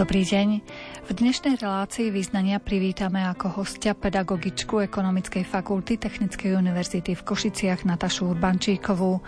Dobrý 0.00 0.24
deň. 0.24 0.64
V 1.04 1.10
dnešnej 1.12 1.60
relácii 1.60 2.08
význania 2.08 2.56
privítame 2.56 3.20
ako 3.20 3.60
hostia 3.60 3.92
pedagogičku 3.92 4.80
Ekonomickej 4.80 5.44
fakulty 5.44 6.00
Technickej 6.00 6.56
univerzity 6.56 7.12
v 7.12 7.20
Košiciach 7.20 7.84
Natašu 7.84 8.32
Urbančíkovú. 8.32 9.20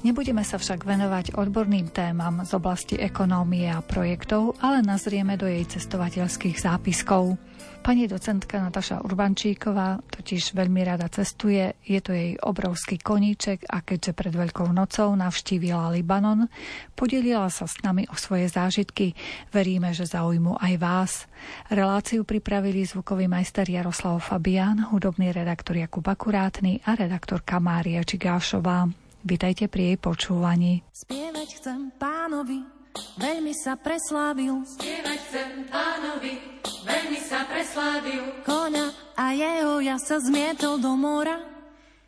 Nebudeme 0.00 0.40
sa 0.40 0.56
však 0.56 0.88
venovať 0.88 1.36
odborným 1.36 1.92
témam 1.92 2.40
z 2.40 2.56
oblasti 2.56 2.96
ekonómie 2.96 3.68
a 3.68 3.84
projektov, 3.84 4.56
ale 4.64 4.80
nazrieme 4.80 5.36
do 5.36 5.44
jej 5.44 5.68
cestovateľských 5.68 6.56
zápiskov. 6.56 7.36
Pani 7.84 8.08
docentka 8.08 8.64
Nataša 8.64 9.04
Urbančíková 9.04 10.00
totiž 10.08 10.56
veľmi 10.56 10.88
rada 10.88 11.04
cestuje, 11.12 11.76
je 11.84 12.00
to 12.00 12.16
jej 12.16 12.32
obrovský 12.40 12.96
koníček 12.96 13.68
a 13.68 13.84
keďže 13.84 14.16
pred 14.16 14.32
Veľkou 14.32 14.72
nocou 14.72 15.12
navštívila 15.12 15.92
Libanon, 15.92 16.48
podelila 16.96 17.52
sa 17.52 17.68
s 17.68 17.76
nami 17.84 18.08
o 18.08 18.16
svoje 18.16 18.48
zážitky. 18.48 19.12
Veríme, 19.52 19.92
že 19.92 20.08
zaujmu 20.08 20.56
aj 20.64 20.74
vás. 20.80 21.12
Reláciu 21.68 22.24
pripravili 22.24 22.88
zvukový 22.88 23.28
majster 23.28 23.68
Jaroslav 23.68 24.16
Fabián, 24.24 24.88
hudobný 24.88 25.36
redaktor 25.36 25.76
Jakub 25.76 26.08
Akurátny 26.08 26.80
a 26.88 26.96
redaktorka 26.96 27.60
Mária 27.60 28.00
Čigášová. 28.00 28.88
Vítajte 29.28 29.68
pri 29.68 29.92
jej 29.92 29.98
počúvaní. 30.00 30.80
Spievať 30.88 31.60
chcem 31.60 31.92
pánovi, 32.00 32.64
veľmi 33.18 33.52
sa 33.54 33.74
preslávil. 33.78 34.62
Spievať 34.78 35.20
chcem 35.30 35.50
pánovi, 35.70 36.38
veľmi 36.86 37.18
sa 37.22 37.46
preslávil. 37.46 38.44
Koňa 38.46 38.86
a 39.18 39.26
jeho 39.34 39.82
ja 39.82 39.96
sa 39.98 40.18
zmietol 40.18 40.78
do 40.78 40.94
mora. 40.94 41.38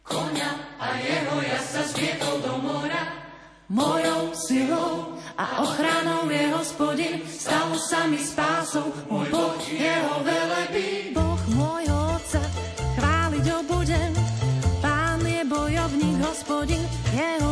Koňa 0.07 0.51
a 0.79 0.88
jeho 1.02 1.37
ja 1.43 1.60
sa 1.63 1.83
zmietol 1.91 2.38
do 2.43 2.55
mora. 2.63 3.02
Mojou 3.66 4.30
silou 4.38 5.19
a 5.35 5.66
ochranou 5.66 6.30
je 6.30 6.45
hospodin, 6.55 7.19
stalo 7.27 7.75
sa 7.77 8.07
mi 8.07 8.16
spásou, 8.23 8.95
môj 9.10 9.27
Boh 9.29 9.59
jeho 9.66 10.23
velebí. 10.23 11.10
Boh 11.10 11.43
môjho 11.51 12.15
otca, 12.15 12.41
chváliť 12.95 13.45
ho 13.51 13.60
budem, 13.66 14.13
Pán 14.79 15.19
je 15.27 15.43
bojovník, 15.51 16.23
hospodin, 16.23 16.87
jeho 17.10 17.46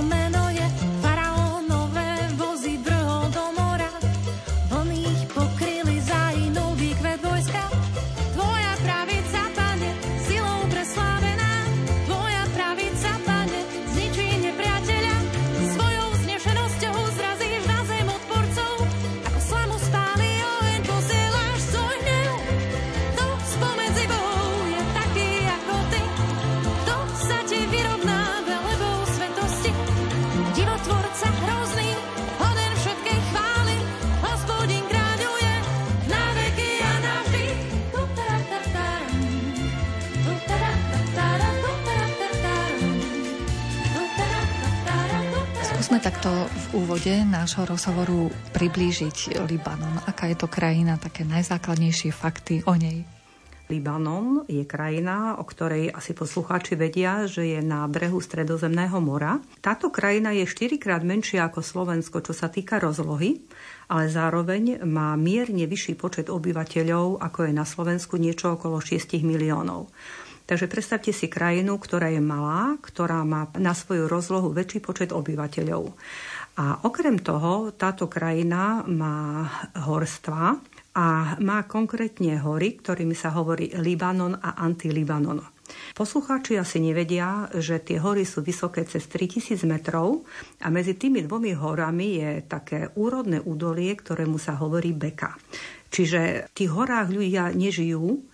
úvode 46.75 47.15
nášho 47.23 47.63
rozhovoru 47.71 48.35
priblížiť 48.51 49.47
Libanon. 49.47 50.03
Aká 50.11 50.27
je 50.27 50.35
to 50.35 50.51
krajina, 50.51 50.99
také 50.99 51.23
najzákladnejšie 51.23 52.11
fakty 52.11 52.67
o 52.67 52.75
nej? 52.75 53.07
Libanon 53.71 54.43
je 54.51 54.67
krajina, 54.67 55.39
o 55.39 55.47
ktorej 55.47 55.95
asi 55.95 56.13
poslucháči 56.13 56.75
vedia, 56.75 57.31
že 57.31 57.47
je 57.47 57.63
na 57.63 57.87
brehu 57.87 58.19
Stredozemného 58.19 58.99
mora. 58.99 59.39
Táto 59.63 59.89
krajina 59.89 60.35
je 60.35 60.45
štyrikrát 60.45 61.01
menšia 61.07 61.47
ako 61.47 61.63
Slovensko, 61.63 62.21
čo 62.21 62.35
sa 62.35 62.51
týka 62.51 62.83
rozlohy, 62.83 63.41
ale 63.89 64.11
zároveň 64.11 64.83
má 64.83 65.15
mierne 65.15 65.71
vyšší 65.71 65.95
počet 65.95 66.27
obyvateľov, 66.27 67.23
ako 67.23 67.49
je 67.49 67.53
na 67.55 67.65
Slovensku 67.65 68.19
niečo 68.19 68.59
okolo 68.59 68.83
6 68.83 69.15
miliónov. 69.23 69.95
Takže 70.45 70.69
predstavte 70.69 71.09
si 71.09 71.25
krajinu, 71.25 71.81
ktorá 71.81 72.13
je 72.13 72.21
malá, 72.21 72.77
ktorá 72.85 73.25
má 73.25 73.49
na 73.57 73.73
svoju 73.73 74.05
rozlohu 74.05 74.53
väčší 74.53 74.85
počet 74.85 75.09
obyvateľov. 75.09 75.97
A 76.55 76.87
okrem 76.87 77.19
toho, 77.19 77.75
táto 77.75 78.07
krajina 78.07 78.87
má 78.87 79.47
horstva 79.75 80.55
a 80.95 81.35
má 81.43 81.67
konkrétne 81.67 82.39
hory, 82.39 82.79
ktorými 82.79 83.19
sa 83.19 83.35
hovorí 83.35 83.75
Libanon 83.75 84.39
a 84.39 84.63
Antilibanon. 84.63 85.43
Poslucháči 85.97 86.61
asi 86.61 86.79
nevedia, 86.79 87.51
že 87.57 87.83
tie 87.83 87.99
hory 87.99 88.23
sú 88.23 88.45
vysoké 88.45 88.87
cez 88.87 89.09
3000 89.11 89.67
metrov 89.67 90.23
a 90.63 90.71
medzi 90.71 90.95
tými 90.95 91.25
dvomi 91.27 91.57
horami 91.57 92.23
je 92.23 92.31
také 92.47 92.93
úrodné 92.95 93.43
údolie, 93.43 93.97
ktorému 93.97 94.39
sa 94.39 94.55
hovorí 94.61 94.95
Beka. 94.95 95.35
Čiže 95.91 96.51
v 96.51 96.55
tých 96.55 96.71
horách 96.71 97.11
ľudia 97.11 97.51
nežijú, 97.51 98.34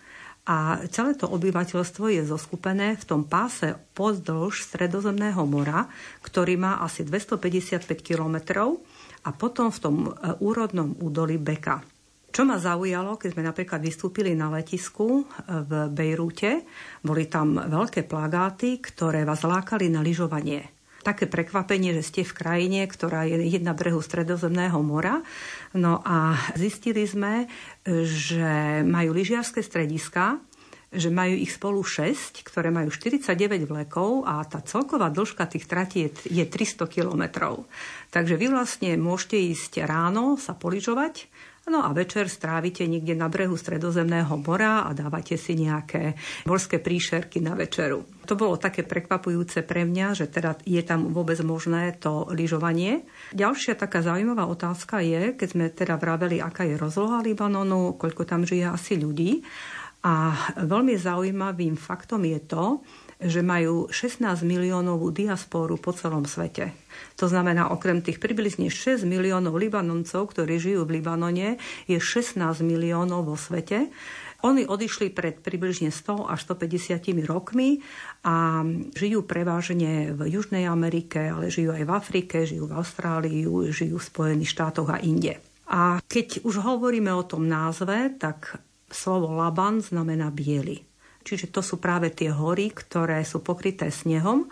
a 0.50 0.82
celé 0.90 1.14
to 1.14 1.30
obyvateľstvo 1.30 2.10
je 2.10 2.26
zoskupené 2.26 2.98
v 2.98 3.04
tom 3.06 3.22
páse 3.22 3.70
pozdĺž 3.94 4.66
Stredozemného 4.66 5.46
mora, 5.46 5.86
ktorý 6.26 6.58
má 6.58 6.82
asi 6.82 7.06
255 7.06 7.86
kilometrov 8.02 8.82
a 9.22 9.30
potom 9.30 9.70
v 9.70 9.78
tom 9.78 9.96
e, 10.10 10.10
úrodnom 10.42 10.98
údolí 10.98 11.38
Beka. 11.38 11.86
Čo 12.34 12.42
ma 12.42 12.58
zaujalo, 12.58 13.14
keď 13.14 13.30
sme 13.30 13.46
napríklad 13.46 13.78
vystúpili 13.78 14.34
na 14.34 14.50
letisku 14.50 15.22
e, 15.22 15.24
v 15.46 15.70
Bejrúte, 15.94 16.66
boli 16.98 17.30
tam 17.30 17.54
veľké 17.54 18.10
plagáty, 18.10 18.82
ktoré 18.82 19.22
vás 19.22 19.46
lákali 19.46 19.86
na 19.86 20.02
lyžovanie 20.02 20.80
také 21.00 21.24
prekvapenie, 21.24 21.96
že 21.96 22.04
ste 22.04 22.22
v 22.28 22.36
krajine, 22.36 22.80
ktorá 22.84 23.24
je 23.24 23.40
jedna 23.48 23.72
brehu 23.72 24.04
Stredozemného 24.04 24.76
mora. 24.84 25.24
No 25.70 26.02
a 26.02 26.34
zistili 26.58 27.06
sme, 27.06 27.46
že 27.86 28.82
majú 28.82 29.14
lyžiarske 29.14 29.62
strediska, 29.62 30.42
že 30.90 31.06
majú 31.06 31.38
ich 31.38 31.54
spolu 31.54 31.86
6, 31.86 32.42
ktoré 32.42 32.74
majú 32.74 32.90
49 32.90 33.70
vlekov 33.70 34.26
a 34.26 34.42
tá 34.42 34.58
celková 34.58 35.06
dĺžka 35.14 35.46
tých 35.46 35.70
tratí 35.70 36.10
je, 36.10 36.42
je 36.42 36.44
300 36.44 36.90
kilometrov. 36.90 37.70
Takže 38.10 38.34
vy 38.34 38.50
vlastne 38.50 38.98
môžete 38.98 39.38
ísť 39.38 39.86
ráno 39.86 40.34
sa 40.34 40.58
poližovať, 40.58 41.30
No 41.70 41.86
a 41.86 41.94
večer 41.94 42.26
strávite 42.26 42.82
niekde 42.90 43.14
na 43.14 43.30
brehu 43.30 43.54
Stredozemného 43.54 44.34
mora 44.42 44.82
a 44.82 44.90
dávate 44.90 45.38
si 45.38 45.54
nejaké 45.54 46.18
morské 46.42 46.82
príšerky 46.82 47.38
na 47.38 47.54
večeru. 47.54 48.02
To 48.26 48.34
bolo 48.34 48.58
také 48.58 48.82
prekvapujúce 48.82 49.62
pre 49.62 49.86
mňa, 49.86 50.18
že 50.18 50.26
teda 50.26 50.58
je 50.66 50.82
tam 50.82 51.14
vôbec 51.14 51.38
možné 51.46 51.94
to 52.02 52.26
lyžovanie. 52.34 53.06
Ďalšia 53.30 53.78
taká 53.78 54.02
zaujímavá 54.02 54.50
otázka 54.50 54.98
je, 54.98 55.38
keď 55.38 55.48
sme 55.48 55.66
teda 55.70 55.94
vraveli, 55.94 56.42
aká 56.42 56.66
je 56.66 56.74
rozloha 56.74 57.22
Libanonu, 57.22 57.94
koľko 57.94 58.26
tam 58.26 58.42
žije 58.42 58.66
asi 58.66 58.98
ľudí. 58.98 59.46
A 60.02 60.34
veľmi 60.58 60.98
zaujímavým 60.98 61.78
faktom 61.78 62.26
je 62.26 62.40
to, 62.50 62.82
že 63.20 63.44
majú 63.44 63.92
16 63.92 64.24
miliónovú 64.42 65.12
diasporu 65.12 65.76
po 65.76 65.92
celom 65.92 66.24
svete. 66.24 66.72
To 67.20 67.28
znamená, 67.28 67.68
okrem 67.68 68.00
tých 68.00 68.16
približne 68.16 68.72
6 68.72 69.04
miliónov 69.04 69.60
Libanoncov, 69.60 70.32
ktorí 70.32 70.56
žijú 70.56 70.88
v 70.88 71.00
Libanone, 71.00 71.60
je 71.84 72.00
16 72.00 72.40
miliónov 72.64 73.28
vo 73.28 73.36
svete. 73.36 73.92
Oni 74.40 74.64
odišli 74.64 75.12
pred 75.12 75.36
približne 75.44 75.92
100 75.92 76.32
až 76.32 76.40
150 76.48 77.28
rokmi 77.28 77.84
a 78.24 78.64
žijú 78.96 79.20
prevažne 79.28 80.16
v 80.16 80.32
Južnej 80.32 80.64
Amerike, 80.64 81.28
ale 81.28 81.52
žijú 81.52 81.76
aj 81.76 81.84
v 81.84 81.92
Afrike, 81.92 82.36
žijú 82.48 82.64
v 82.64 82.76
Austrálii, 82.80 83.44
žijú 83.68 84.00
v 84.00 84.08
Spojených 84.08 84.52
štátoch 84.56 84.88
a 84.88 84.98
inde. 85.04 85.36
A 85.68 86.00
keď 86.08 86.42
už 86.42 86.64
hovoríme 86.64 87.12
o 87.12 87.22
tom 87.22 87.46
názve, 87.46 88.16
tak 88.16 88.58
slovo 88.88 89.36
Laban 89.36 89.84
znamená 89.84 90.32
biely. 90.32 90.89
Čiže 91.20 91.52
to 91.52 91.60
sú 91.60 91.76
práve 91.76 92.08
tie 92.10 92.32
hory, 92.32 92.72
ktoré 92.72 93.20
sú 93.28 93.44
pokryté 93.44 93.92
snehom. 93.92 94.48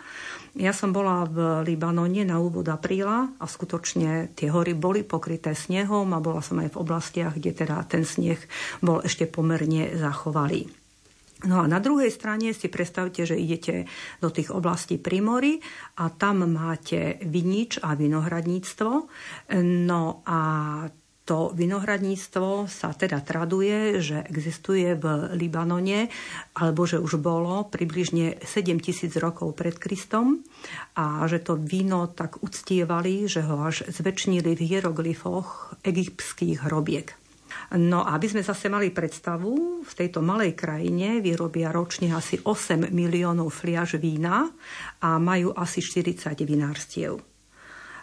Ja 0.53 0.73
som 0.73 0.93
bola 0.93 1.25
v 1.25 1.65
Libanone 1.65 2.25
na 2.25 2.37
úvod 2.37 2.69
apríla 2.69 3.33
a 3.37 3.45
skutočne 3.45 4.33
tie 4.37 4.53
hory 4.53 4.77
boli 4.77 5.01
pokryté 5.01 5.57
snehom 5.57 6.13
a 6.13 6.21
bola 6.21 6.41
som 6.45 6.61
aj 6.61 6.73
v 6.73 6.79
oblastiach, 6.81 7.33
kde 7.37 7.51
teda 7.53 7.85
ten 7.89 8.05
sneh 8.05 8.37
bol 8.81 9.01
ešte 9.01 9.25
pomerne 9.25 9.97
zachovalý. 9.97 10.69
No 11.47 11.63
a 11.63 11.71
na 11.71 11.79
druhej 11.79 12.11
strane 12.11 12.51
si 12.51 12.67
predstavte, 12.67 13.23
že 13.23 13.39
idete 13.39 13.87
do 14.19 14.27
tých 14.27 14.51
oblastí 14.51 14.99
Primory 14.99 15.63
a 15.95 16.11
tam 16.11 16.43
máte 16.43 17.15
vinič 17.23 17.79
a 17.79 17.95
vinohradníctvo. 17.95 18.91
No 19.63 20.03
a 20.27 20.39
to 21.29 21.53
vinohradníctvo 21.53 22.65
sa 22.65 22.89
teda 22.89 23.21
traduje, 23.21 24.01
že 24.01 24.25
existuje 24.25 24.97
v 24.97 25.29
Libanone, 25.37 26.09
alebo 26.57 26.89
že 26.89 26.97
už 26.97 27.21
bolo 27.21 27.69
približne 27.69 28.41
7 28.41 28.81
tisíc 28.81 29.13
rokov 29.13 29.53
pred 29.53 29.77
Kristom 29.77 30.41
a 30.97 31.21
že 31.29 31.45
to 31.45 31.53
víno 31.53 32.09
tak 32.09 32.41
uctievali, 32.41 33.29
že 33.29 33.45
ho 33.45 33.61
až 33.61 33.85
zväčšnili 33.85 34.57
v 34.57 34.61
hieroglyfoch 34.73 35.77
egyptských 35.85 36.65
hrobiek. 36.65 37.13
No 37.77 38.01
aby 38.01 38.25
sme 38.25 38.41
zase 38.41 38.65
mali 38.65 38.89
predstavu, 38.89 39.85
v 39.85 39.93
tejto 39.93 40.25
malej 40.25 40.57
krajine 40.57 41.21
vyrobia 41.21 41.69
ročne 41.69 42.09
asi 42.09 42.41
8 42.41 42.89
miliónov 42.89 43.53
fliaž 43.53 44.01
vína 44.01 44.49
a 44.97 45.21
majú 45.21 45.53
asi 45.53 45.77
40 45.77 46.33
vinárstiev. 46.41 47.21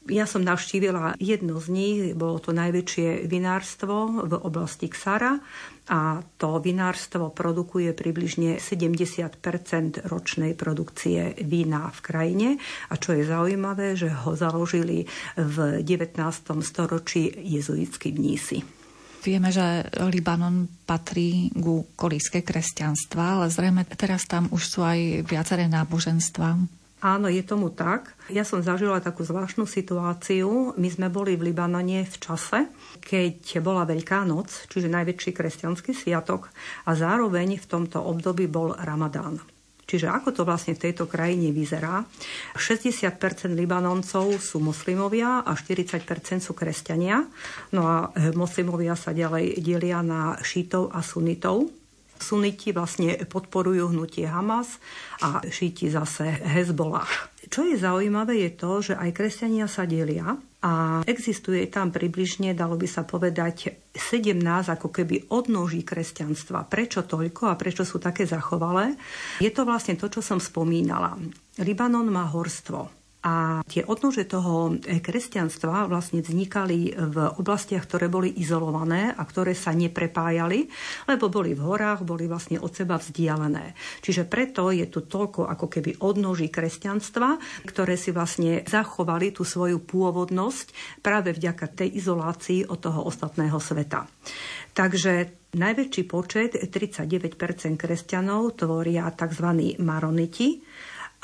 Ja 0.06 0.26
som 0.26 0.46
navštívila 0.46 1.18
jedno 1.18 1.58
z 1.58 1.66
nich, 1.70 1.98
bolo 2.14 2.38
to 2.38 2.54
najväčšie 2.54 3.26
vinárstvo 3.26 4.22
v 4.22 4.32
oblasti 4.38 4.86
Ksara 4.86 5.42
a 5.86 6.22
to 6.38 6.58
vinárstvo 6.58 7.30
produkuje 7.30 7.94
približne 7.94 8.58
70% 8.58 10.06
ročnej 10.06 10.54
produkcie 10.54 11.34
vína 11.42 11.90
v 11.94 12.00
krajine. 12.02 12.48
A 12.90 12.98
čo 12.98 13.14
je 13.14 13.26
zaujímavé, 13.26 13.94
že 13.94 14.10
ho 14.10 14.34
založili 14.38 15.06
v 15.34 15.82
19. 15.82 16.18
storočí 16.62 17.30
jezuitskí 17.30 18.14
mnísi. 18.14 18.62
Vieme, 19.26 19.50
že 19.50 19.90
Libanon 20.06 20.70
patrí 20.86 21.50
ku 21.50 21.90
kolíske 21.98 22.46
kresťanstva, 22.46 23.42
ale 23.42 23.50
zrejme 23.50 23.82
teraz 23.98 24.22
tam 24.30 24.46
už 24.54 24.62
sú 24.62 24.86
aj 24.86 25.26
viaceré 25.26 25.66
náboženstva. 25.66 26.62
Áno, 27.04 27.28
je 27.28 27.44
tomu 27.44 27.68
tak. 27.68 28.16
Ja 28.32 28.40
som 28.40 28.64
zažila 28.64 29.04
takú 29.04 29.20
zvláštnu 29.20 29.68
situáciu. 29.68 30.72
My 30.80 30.88
sme 30.88 31.12
boli 31.12 31.36
v 31.36 31.52
Libanone 31.52 32.08
v 32.08 32.16
čase, 32.16 32.72
keď 33.04 33.60
bola 33.60 33.84
Veľká 33.84 34.24
noc, 34.24 34.64
čiže 34.72 34.88
najväčší 34.88 35.36
kresťanský 35.36 35.92
sviatok 35.92 36.48
a 36.88 36.96
zároveň 36.96 37.60
v 37.60 37.66
tomto 37.68 38.00
období 38.00 38.48
bol 38.48 38.72
Ramadán. 38.72 39.44
Čiže 39.86 40.10
ako 40.10 40.34
to 40.34 40.42
vlastne 40.42 40.74
v 40.74 40.82
tejto 40.90 41.06
krajine 41.06 41.54
vyzerá? 41.54 42.02
60% 42.58 43.54
Libanoncov 43.54 44.34
sú 44.42 44.58
moslimovia 44.58 45.46
a 45.46 45.54
40% 45.54 46.42
sú 46.42 46.58
kresťania. 46.58 47.22
No 47.70 47.86
a 47.86 48.10
moslimovia 48.34 48.98
sa 48.98 49.14
ďalej 49.14 49.62
delia 49.62 50.02
na 50.02 50.34
šítov 50.42 50.90
a 50.90 51.06
sunitov. 51.06 51.70
Suniti 52.18 52.72
vlastne 52.74 53.16
podporujú 53.28 53.92
hnutie 53.92 54.26
Hamas 54.26 54.80
a 55.22 55.44
šíti 55.44 55.88
zase 55.88 56.26
Hezbollah. 56.26 57.08
Čo 57.46 57.62
je 57.62 57.78
zaujímavé 57.78 58.42
je 58.42 58.50
to, 58.58 58.70
že 58.82 58.94
aj 58.98 59.10
kresťania 59.14 59.70
sa 59.70 59.86
delia 59.86 60.34
a 60.66 61.06
existuje 61.06 61.62
tam 61.70 61.94
približne, 61.94 62.58
dalo 62.58 62.74
by 62.74 62.90
sa 62.90 63.06
povedať, 63.06 63.78
17 63.94 64.42
ako 64.66 64.90
keby 64.90 65.30
odnoží 65.30 65.86
kresťanstva. 65.86 66.66
Prečo 66.66 67.06
toľko 67.06 67.46
a 67.46 67.54
prečo 67.54 67.86
sú 67.86 68.02
také 68.02 68.26
zachovalé? 68.26 68.98
Je 69.38 69.54
to 69.54 69.62
vlastne 69.62 69.94
to, 69.94 70.10
čo 70.10 70.18
som 70.18 70.42
spomínala. 70.42 71.14
Libanon 71.62 72.10
má 72.10 72.26
horstvo. 72.26 73.05
A 73.26 73.66
tie 73.66 73.82
odnože 73.82 74.30
toho 74.30 74.78
eh, 74.78 75.02
kresťanstva 75.02 75.90
vlastne 75.90 76.22
vznikali 76.22 76.94
v 76.94 77.16
oblastiach, 77.42 77.82
ktoré 77.82 78.06
boli 78.06 78.30
izolované 78.38 79.10
a 79.10 79.22
ktoré 79.26 79.58
sa 79.58 79.74
neprepájali, 79.74 80.70
lebo 81.10 81.26
boli 81.26 81.58
v 81.58 81.66
horách, 81.66 82.06
boli 82.06 82.30
vlastne 82.30 82.62
od 82.62 82.70
seba 82.70 83.02
vzdialené. 83.02 83.74
Čiže 84.00 84.30
preto 84.30 84.70
je 84.70 84.86
tu 84.86 85.02
toľko 85.02 85.50
ako 85.50 85.66
keby 85.66 85.98
odnoží 86.06 86.46
kresťanstva, 86.46 87.42
ktoré 87.66 87.98
si 87.98 88.14
vlastne 88.14 88.62
zachovali 88.62 89.34
tú 89.34 89.42
svoju 89.42 89.82
pôvodnosť 89.82 91.00
práve 91.02 91.34
vďaka 91.34 91.66
tej 91.82 91.98
izolácii 91.98 92.70
od 92.70 92.78
toho 92.78 93.10
ostatného 93.10 93.58
sveta. 93.58 94.06
Takže 94.76 95.12
najväčší 95.56 96.02
počet, 96.04 96.52
39% 96.54 97.80
kresťanov, 97.80 98.60
tvoria 98.60 99.08
tzv. 99.08 99.74
maroniti, 99.80 100.60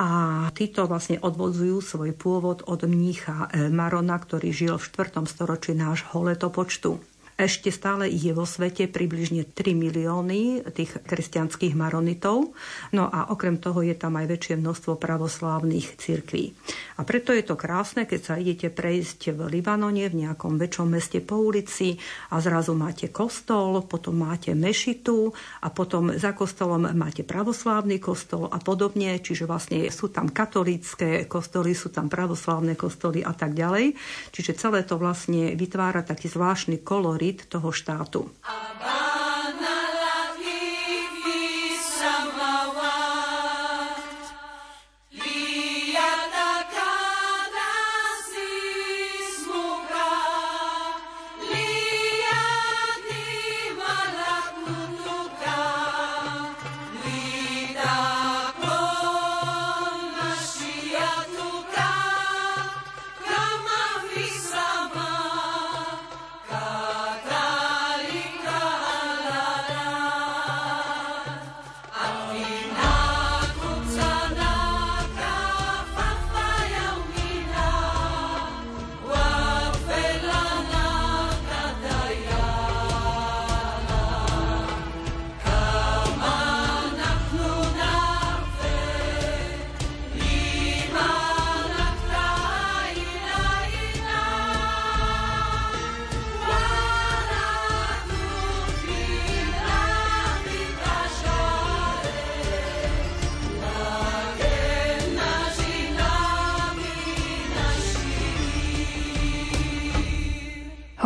a 0.03 0.09
títo 0.51 0.91
vlastne 0.91 1.23
odvodzujú 1.23 1.79
svoj 1.79 2.11
pôvod 2.19 2.67
od 2.67 2.83
mnícha 2.91 3.47
eh, 3.55 3.71
Marona, 3.71 4.19
ktorý 4.19 4.51
žil 4.51 4.75
v 4.75 4.83
4. 4.83 5.23
storočí 5.31 5.79
nášho 5.79 6.19
letopočtu. 6.27 7.12
Ešte 7.41 7.73
stále 7.73 8.13
je 8.13 8.29
vo 8.37 8.45
svete 8.45 8.93
približne 8.93 9.49
3 9.49 9.73
milióny 9.73 10.69
tých 10.77 11.01
kresťanských 11.01 11.73
maronitov. 11.73 12.53
No 12.93 13.09
a 13.09 13.33
okrem 13.33 13.57
toho 13.57 13.81
je 13.81 13.97
tam 13.97 14.21
aj 14.21 14.29
väčšie 14.29 14.61
množstvo 14.61 15.01
pravoslávnych 15.01 15.97
cirkví. 15.97 16.53
A 17.01 17.09
preto 17.09 17.33
je 17.33 17.41
to 17.41 17.57
krásne, 17.57 18.05
keď 18.05 18.21
sa 18.21 18.35
idete 18.37 18.69
prejsť 18.69 19.33
v 19.33 19.49
Libanone, 19.49 20.05
v 20.13 20.29
nejakom 20.29 20.61
väčšom 20.61 20.93
meste 20.93 21.25
po 21.25 21.41
ulici 21.41 21.97
a 22.29 22.37
zrazu 22.37 22.77
máte 22.77 23.09
kostol, 23.09 23.81
potom 23.89 24.29
máte 24.29 24.53
mešitu 24.53 25.33
a 25.65 25.73
potom 25.73 26.13
za 26.13 26.37
kostolom 26.37 26.93
máte 26.93 27.25
pravoslávny 27.25 27.97
kostol 27.97 28.53
a 28.53 28.61
podobne. 28.61 29.17
Čiže 29.17 29.49
vlastne 29.49 29.89
sú 29.89 30.13
tam 30.13 30.29
katolícke 30.29 31.25
kostoly, 31.25 31.73
sú 31.73 31.89
tam 31.89 32.13
pravoslávne 32.13 32.77
kostoly 32.77 33.25
a 33.25 33.33
tak 33.33 33.57
ďalej. 33.57 33.97
Čiže 34.37 34.61
celé 34.61 34.85
to 34.85 35.01
vlastne 35.01 35.57
vytvára 35.57 36.05
taký 36.05 36.29
zvláštny 36.29 36.85
kolor 36.85 37.22
kolorit 37.23 37.47
toho 37.47 37.71
štátu. 37.73 38.31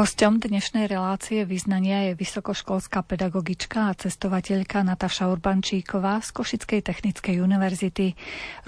Hosťom 0.06 0.38
dnešnej 0.38 0.86
relácie 0.86 1.42
vyznania 1.42 2.06
je 2.06 2.12
vysokoškolská 2.14 3.02
pedagogička 3.02 3.90
a 3.90 3.96
cestovateľka 3.98 4.86
Nataša 4.86 5.26
Urbančíková 5.34 6.22
z 6.22 6.30
Košickej 6.30 6.78
technickej 6.86 7.42
univerzity. 7.42 8.14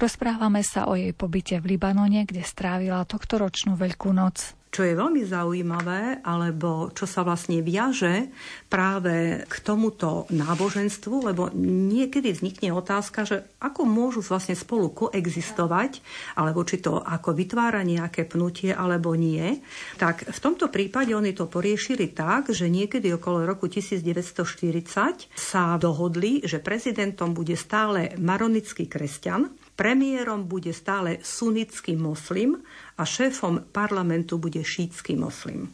Rozprávame 0.03 0.67
sa 0.67 0.91
o 0.91 0.99
jej 0.99 1.15
pobyte 1.15 1.63
v 1.63 1.79
Libanone, 1.79 2.27
kde 2.27 2.43
strávila 2.43 3.07
tohtoročnú 3.07 3.79
Veľkú 3.79 4.11
noc. 4.11 4.58
Čo 4.69 4.85
je 4.85 4.93
veľmi 4.93 5.25
zaujímavé, 5.25 6.21
alebo 6.21 6.93
čo 6.93 7.09
sa 7.09 7.25
vlastne 7.25 7.65
viaže 7.65 8.29
práve 8.69 9.43
k 9.49 9.55
tomuto 9.65 10.29
náboženstvu, 10.29 11.33
lebo 11.33 11.49
niekedy 11.57 12.37
vznikne 12.37 12.77
otázka, 12.77 13.25
že 13.25 13.49
ako 13.65 13.89
môžu 13.89 14.21
vlastne 14.21 14.53
spolu 14.53 14.93
koexistovať, 14.93 16.05
alebo 16.37 16.69
či 16.69 16.85
to 16.85 17.01
ako 17.01 17.33
vytvára 17.33 17.81
nejaké 17.81 18.29
pnutie, 18.29 18.77
alebo 18.77 19.17
nie. 19.17 19.57
Tak 19.97 20.29
v 20.29 20.39
tomto 20.39 20.69
prípade 20.69 21.17
oni 21.17 21.33
to 21.33 21.49
poriešili 21.49 22.13
tak, 22.13 22.53
že 22.53 22.69
niekedy 22.69 23.09
okolo 23.17 23.49
roku 23.49 23.73
1940 23.73 25.33
sa 25.33 25.81
dohodli, 25.81 26.45
že 26.45 26.61
prezidentom 26.61 27.33
bude 27.33 27.57
stále 27.57 28.13
maronický 28.21 28.85
kresťan, 28.85 29.49
premiérom 29.79 30.51
bude 30.51 30.75
stále 30.75 31.23
sunnický 31.23 31.95
moslim 31.95 32.59
a 32.99 33.07
šéfom 33.07 33.71
parlamentu 33.71 34.39
bude 34.43 34.59
šítsky 34.59 35.15
moslim. 35.15 35.71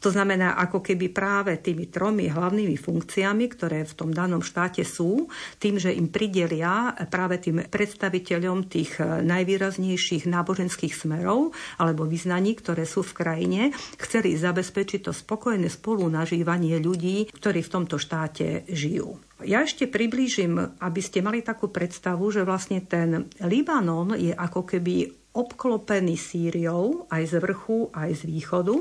To 0.00 0.08
znamená, 0.08 0.56
ako 0.56 0.80
keby 0.80 1.12
práve 1.12 1.58
tými 1.60 1.92
tromi 1.92 2.28
hlavnými 2.28 2.76
funkciami, 2.76 3.44
ktoré 3.52 3.84
v 3.84 3.96
tom 3.96 4.10
danom 4.10 4.40
štáte 4.40 4.82
sú, 4.82 5.28
tým, 5.60 5.76
že 5.76 5.92
im 5.92 6.08
pridelia 6.08 6.92
práve 7.08 7.38
tým 7.38 7.66
predstaviteľom 7.68 8.66
tých 8.70 8.98
najvýraznejších 9.02 10.24
náboženských 10.26 10.94
smerov 10.94 11.52
alebo 11.76 12.08
vyznaní, 12.08 12.56
ktoré 12.56 12.88
sú 12.88 13.04
v 13.04 13.16
krajine, 13.16 13.62
chceli 14.00 14.34
zabezpečiť 14.34 15.06
to 15.06 15.12
spokojné 15.12 15.68
spolunažívanie 15.68 16.80
ľudí, 16.80 17.28
ktorí 17.30 17.60
v 17.60 17.72
tomto 17.72 17.96
štáte 18.00 18.64
žijú. 18.70 19.20
Ja 19.40 19.64
ešte 19.64 19.88
priblížim, 19.88 20.60
aby 20.84 21.00
ste 21.00 21.24
mali 21.24 21.40
takú 21.40 21.72
predstavu, 21.72 22.28
že 22.28 22.44
vlastne 22.44 22.84
ten 22.84 23.32
Libanon 23.40 24.12
je 24.12 24.36
ako 24.36 24.68
keby 24.68 25.19
obklopený 25.32 26.18
Sýriou 26.18 27.06
aj 27.10 27.22
z 27.26 27.34
vrchu, 27.38 27.90
aj 27.94 28.10
z 28.14 28.22
východu 28.26 28.76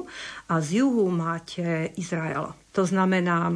a 0.50 0.62
z 0.62 0.82
juhu 0.82 1.08
máte 1.14 1.94
Izrael. 1.96 2.54
To 2.74 2.84
znamená, 2.86 3.54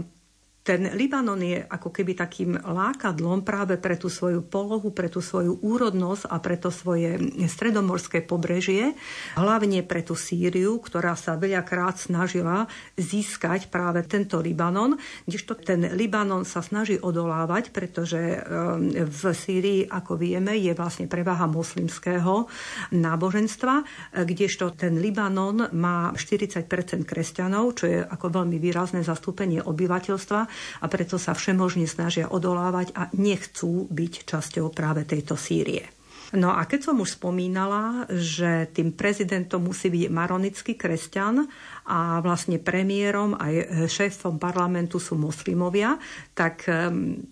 ten 0.64 0.96
Libanon 0.96 1.44
je 1.44 1.60
ako 1.60 1.92
keby 1.92 2.16
takým 2.16 2.56
lákadlom 2.56 3.44
práve 3.44 3.76
pre 3.76 4.00
tú 4.00 4.08
svoju 4.08 4.48
polohu, 4.48 4.96
pre 4.96 5.12
tú 5.12 5.20
svoju 5.20 5.60
úrodnosť 5.60 6.32
a 6.32 6.40
pre 6.40 6.56
to 6.56 6.72
svoje 6.72 7.20
stredomorské 7.52 8.24
pobrežie, 8.24 8.96
hlavne 9.36 9.84
pre 9.84 10.08
tú 10.08 10.16
Sýriu, 10.16 10.80
ktorá 10.80 11.20
sa 11.20 11.36
veľakrát 11.36 12.00
snažila 12.00 12.72
získať 12.96 13.68
práve 13.68 14.08
tento 14.08 14.40
Libanon, 14.40 14.96
kdežto 15.28 15.60
ten 15.60 15.84
Libanon 16.00 16.48
sa 16.48 16.64
snaží 16.64 16.96
odolávať, 16.96 17.76
pretože 17.76 18.40
ehm, 18.40 19.04
v 19.04 19.22
Sýrii, 19.36 19.82
ako 19.84 20.16
vieme, 20.16 20.56
je 20.56 20.72
vlastne 20.72 21.12
prevaha 21.12 21.44
moslimského 21.44 22.48
náboženstva, 22.96 23.84
kdežto 24.24 24.72
ten 24.80 24.96
Libanon 24.96 25.76
má 25.76 26.16
40% 26.16 27.04
kresťanov, 27.04 27.84
čo 27.84 27.86
je 27.92 28.00
ako 28.00 28.32
veľmi 28.32 28.56
výrazné 28.64 29.04
zastúpenie 29.04 29.60
obyvateľstva 29.60 30.53
a 30.82 30.86
preto 30.88 31.22
sa 31.22 31.36
všemožne 31.36 31.86
snažia 31.86 32.30
odolávať 32.30 32.94
a 32.94 33.10
nechcú 33.14 33.90
byť 33.90 34.14
časťou 34.28 34.72
práve 34.72 35.04
tejto 35.04 35.36
Sýrie. 35.36 35.86
No 36.34 36.50
a 36.50 36.66
keď 36.66 36.90
som 36.90 36.98
už 36.98 37.22
spomínala, 37.22 38.10
že 38.10 38.66
tým 38.74 38.98
prezidentom 38.98 39.70
musí 39.70 39.94
byť 39.94 40.10
maronický 40.10 40.74
kresťan 40.74 41.46
a 41.86 42.26
vlastne 42.26 42.58
premiérom 42.58 43.38
aj 43.38 43.86
šéfom 43.86 44.42
parlamentu 44.42 44.98
sú 44.98 45.14
moslimovia, 45.14 45.94
tak 46.34 46.66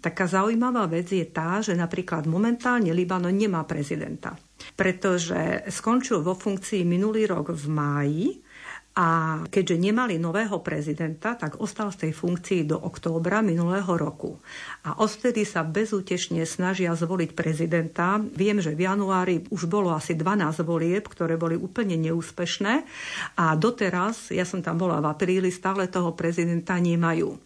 taká 0.06 0.26
zaujímavá 0.30 0.86
vec 0.86 1.10
je 1.10 1.26
tá, 1.26 1.66
že 1.66 1.74
napríklad 1.74 2.30
momentálne 2.30 2.94
Libanon 2.94 3.34
nemá 3.34 3.66
prezidenta 3.66 4.38
pretože 4.78 5.66
skončil 5.74 6.22
vo 6.22 6.38
funkcii 6.38 6.86
minulý 6.86 7.26
rok 7.26 7.50
v 7.50 7.66
máji 7.66 8.26
a 9.02 9.42
keďže 9.50 9.82
nemali 9.82 10.22
nového 10.22 10.62
prezidenta, 10.62 11.34
tak 11.34 11.58
ostal 11.58 11.90
z 11.90 12.06
tej 12.06 12.12
funkcii 12.14 12.70
do 12.70 12.78
októbra 12.78 13.42
minulého 13.42 13.90
roku. 13.98 14.38
A 14.86 15.02
odvtedy 15.02 15.42
sa 15.42 15.66
bezútešne 15.66 16.46
snažia 16.46 16.94
zvoliť 16.94 17.34
prezidenta. 17.34 18.22
Viem, 18.22 18.62
že 18.62 18.78
v 18.78 18.86
januári 18.86 19.50
už 19.50 19.66
bolo 19.66 19.90
asi 19.90 20.14
12 20.14 20.62
volieb, 20.62 21.10
ktoré 21.10 21.34
boli 21.34 21.58
úplne 21.58 21.98
neúspešné 21.98 22.86
a 23.42 23.58
doteraz, 23.58 24.30
ja 24.30 24.46
som 24.46 24.62
tam 24.62 24.78
bola 24.78 25.02
v 25.02 25.10
apríli, 25.10 25.50
stále 25.50 25.90
toho 25.90 26.14
prezidenta 26.14 26.78
nemajú. 26.78 27.42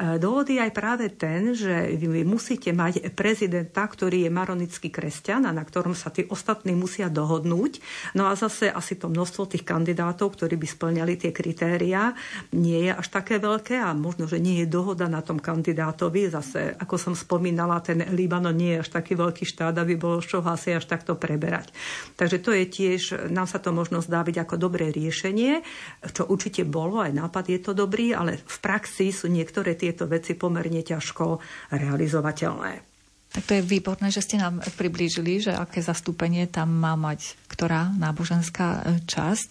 E, 0.00 0.16
dôvod 0.16 0.48
je 0.48 0.56
aj 0.56 0.72
práve 0.72 1.12
ten, 1.12 1.52
že 1.52 1.92
vy 2.00 2.24
musíte 2.24 2.72
mať 2.72 3.12
prezidenta, 3.12 3.84
ktorý 3.84 4.24
je 4.24 4.30
maronický 4.32 4.88
kresťan 4.88 5.44
a 5.44 5.52
na 5.52 5.60
ktorom 5.60 5.92
sa 5.92 6.08
tí 6.08 6.24
ostatní 6.32 6.72
musia 6.72 7.12
dohodnúť. 7.12 7.84
No 8.16 8.24
a 8.24 8.32
zase 8.32 8.72
asi 8.72 8.96
to 8.96 9.12
množstvo 9.12 9.52
tých 9.52 9.68
kandidátov, 9.68 10.40
ktorí 10.40 10.56
by 10.56 10.64
splňali 10.64 11.20
tie 11.20 11.30
kritériá, 11.36 12.16
nie 12.56 12.88
je 12.88 12.92
až 12.96 13.06
také 13.12 13.36
veľké 13.36 13.76
a 13.76 13.92
možno, 13.92 14.24
že 14.24 14.40
nie 14.40 14.64
je 14.64 14.72
dohoda 14.72 15.04
na 15.04 15.20
tom 15.20 15.36
kandidátovi. 15.36 16.32
Zase, 16.32 16.80
ako 16.80 16.96
som 16.96 17.12
spomínala, 17.12 17.84
ten 17.84 18.00
Libanon 18.16 18.56
nie 18.56 18.80
je 18.80 18.88
až 18.88 18.88
taký 18.96 19.20
veľký 19.20 19.44
štát, 19.44 19.76
aby 19.76 20.00
bolo 20.00 20.24
čoho 20.24 20.48
asi 20.48 20.72
až 20.72 20.88
takto 20.88 21.12
preberať. 21.20 21.76
Takže 22.16 22.40
to 22.40 22.56
je 22.56 22.64
tiež, 22.64 23.28
nám 23.28 23.44
sa 23.44 23.60
to 23.60 23.68
možno 23.76 24.00
zdá 24.00 24.24
byť 24.24 24.48
ako 24.48 24.56
dobré 24.56 24.88
riešenie, 24.88 25.60
čo 26.08 26.24
určite 26.24 26.64
bolo, 26.64 27.04
aj 27.04 27.12
nápad 27.12 27.44
je 27.52 27.60
to 27.60 27.72
dobrý, 27.76 28.16
ale 28.16 28.40
v 28.40 28.58
praxi 28.64 29.12
sú 29.12 29.28
niektoré 29.28 29.76
tie 29.76 29.89
tieto 29.90 30.06
veci 30.06 30.38
pomerne 30.38 30.86
ťažko 30.86 31.42
realizovateľné. 31.74 32.72
Tak 33.30 33.46
to 33.46 33.52
je 33.58 33.62
výborné, 33.62 34.10
že 34.10 34.26
ste 34.26 34.42
nám 34.42 34.58
priblížili, 34.74 35.38
že 35.38 35.54
aké 35.54 35.78
zastúpenie 35.78 36.50
tam 36.50 36.70
má 36.74 36.98
mať 36.98 37.38
ktorá 37.60 37.92
náboženská 37.94 38.66
e, 38.72 38.80
časť. 39.04 39.50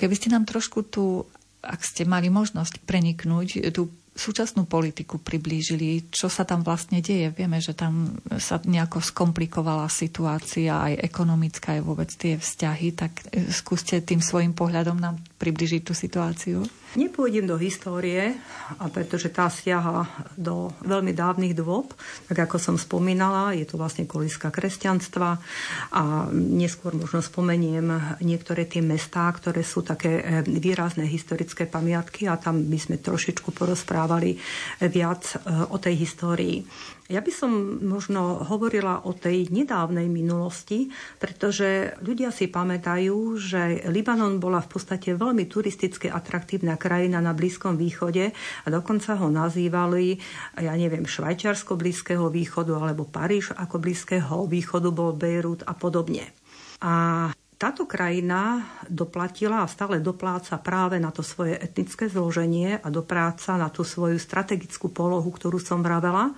Keby 0.00 0.14
ste 0.16 0.32
nám 0.32 0.48
trošku 0.48 0.88
tu, 0.88 1.28
ak 1.60 1.84
ste 1.84 2.08
mali 2.08 2.32
možnosť 2.32 2.80
preniknúť, 2.88 3.68
tú 3.68 3.92
súčasnú 4.14 4.64
politiku 4.64 5.18
priblížili, 5.18 6.08
čo 6.08 6.30
sa 6.30 6.46
tam 6.46 6.62
vlastne 6.62 7.02
deje. 7.02 7.34
Vieme, 7.34 7.58
že 7.58 7.74
tam 7.74 8.14
sa 8.38 8.62
nejako 8.62 9.02
skomplikovala 9.02 9.90
situácia, 9.90 10.70
aj 10.70 11.02
ekonomická, 11.02 11.76
aj 11.76 11.82
vôbec 11.82 12.10
tie 12.14 12.38
vzťahy, 12.40 12.88
tak 12.96 13.12
e, 13.30 13.46
skúste 13.52 14.00
tým 14.00 14.24
svojim 14.24 14.56
pohľadom 14.56 14.96
nám 14.96 15.20
priblížiť 15.38 15.82
tú 15.86 15.92
situáciu. 15.92 16.66
Nepôjdem 16.94 17.50
do 17.50 17.58
histórie, 17.58 18.38
a 18.78 18.86
pretože 18.86 19.26
tá 19.26 19.50
siaha 19.50 20.06
do 20.38 20.70
veľmi 20.86 21.10
dávnych 21.10 21.58
dôb, 21.58 21.90
tak 22.30 22.46
ako 22.46 22.56
som 22.62 22.76
spomínala, 22.78 23.50
je 23.50 23.66
to 23.66 23.74
vlastne 23.74 24.06
koliska 24.06 24.54
kresťanstva 24.54 25.42
a 25.90 26.30
neskôr 26.30 26.94
možno 26.94 27.18
spomeniem 27.18 28.18
niektoré 28.22 28.70
tie 28.70 28.78
mestá, 28.78 29.26
ktoré 29.34 29.66
sú 29.66 29.82
také 29.82 30.22
e, 30.22 30.46
výrazné 30.46 31.02
historické 31.10 31.66
pamiatky 31.66 32.30
a 32.30 32.38
tam 32.38 32.62
by 32.62 32.78
sme 32.78 33.02
trošičku 33.02 33.50
porozprávali 33.50 34.38
viac 34.86 35.34
e, 35.34 35.66
o 35.74 35.76
tej 35.82 35.98
histórii. 35.98 36.62
Ja 37.12 37.20
by 37.20 37.28
som 37.28 37.52
možno 37.84 38.40
hovorila 38.48 39.04
o 39.04 39.12
tej 39.12 39.52
nedávnej 39.52 40.08
minulosti, 40.08 40.88
pretože 41.20 41.92
ľudia 42.00 42.32
si 42.32 42.48
pamätajú, 42.48 43.36
že 43.36 43.84
Libanon 43.92 44.40
bola 44.40 44.64
v 44.64 44.72
podstate 44.72 45.12
veľmi 45.12 45.44
turisticky 45.44 46.08
atraktívna 46.08 46.80
krajina 46.80 47.20
na 47.20 47.36
Blízkom 47.36 47.76
východe 47.76 48.32
a 48.64 48.66
dokonca 48.72 49.20
ho 49.20 49.28
nazývali, 49.28 50.16
ja 50.56 50.72
neviem, 50.80 51.04
Švajčiarsko 51.04 51.76
Blízkeho 51.76 52.32
východu 52.32 52.72
alebo 52.72 53.04
Paríž 53.04 53.52
ako 53.52 53.84
Blízkeho 53.84 54.48
východu 54.48 54.88
bol 54.88 55.12
Bejrút 55.12 55.60
a 55.68 55.76
podobne. 55.76 56.32
A 56.80 57.28
táto 57.64 57.88
krajina 57.88 58.60
doplatila 58.92 59.64
a 59.64 59.72
stále 59.72 59.96
dopláca 59.96 60.60
práve 60.60 61.00
na 61.00 61.08
to 61.08 61.24
svoje 61.24 61.56
etnické 61.56 62.12
zloženie 62.12 62.76
a 62.76 62.92
dopráca 62.92 63.56
na 63.56 63.72
tú 63.72 63.88
svoju 63.88 64.20
strategickú 64.20 64.92
polohu, 64.92 65.32
ktorú 65.32 65.56
som 65.56 65.80
vravela. 65.80 66.28
E, 66.28 66.32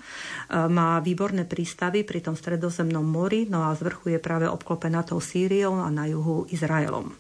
má 0.70 1.02
výborné 1.02 1.42
prístavy 1.42 2.06
pri 2.06 2.22
tom 2.22 2.38
stredozemnom 2.38 3.02
mori, 3.02 3.50
no 3.50 3.66
a 3.66 3.74
z 3.74 3.90
vrchu 3.90 4.14
je 4.14 4.22
práve 4.22 4.46
obklopená 4.46 5.02
tou 5.02 5.18
Sýriou 5.18 5.82
a 5.82 5.90
na 5.90 6.06
juhu 6.06 6.46
Izraelom. 6.46 7.10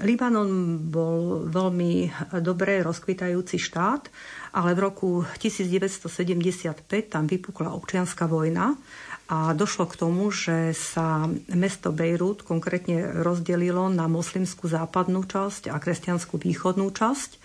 Libanon 0.00 0.80
bol 0.88 1.48
veľmi 1.52 2.08
dobre 2.40 2.80
rozkvitajúci 2.84 3.60
štát, 3.60 4.08
ale 4.56 4.72
v 4.76 4.80
roku 4.80 5.10
1975 5.40 6.88
tam 7.12 7.28
vypukla 7.28 7.72
občianská 7.76 8.28
vojna 8.28 8.76
a 9.26 9.50
došlo 9.50 9.90
k 9.90 9.98
tomu, 9.98 10.30
že 10.30 10.70
sa 10.70 11.26
mesto 11.50 11.90
Bejrút 11.90 12.46
konkrétne 12.46 13.26
rozdelilo 13.26 13.90
na 13.90 14.06
moslimskú 14.06 14.70
západnú 14.70 15.26
časť 15.26 15.66
a 15.66 15.82
kresťanskú 15.82 16.38
východnú 16.38 16.94
časť. 16.94 17.42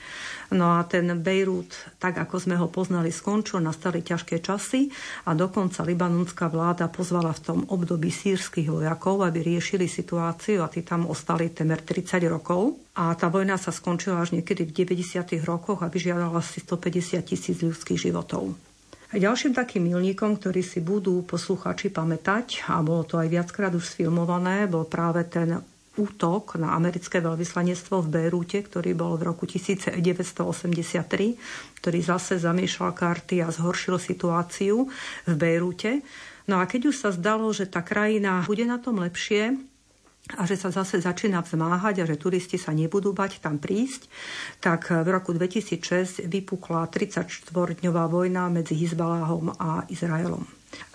No 0.53 0.77
a 0.77 0.85
ten 0.85 1.09
Bejrút, 1.17 1.73
tak 1.97 2.21
ako 2.21 2.37
sme 2.37 2.55
ho 2.61 2.69
poznali, 2.69 3.09
skončil, 3.09 3.65
nastali 3.65 4.05
ťažké 4.05 4.45
časy 4.45 4.93
a 5.25 5.33
dokonca 5.33 5.81
libanonská 5.81 6.53
vláda 6.53 6.85
pozvala 6.85 7.33
v 7.33 7.43
tom 7.49 7.59
období 7.65 8.13
sírskych 8.13 8.69
vojakov, 8.69 9.25
aby 9.25 9.41
riešili 9.41 9.89
situáciu 9.89 10.61
a 10.61 10.69
tí 10.69 10.85
tam 10.85 11.09
ostali 11.09 11.49
temer 11.49 11.81
30 11.81 12.21
rokov. 12.29 12.77
A 12.93 13.15
tá 13.17 13.31
vojna 13.31 13.57
sa 13.57 13.73
skončila 13.73 14.21
až 14.21 14.37
niekedy 14.37 14.69
v 14.69 14.85
90. 14.85 15.41
rokoch 15.47 15.81
a 15.81 15.89
vyžiadala 15.89 16.45
si 16.45 16.61
150 16.61 17.25
tisíc 17.25 17.57
ľudských 17.63 18.11
životov. 18.11 18.70
Ďalším 19.11 19.51
takým 19.51 19.91
milníkom, 19.91 20.39
ktorý 20.39 20.63
si 20.63 20.79
budú 20.79 21.27
posluchači 21.27 21.91
pamätať, 21.91 22.63
a 22.71 22.79
bolo 22.79 23.03
to 23.03 23.19
aj 23.19 23.27
viackrát 23.27 23.75
už 23.75 23.83
sfilmované, 23.83 24.71
bol 24.71 24.87
práve 24.87 25.27
ten 25.27 25.59
útok 25.99 26.55
na 26.55 26.71
americké 26.71 27.19
veľvyslanectvo 27.19 27.99
v 27.99 28.07
Bejrúte, 28.07 28.63
ktorý 28.63 28.95
bol 28.95 29.19
v 29.19 29.27
roku 29.27 29.43
1983, 29.43 29.99
ktorý 31.83 31.99
zase 31.99 32.39
zamiešal 32.39 32.95
karty 32.95 33.43
a 33.43 33.51
zhoršil 33.51 33.99
situáciu 33.99 34.87
v 35.27 35.33
Bejrúte. 35.35 35.99
No 36.47 36.63
a 36.63 36.65
keď 36.65 36.95
už 36.95 36.95
sa 36.95 37.11
zdalo, 37.11 37.51
že 37.51 37.67
tá 37.67 37.83
krajina 37.83 38.47
bude 38.47 38.63
na 38.63 38.79
tom 38.79 39.03
lepšie, 39.03 39.59
a 40.37 40.45
že 40.47 40.55
sa 40.55 40.71
zase 40.71 41.01
začína 41.01 41.43
vzmáhať 41.43 42.03
a 42.03 42.07
že 42.07 42.19
turisti 42.19 42.55
sa 42.55 42.71
nebudú 42.71 43.11
bať 43.11 43.43
tam 43.43 43.57
prísť, 43.57 44.07
tak 44.63 44.91
v 44.91 45.07
roku 45.07 45.35
2006 45.35 46.27
vypukla 46.29 46.87
34-dňová 46.87 48.05
vojna 48.07 48.47
medzi 48.51 48.77
Hizbaláhom 48.77 49.55
a 49.59 49.83
Izraelom. 49.91 50.43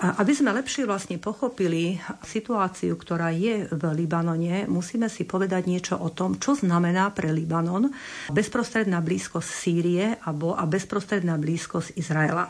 Aby 0.00 0.32
sme 0.32 0.56
lepšie 0.56 0.88
vlastne 0.88 1.20
pochopili 1.20 2.00
situáciu, 2.24 2.96
ktorá 2.96 3.28
je 3.28 3.68
v 3.68 3.82
Libanone, 3.92 4.64
musíme 4.64 5.12
si 5.12 5.28
povedať 5.28 5.68
niečo 5.68 6.00
o 6.00 6.08
tom, 6.08 6.40
čo 6.40 6.56
znamená 6.56 7.12
pre 7.12 7.28
Libanon 7.28 7.92
bezprostredná 8.32 9.04
blízkosť 9.04 9.48
Sýrie 9.48 10.16
a 10.24 10.64
bezprostredná 10.64 11.36
blízkosť 11.36 11.92
Izraela. 11.92 12.48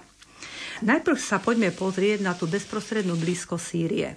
Najprv 0.87 1.19
sa 1.19 1.43
poďme 1.43 1.75
pozrieť 1.75 2.23
na 2.23 2.37
tú 2.39 2.47
bezprostrednú 2.47 3.19
blízkosť 3.19 3.65
Sýrie. 3.65 4.15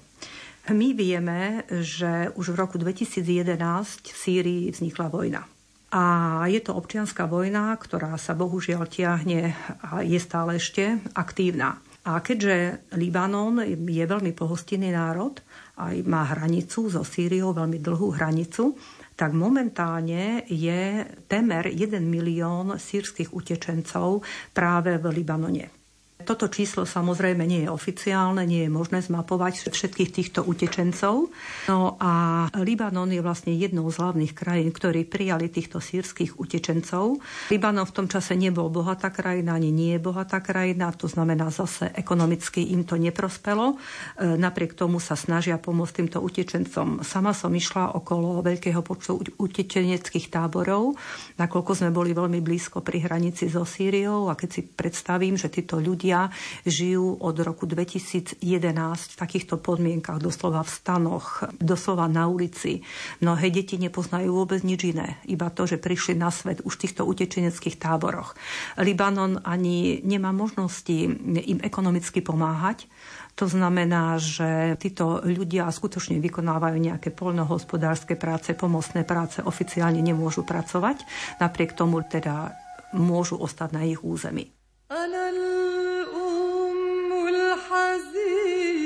My 0.69 0.93
vieme, 0.93 1.65
že 1.81 2.29
už 2.37 2.53
v 2.53 2.59
roku 2.61 2.77
2011 2.77 3.57
v 4.05 4.17
Sýrii 4.17 4.63
vznikla 4.69 5.09
vojna. 5.09 5.41
A 5.89 6.03
je 6.45 6.61
to 6.61 6.77
občianská 6.77 7.25
vojna, 7.25 7.73
ktorá 7.73 8.13
sa 8.21 8.37
bohužiaľ 8.37 8.85
tiahne 8.85 9.57
a 9.81 10.05
je 10.05 10.21
stále 10.21 10.61
ešte 10.61 11.01
aktívna. 11.17 11.81
A 12.05 12.21
keďže 12.21 12.85
Libanon 12.93 13.65
je 13.65 14.05
veľmi 14.05 14.29
pohostinný 14.37 14.93
národ, 14.93 15.41
aj 15.81 16.05
má 16.05 16.29
hranicu 16.37 16.93
so 16.93 17.01
Sýriou, 17.01 17.57
veľmi 17.57 17.81
dlhú 17.81 18.13
hranicu, 18.13 18.77
tak 19.17 19.33
momentálne 19.33 20.45
je 20.45 21.01
temer 21.25 21.65
1 21.73 21.97
milión 22.05 22.77
sírskych 22.77 23.33
utečencov 23.33 24.21
práve 24.53 25.01
v 25.01 25.05
Libanone. 25.11 25.78
Toto 26.19 26.51
číslo 26.51 26.83
samozrejme 26.83 27.47
nie 27.47 27.63
je 27.63 27.71
oficiálne, 27.71 28.43
nie 28.43 28.67
je 28.67 28.71
možné 28.71 28.99
zmapovať 28.99 29.71
všetkých 29.71 30.11
týchto 30.11 30.43
utečencov. 30.43 31.31
No 31.71 31.95
a 31.95 32.43
Libanon 32.59 33.07
je 33.07 33.23
vlastne 33.23 33.55
jednou 33.55 33.87
z 33.87 34.03
hlavných 34.03 34.35
krajín, 34.35 34.75
ktorí 34.75 35.07
prijali 35.07 35.47
týchto 35.47 35.79
sírskych 35.79 36.35
utečencov. 36.35 37.23
Libanon 37.47 37.87
v 37.87 37.95
tom 37.95 38.11
čase 38.11 38.35
nebol 38.35 38.67
bohatá 38.67 39.15
krajina, 39.15 39.55
ani 39.55 39.71
nie 39.71 39.95
je 39.95 40.03
bohatá 40.03 40.43
krajina, 40.43 40.91
to 40.91 41.07
znamená 41.07 41.55
zase 41.55 41.87
ekonomicky 41.95 42.67
im 42.67 42.83
to 42.83 42.99
neprospelo. 42.99 43.79
E, 44.19 44.35
napriek 44.35 44.75
tomu 44.75 44.99
sa 44.99 45.15
snažia 45.15 45.55
pomôcť 45.55 46.03
týmto 46.03 46.19
utečencom. 46.19 46.99
Sama 46.99 47.31
som 47.31 47.55
išla 47.55 47.95
okolo 47.95 48.43
veľkého 48.43 48.83
počtu 48.83 49.39
utečeneckých 49.39 50.27
táborov, 50.27 50.99
nakoľko 51.39 51.71
sme 51.79 51.95
boli 51.95 52.11
veľmi 52.11 52.43
blízko 52.43 52.83
pri 52.83 53.07
hranici 53.07 53.47
so 53.47 53.63
Sýriou 53.63 54.27
a 54.27 54.35
keď 54.35 54.49
si 54.51 54.61
predstavím, 54.67 55.39
že 55.39 55.47
títo 55.47 55.79
ľudia 55.79 56.08
ľudia 56.09 56.33
žijú 56.65 57.21
od 57.21 57.37
roku 57.45 57.69
2011 57.69 58.41
v 58.41 59.15
takýchto 59.21 59.61
podmienkach, 59.61 60.17
doslova 60.17 60.65
v 60.65 60.71
stanoch, 60.73 61.45
doslova 61.61 62.09
na 62.09 62.25
ulici. 62.25 62.81
Mnohé 63.21 63.53
deti 63.53 63.77
nepoznajú 63.77 64.33
vôbec 64.33 64.65
nič 64.65 64.89
iné, 64.89 65.21
iba 65.29 65.53
to, 65.53 65.69
že 65.69 65.77
prišli 65.77 66.17
na 66.17 66.33
svet 66.33 66.65
už 66.65 66.81
v 66.81 66.81
týchto 66.81 67.05
utečeneckých 67.05 67.77
táboroch. 67.77 68.33
Libanon 68.81 69.37
ani 69.45 70.01
nemá 70.01 70.33
možnosti 70.33 70.97
im 71.45 71.61
ekonomicky 71.61 72.25
pomáhať, 72.25 72.89
to 73.37 73.45
znamená, 73.45 74.17
že 74.17 74.81
títo 74.81 75.21
ľudia 75.21 75.69
skutočne 75.69 76.17
vykonávajú 76.17 76.75
nejaké 76.75 77.13
poľnohospodárske 77.13 78.17
práce, 78.17 78.57
pomocné 78.57 79.05
práce, 79.05 79.45
oficiálne 79.45 80.01
nemôžu 80.01 80.41
pracovať, 80.41 81.05
napriek 81.37 81.77
tomu 81.77 82.01
teda 82.01 82.57
môžu 82.97 83.37
ostať 83.37 83.69
na 83.77 83.85
ich 83.85 84.01
území. 84.01 84.58
أنا 84.91 85.29
الأم 85.29 87.27
الحزينة. 87.27 88.79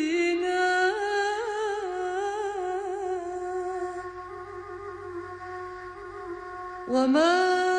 وما 6.88 7.73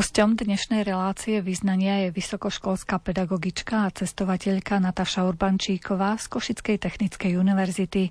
Hosťom 0.00 0.32
dnešnej 0.32 0.80
relácie 0.80 1.44
vyznania 1.44 2.08
je 2.08 2.16
vysokoškolská 2.16 3.04
pedagogička 3.04 3.84
a 3.84 3.92
cestovateľka 3.92 4.80
Nataša 4.80 5.28
Urbančíková 5.28 6.16
z 6.16 6.24
Košickej 6.24 6.80
technickej 6.80 7.36
univerzity. 7.36 8.08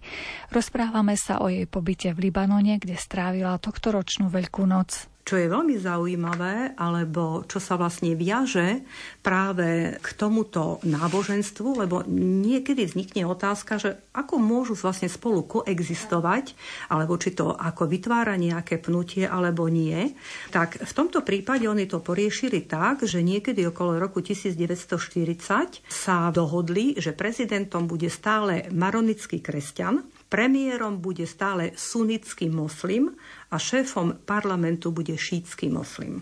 Rozprávame 0.53 1.17
sa 1.17 1.41
o 1.41 1.49
jej 1.49 1.65
pobyte 1.65 2.13
v 2.13 2.29
Libanone, 2.29 2.77
kde 2.77 2.93
strávila 2.93 3.57
tohtoročnú 3.57 4.29
Veľkú 4.29 4.69
noc 4.69 5.09
čo 5.29 5.37
je 5.37 5.45
veľmi 5.45 5.77
zaujímavé, 5.77 6.73
alebo 6.73 7.45
čo 7.45 7.61
sa 7.61 7.77
vlastne 7.77 8.17
viaže 8.17 8.81
práve 9.21 9.93
k 10.01 10.07
tomuto 10.17 10.81
náboženstvu, 10.81 11.85
lebo 11.85 12.01
niekedy 12.09 12.89
vznikne 12.89 13.29
otázka, 13.29 13.77
že 13.77 14.01
ako 14.09 14.41
môžu 14.41 14.73
vlastne 14.73 15.05
spolu 15.05 15.45
koexistovať, 15.45 16.57
alebo 16.89 17.13
či 17.21 17.37
to 17.37 17.53
ako 17.53 17.85
vytvára 17.85 18.41
nejaké 18.41 18.81
pnutie, 18.81 19.29
alebo 19.29 19.69
nie. 19.69 20.17
Tak 20.49 20.81
v 20.81 20.93
tomto 20.97 21.21
prípade 21.21 21.69
oni 21.69 21.85
to 21.85 22.01
poriešili 22.01 22.65
tak, 22.65 23.05
že 23.05 23.21
niekedy 23.21 23.69
okolo 23.69 24.01
roku 24.01 24.25
1940 24.25 25.85
sa 25.85 26.33
dohodli, 26.33 26.97
že 26.97 27.13
prezidentom 27.13 27.85
bude 27.85 28.09
stále 28.09 28.65
maronický 28.73 29.45
kresťan, 29.45 30.01
Premiérom 30.29 31.01
bude 31.01 31.25
stále 31.27 31.71
sunnický 31.75 32.49
moslim 32.49 33.17
a 33.51 33.57
šéfom 33.57 34.13
parlamentu 34.25 34.91
bude 34.91 35.17
šítsky 35.17 35.69
moslim. 35.69 36.21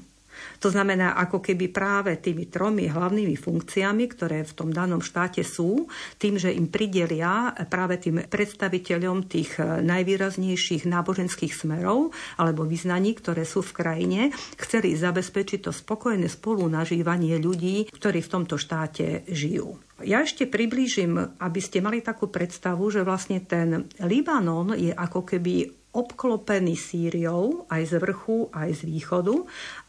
To 0.60 0.74
znamená, 0.74 1.14
ako 1.18 1.40
keby 1.40 1.70
práve 1.70 2.18
tými 2.18 2.50
tromi 2.50 2.90
hlavnými 2.90 3.38
funkciami, 3.38 4.04
ktoré 4.10 4.42
v 4.44 4.56
tom 4.58 4.70
danom 4.74 5.00
štáte 5.00 5.46
sú, 5.46 5.86
tým, 6.18 6.42
že 6.42 6.54
im 6.54 6.68
pridelia 6.68 7.54
práve 7.70 8.02
tým 8.02 8.26
predstaviteľom 8.26 9.30
tých 9.30 9.62
najvýraznejších 9.62 10.90
náboženských 10.90 11.54
smerov 11.54 12.12
alebo 12.42 12.66
vyznaní, 12.66 13.14
ktoré 13.14 13.46
sú 13.46 13.62
v 13.62 13.76
krajine, 13.78 14.22
chceli 14.58 14.98
zabezpečiť 14.98 15.70
to 15.70 15.72
spokojné 15.72 16.26
spolunažívanie 16.26 17.38
ľudí, 17.38 17.90
ktorí 17.94 18.20
v 18.26 18.32
tomto 18.32 18.58
štáte 18.58 19.28
žijú. 19.30 19.78
Ja 20.06 20.22
ešte 20.22 20.46
priblížim, 20.46 21.42
aby 21.42 21.58
ste 21.58 21.82
mali 21.82 22.06
takú 22.06 22.30
predstavu, 22.30 22.86
že 22.94 23.02
vlastne 23.02 23.42
ten 23.42 23.90
Libanon 23.98 24.78
je 24.78 24.94
ako 24.94 25.26
keby 25.26 25.77
obklopený 25.92 26.76
Sýriou 26.78 27.66
aj 27.70 27.84
z 27.86 27.94
vrchu, 27.98 28.50
aj 28.54 28.70
z 28.74 28.82
východu 28.86 29.36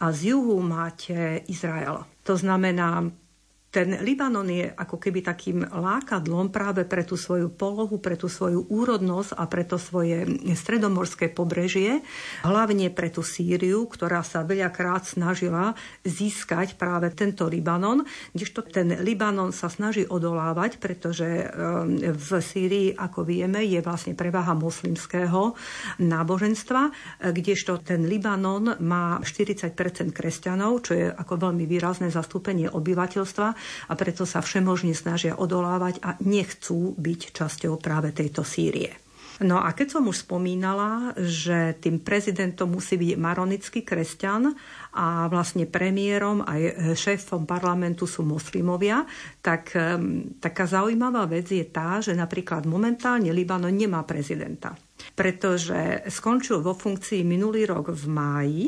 a 0.01 0.13
z 0.13 0.35
juhu 0.35 0.63
máte 0.63 1.43
Izrael. 1.49 2.07
To 2.23 2.35
znamená, 2.37 3.09
ten 3.69 4.01
Libanon 4.01 4.49
je 4.49 4.65
ako 4.65 4.97
keby 4.97 5.21
takým 5.21 5.61
lákadlom 5.61 6.49
práve 6.49 6.89
pre 6.89 7.05
tú 7.05 7.21
svoju 7.21 7.53
polohu, 7.53 8.01
pre 8.01 8.17
tú 8.17 8.25
svoju 8.25 8.65
úrodnosť 8.65 9.37
a 9.37 9.45
pre 9.45 9.61
to 9.69 9.77
svoje 9.77 10.25
stredomorské 10.57 11.29
pobrežie, 11.29 12.01
hlavne 12.49 12.89
pre 12.89 13.13
tú 13.13 13.21
Sýriu, 13.21 13.85
ktorá 13.85 14.25
sa 14.25 14.41
veľakrát 14.41 15.05
snažila 15.05 15.77
získať 16.01 16.81
práve 16.81 17.13
tento 17.13 17.45
Libanon, 17.45 18.09
kdežto 18.33 18.65
ten 18.65 19.05
Libanon 19.05 19.53
sa 19.53 19.69
snaží 19.69 20.09
odolávať, 20.09 20.81
pretože 20.81 21.29
ehm, 21.29 22.09
v 22.09 22.29
Sýrii, 22.41 22.97
ako 22.97 23.29
vieme, 23.29 23.69
je 23.69 23.85
vlastne 23.85 24.17
prevaha 24.17 24.57
moslimského 24.57 25.53
náboženstva, 26.01 26.89
kdežto 27.21 27.85
ten 27.85 28.09
Libanon 28.09 28.81
má 28.81 29.21
40% 29.21 29.77
kresťanov, 30.17 30.89
čo 30.89 30.93
je 30.97 31.07
ako 31.13 31.37
veľmi 31.37 31.69
výrazné 31.69 32.09
zastúpenie 32.09 32.73
obyvateľstva 32.73 33.58
a 33.61 33.93
preto 33.99 34.25
sa 34.25 34.41
všemožne 34.41 34.95
snažia 34.95 35.37
odolávať 35.37 36.01
a 36.01 36.15
nechcú 36.23 36.95
byť 36.97 37.21
časťou 37.35 37.77
práve 37.79 38.15
tejto 38.15 38.47
Sýrie. 38.47 39.09
No 39.39 39.63
a 39.63 39.71
keď 39.71 39.99
som 39.99 40.11
už 40.11 40.27
spomínala, 40.27 41.15
že 41.15 41.79
tým 41.79 42.03
prezidentom 42.03 42.75
musí 42.75 42.99
byť 42.99 43.15
maronický 43.15 43.87
kresťan 43.87 44.51
a 44.99 45.31
vlastne 45.31 45.63
premiérom 45.71 46.43
aj 46.43 46.91
šéfom 46.99 47.47
parlamentu 47.47 48.11
sú 48.11 48.27
moslimovia, 48.27 49.07
tak 49.39 49.71
taká 50.43 50.65
zaujímavá 50.67 51.31
vec 51.31 51.55
je 51.55 51.63
tá, 51.71 52.03
že 52.03 52.19
napríklad 52.19 52.67
momentálne 52.67 53.31
Libanon 53.31 53.71
nemá 53.71 54.03
prezidenta 54.03 54.75
pretože 55.15 56.07
skončil 56.11 56.59
vo 56.63 56.75
funkcii 56.75 57.23
minulý 57.23 57.71
rok 57.71 57.95
v 57.95 58.05
máji 58.11 58.67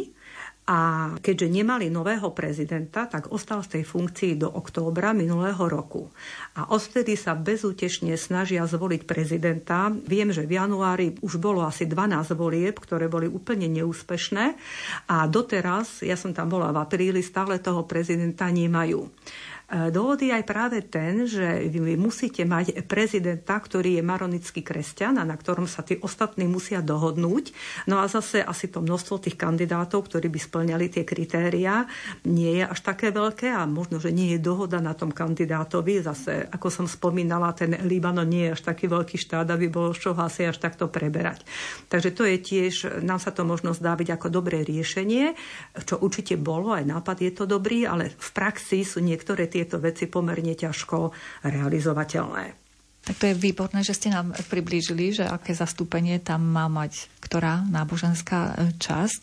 a 0.70 1.10
keďže 1.18 1.50
nemali 1.50 1.90
nového 1.90 2.30
prezidenta, 2.30 3.10
tak 3.10 3.34
ostal 3.34 3.66
v 3.66 3.74
tej 3.74 3.82
funkcii 3.82 4.38
do 4.38 4.46
októbra 4.46 5.10
minulého 5.10 5.58
roku. 5.66 6.14
A 6.54 6.70
odvtedy 6.70 7.18
sa 7.18 7.34
bezútešne 7.34 8.14
snažia 8.14 8.62
zvoliť 8.70 9.02
prezidenta. 9.02 9.90
Viem, 9.90 10.30
že 10.30 10.46
v 10.46 10.62
januári 10.62 11.18
už 11.26 11.42
bolo 11.42 11.66
asi 11.66 11.90
12 11.90 12.38
volieb, 12.38 12.78
ktoré 12.78 13.10
boli 13.10 13.26
úplne 13.26 13.66
neúspešné. 13.66 14.54
A 15.10 15.26
doteraz, 15.26 16.06
ja 16.06 16.14
som 16.14 16.30
tam 16.30 16.54
bola 16.54 16.70
v 16.70 16.86
apríli, 16.86 17.18
stále 17.18 17.58
toho 17.58 17.82
prezidenta 17.82 18.46
nemajú. 18.46 19.10
Dôvod 19.70 20.18
je 20.18 20.34
aj 20.34 20.44
práve 20.50 20.82
ten, 20.82 21.30
že 21.30 21.70
vy 21.70 21.94
musíte 21.94 22.42
mať 22.42 22.82
prezidenta, 22.90 23.54
ktorý 23.54 23.98
je 23.98 24.02
maronický 24.02 24.66
kresťan 24.66 25.22
a 25.22 25.22
na 25.22 25.38
ktorom 25.38 25.70
sa 25.70 25.86
tí 25.86 25.94
ostatní 26.02 26.50
musia 26.50 26.82
dohodnúť. 26.82 27.54
No 27.86 28.02
a 28.02 28.10
zase 28.10 28.42
asi 28.42 28.66
to 28.66 28.82
množstvo 28.82 29.22
tých 29.22 29.38
kandidátov, 29.38 30.10
ktorí 30.10 30.26
by 30.26 30.40
splňali 30.42 30.86
tie 30.90 31.06
kritériá, 31.06 31.86
nie 32.26 32.58
je 32.58 32.64
až 32.66 32.82
také 32.82 33.14
veľké 33.14 33.54
a 33.54 33.62
možno, 33.70 34.02
že 34.02 34.10
nie 34.10 34.34
je 34.34 34.42
dohoda 34.42 34.82
na 34.82 34.90
tom 34.90 35.14
kandidátovi. 35.14 36.02
Zase, 36.02 36.50
ako 36.50 36.66
som 36.66 36.86
spomínala, 36.90 37.54
ten 37.54 37.78
Libanon 37.86 38.26
nie 38.26 38.50
je 38.50 38.58
až 38.58 38.74
taký 38.74 38.90
veľký 38.90 39.22
štát, 39.22 39.46
aby 39.54 39.70
bolo 39.70 39.94
čo 39.94 40.18
asi 40.18 40.50
až 40.50 40.58
takto 40.58 40.90
preberať. 40.90 41.46
Takže 41.86 42.10
to 42.10 42.26
je 42.26 42.36
tiež, 42.42 43.06
nám 43.06 43.22
sa 43.22 43.30
to 43.30 43.46
možno 43.46 43.70
zdá 43.70 43.94
byť 43.94 44.18
ako 44.18 44.34
dobré 44.34 44.66
riešenie, 44.66 45.38
čo 45.86 46.02
určite 46.02 46.34
bolo, 46.34 46.74
aj 46.74 46.90
nápad 46.90 47.22
je 47.22 47.32
to 47.38 47.46
dobrý, 47.46 47.86
ale 47.86 48.10
v 48.10 48.30
praxi 48.34 48.82
sú 48.82 48.98
niektoré 48.98 49.46
tie 49.46 49.59
tieto 49.60 49.76
veci 49.76 50.08
pomerne 50.08 50.56
ťažko 50.56 51.12
realizovateľné. 51.44 52.44
Tak 53.00 53.16
to 53.16 53.28
je 53.32 53.36
výborné, 53.36 53.80
že 53.80 53.96
ste 53.96 54.12
nám 54.12 54.36
priblížili, 54.48 55.16
že 55.16 55.24
aké 55.24 55.56
zastúpenie 55.56 56.20
tam 56.20 56.44
má 56.44 56.68
mať 56.68 57.08
ktorá 57.20 57.64
náboženská 57.68 58.40
e, 58.40 58.52
časť. 58.76 59.22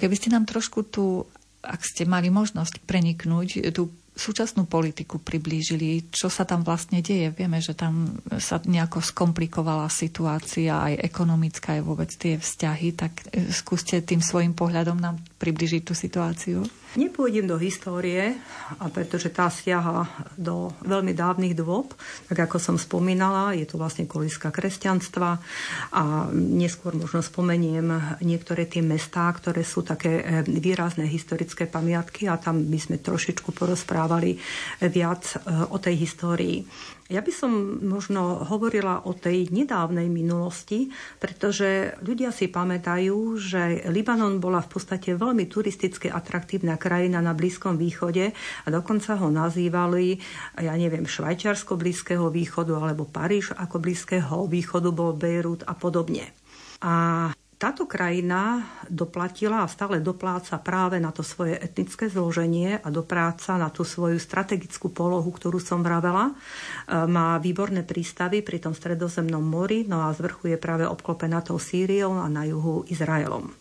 Keby 0.00 0.14
ste 0.16 0.32
nám 0.32 0.48
trošku 0.48 0.86
tu, 0.88 1.28
ak 1.60 1.82
ste 1.84 2.08
mali 2.08 2.32
možnosť 2.32 2.80
preniknúť, 2.88 3.74
tú 3.74 3.92
súčasnú 4.12 4.68
politiku 4.68 5.16
priblížili, 5.16 6.12
čo 6.12 6.28
sa 6.28 6.44
tam 6.44 6.60
vlastne 6.60 7.00
deje. 7.00 7.32
Vieme, 7.32 7.64
že 7.64 7.72
tam 7.72 8.20
sa 8.36 8.60
nejako 8.60 9.00
skomplikovala 9.00 9.88
situácia, 9.88 10.76
aj 10.76 11.00
ekonomická, 11.00 11.80
aj 11.80 11.82
vôbec 11.82 12.10
tie 12.12 12.36
vzťahy, 12.36 12.88
tak 12.92 13.12
e, 13.32 13.48
skúste 13.48 14.04
tým 14.04 14.20
svojim 14.20 14.52
pohľadom 14.52 15.00
nám 15.00 15.16
približiť 15.40 15.82
tú 15.82 15.96
situáciu. 15.96 16.60
Nepôjdem 16.92 17.48
do 17.48 17.56
histórie, 17.56 18.36
a 18.76 18.84
pretože 18.92 19.32
tá 19.32 19.48
siaha 19.48 20.04
do 20.36 20.68
veľmi 20.84 21.16
dávnych 21.16 21.56
dôb, 21.56 21.96
tak 22.28 22.44
ako 22.44 22.60
som 22.60 22.76
spomínala, 22.76 23.56
je 23.56 23.64
to 23.64 23.80
vlastne 23.80 24.04
koliska 24.04 24.52
kresťanstva 24.52 25.40
a 25.88 26.28
neskôr 26.36 26.92
možno 26.92 27.24
spomeniem 27.24 28.20
niektoré 28.20 28.68
tie 28.68 28.84
mestá, 28.84 29.32
ktoré 29.32 29.64
sú 29.64 29.80
také 29.80 30.20
e, 30.20 30.24
výrazné 30.44 31.08
historické 31.08 31.64
pamiatky 31.64 32.28
a 32.28 32.36
tam 32.36 32.60
by 32.68 32.76
sme 32.76 33.00
trošičku 33.00 33.56
porozprávali 33.56 34.01
viac 34.80 35.22
e, 35.34 35.36
o 35.70 35.76
tej 35.78 35.94
histórii. 35.98 36.64
Ja 37.12 37.20
by 37.20 37.28
som 37.28 37.52
možno 37.84 38.40
hovorila 38.48 39.04
o 39.04 39.12
tej 39.12 39.52
nedávnej 39.52 40.08
minulosti, 40.08 40.88
pretože 41.20 41.92
ľudia 42.00 42.32
si 42.32 42.48
pamätajú, 42.48 43.36
že 43.36 43.84
Libanon 43.92 44.40
bola 44.40 44.64
v 44.64 44.72
podstate 44.72 45.12
veľmi 45.12 45.44
turisticky 45.44 46.08
atraktívna 46.08 46.80
krajina 46.80 47.20
na 47.20 47.36
Blízkom 47.36 47.76
východe 47.76 48.32
a 48.64 48.68
dokonca 48.72 49.20
ho 49.20 49.28
nazývali, 49.28 50.16
ja 50.56 50.72
neviem, 50.72 51.04
Švajčiarsko 51.04 51.76
Blízkeho 51.76 52.32
východu 52.32 52.80
alebo 52.80 53.04
Paríž 53.04 53.52
ako 53.60 53.76
Blízkeho 53.76 54.48
východu 54.48 54.88
bol 54.88 55.12
Bejrút 55.12 55.68
a 55.68 55.76
podobne. 55.76 56.32
A 56.80 57.28
táto 57.62 57.86
krajina 57.86 58.66
doplatila 58.90 59.62
a 59.62 59.70
stále 59.70 60.02
dopláca 60.02 60.58
práve 60.58 60.98
na 60.98 61.14
to 61.14 61.22
svoje 61.22 61.54
etnické 61.62 62.10
zloženie 62.10 62.82
a 62.82 62.90
dopráca 62.90 63.54
na 63.54 63.70
tú 63.70 63.86
svoju 63.86 64.18
strategickú 64.18 64.90
polohu, 64.90 65.30
ktorú 65.30 65.62
som 65.62 65.78
vravela. 65.78 66.34
E, 66.34 67.06
má 67.06 67.38
výborné 67.38 67.86
prístavy 67.86 68.42
pri 68.42 68.58
tom 68.58 68.74
stredozemnom 68.74 69.46
mori, 69.46 69.86
no 69.86 70.02
a 70.02 70.10
z 70.10 70.26
vrchu 70.26 70.50
je 70.50 70.58
práve 70.58 70.90
obklopená 70.90 71.38
tou 71.46 71.62
Sýriou 71.62 72.18
a 72.18 72.26
na 72.26 72.42
juhu 72.50 72.82
Izraelom. 72.90 73.54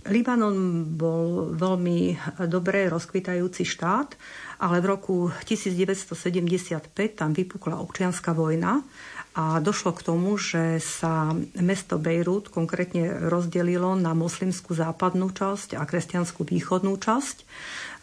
Libanon 0.00 0.84
bol 0.96 1.52
veľmi 1.56 2.16
dobre 2.48 2.88
rozkvitajúci 2.88 3.68
štát, 3.68 4.16
ale 4.64 4.80
v 4.80 4.86
roku 4.96 5.16
1975 5.44 6.92
tam 7.16 7.36
vypukla 7.36 7.80
občianská 7.80 8.32
vojna 8.32 8.80
a 9.30 9.62
došlo 9.62 9.94
k 9.94 10.02
tomu, 10.02 10.34
že 10.34 10.82
sa 10.82 11.30
mesto 11.54 12.02
Bejrút 12.02 12.50
konkrétne 12.50 13.30
rozdelilo 13.30 13.94
na 13.94 14.10
moslimskú 14.10 14.74
západnú 14.74 15.30
časť 15.30 15.78
a 15.78 15.86
kresťanskú 15.86 16.42
východnú 16.42 16.98
časť. 16.98 17.46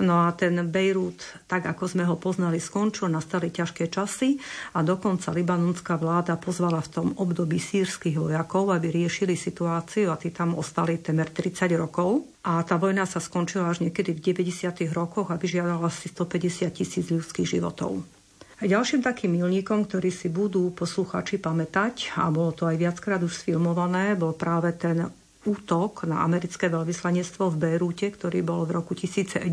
No 0.08 0.24
a 0.24 0.32
ten 0.32 0.56
Bejrút, 0.72 1.20
tak 1.52 1.68
ako 1.68 1.84
sme 1.90 2.04
ho 2.08 2.16
poznali, 2.16 2.64
skončil, 2.64 3.12
nastali 3.12 3.52
ťažké 3.52 3.92
časy 3.92 4.40
a 4.72 4.88
dokonca 4.88 5.36
libanonská 5.36 6.00
vláda 6.00 6.40
pozvala 6.40 6.80
v 6.80 6.92
tom 6.96 7.08
období 7.20 7.60
sírskych 7.60 8.16
vojakov, 8.16 8.72
aby 8.72 8.88
riešili 9.04 9.36
situáciu 9.36 10.14
a 10.14 10.20
tí 10.22 10.32
tam 10.32 10.56
ostali 10.56 10.96
temer 11.04 11.28
30 11.28 11.68
rokov. 11.76 12.24
A 12.48 12.64
tá 12.64 12.80
vojna 12.80 13.04
sa 13.04 13.20
skončila 13.20 13.68
až 13.68 13.84
niekedy 13.84 14.16
v 14.16 14.48
90. 14.48 14.96
rokoch 14.96 15.28
a 15.28 15.36
vyžiadala 15.36 15.92
si 15.92 16.08
150 16.08 16.72
tisíc 16.72 17.12
ľudských 17.12 17.60
životov. 17.60 18.17
Ďalším 18.58 19.06
takým 19.06 19.38
milníkom, 19.38 19.86
ktorý 19.86 20.10
si 20.10 20.34
budú 20.34 20.74
posluchači 20.74 21.38
pamätať, 21.38 22.18
a 22.18 22.26
bolo 22.34 22.50
to 22.58 22.66
aj 22.66 22.74
viackrát 22.82 23.22
už 23.22 23.46
sfilmované, 23.46 24.18
bol 24.18 24.34
práve 24.34 24.74
ten 24.74 25.06
útok 25.46 26.10
na 26.10 26.26
americké 26.26 26.66
veľvyslanectvo 26.66 27.54
v 27.54 27.60
Bejrúte, 27.62 28.10
ktorý 28.10 28.42
bol 28.42 28.66
v 28.66 28.82
roku 28.82 28.98
1983, 28.98 29.46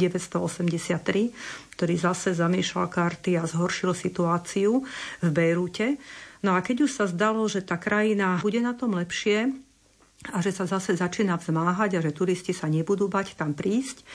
ktorý 1.77 1.95
zase 2.01 2.33
zamiešal 2.33 2.89
karty 2.89 3.37
a 3.37 3.45
zhoršil 3.45 3.93
situáciu 3.93 4.81
v 5.21 5.29
Bejrúte. 5.29 6.01
No 6.41 6.57
a 6.57 6.65
keď 6.65 6.89
už 6.89 6.91
sa 6.97 7.05
zdalo, 7.05 7.45
že 7.45 7.61
tá 7.61 7.77
krajina 7.77 8.41
bude 8.41 8.65
na 8.65 8.73
tom 8.73 8.97
lepšie, 8.97 9.53
a 10.33 10.41
že 10.41 10.57
sa 10.57 10.65
zase 10.65 10.97
začína 10.97 11.37
vzmáhať 11.37 12.01
a 12.01 12.05
že 12.05 12.17
turisti 12.17 12.57
sa 12.57 12.71
nebudú 12.71 13.13
bať 13.13 13.37
tam 13.37 13.53
prísť, 13.53 14.07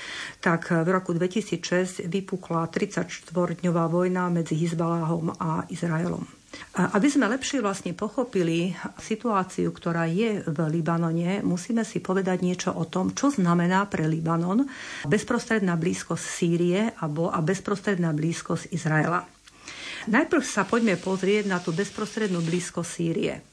tak 0.42 0.74
v 0.74 0.90
roku 0.90 1.14
2006 1.14 2.10
vypukla 2.10 2.66
34-dňová 2.72 3.86
vojna 3.86 4.34
medzi 4.34 4.58
Hizbaláhom 4.58 5.38
a 5.38 5.70
Izraelom. 5.70 6.26
Aby 6.74 7.14
sme 7.14 7.30
lepšie 7.30 7.62
vlastne 7.62 7.94
pochopili 7.94 8.74
situáciu, 8.98 9.70
ktorá 9.70 10.10
je 10.10 10.42
v 10.50 10.58
Libanone, 10.74 11.46
musíme 11.46 11.86
si 11.86 12.02
povedať 12.02 12.42
niečo 12.42 12.74
o 12.74 12.90
tom, 12.90 13.14
čo 13.14 13.30
znamená 13.30 13.86
pre 13.86 14.10
Libanon 14.10 14.66
bezprostredná 15.06 15.78
blízkosť 15.78 16.26
Sýrie 16.26 16.90
a 16.98 17.38
bezprostredná 17.46 18.18
blízkosť 18.18 18.74
Izraela. 18.74 19.30
Najprv 20.10 20.42
sa 20.42 20.66
poďme 20.66 20.98
pozrieť 20.98 21.46
na 21.46 21.62
tú 21.62 21.70
bezprostrednú 21.70 22.42
blízkosť 22.42 22.90
Sýrie. 22.90 23.46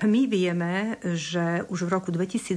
My 0.00 0.24
vieme, 0.24 0.96
že 1.04 1.60
už 1.68 1.84
v 1.84 1.92
roku 1.92 2.08
2011 2.08 2.56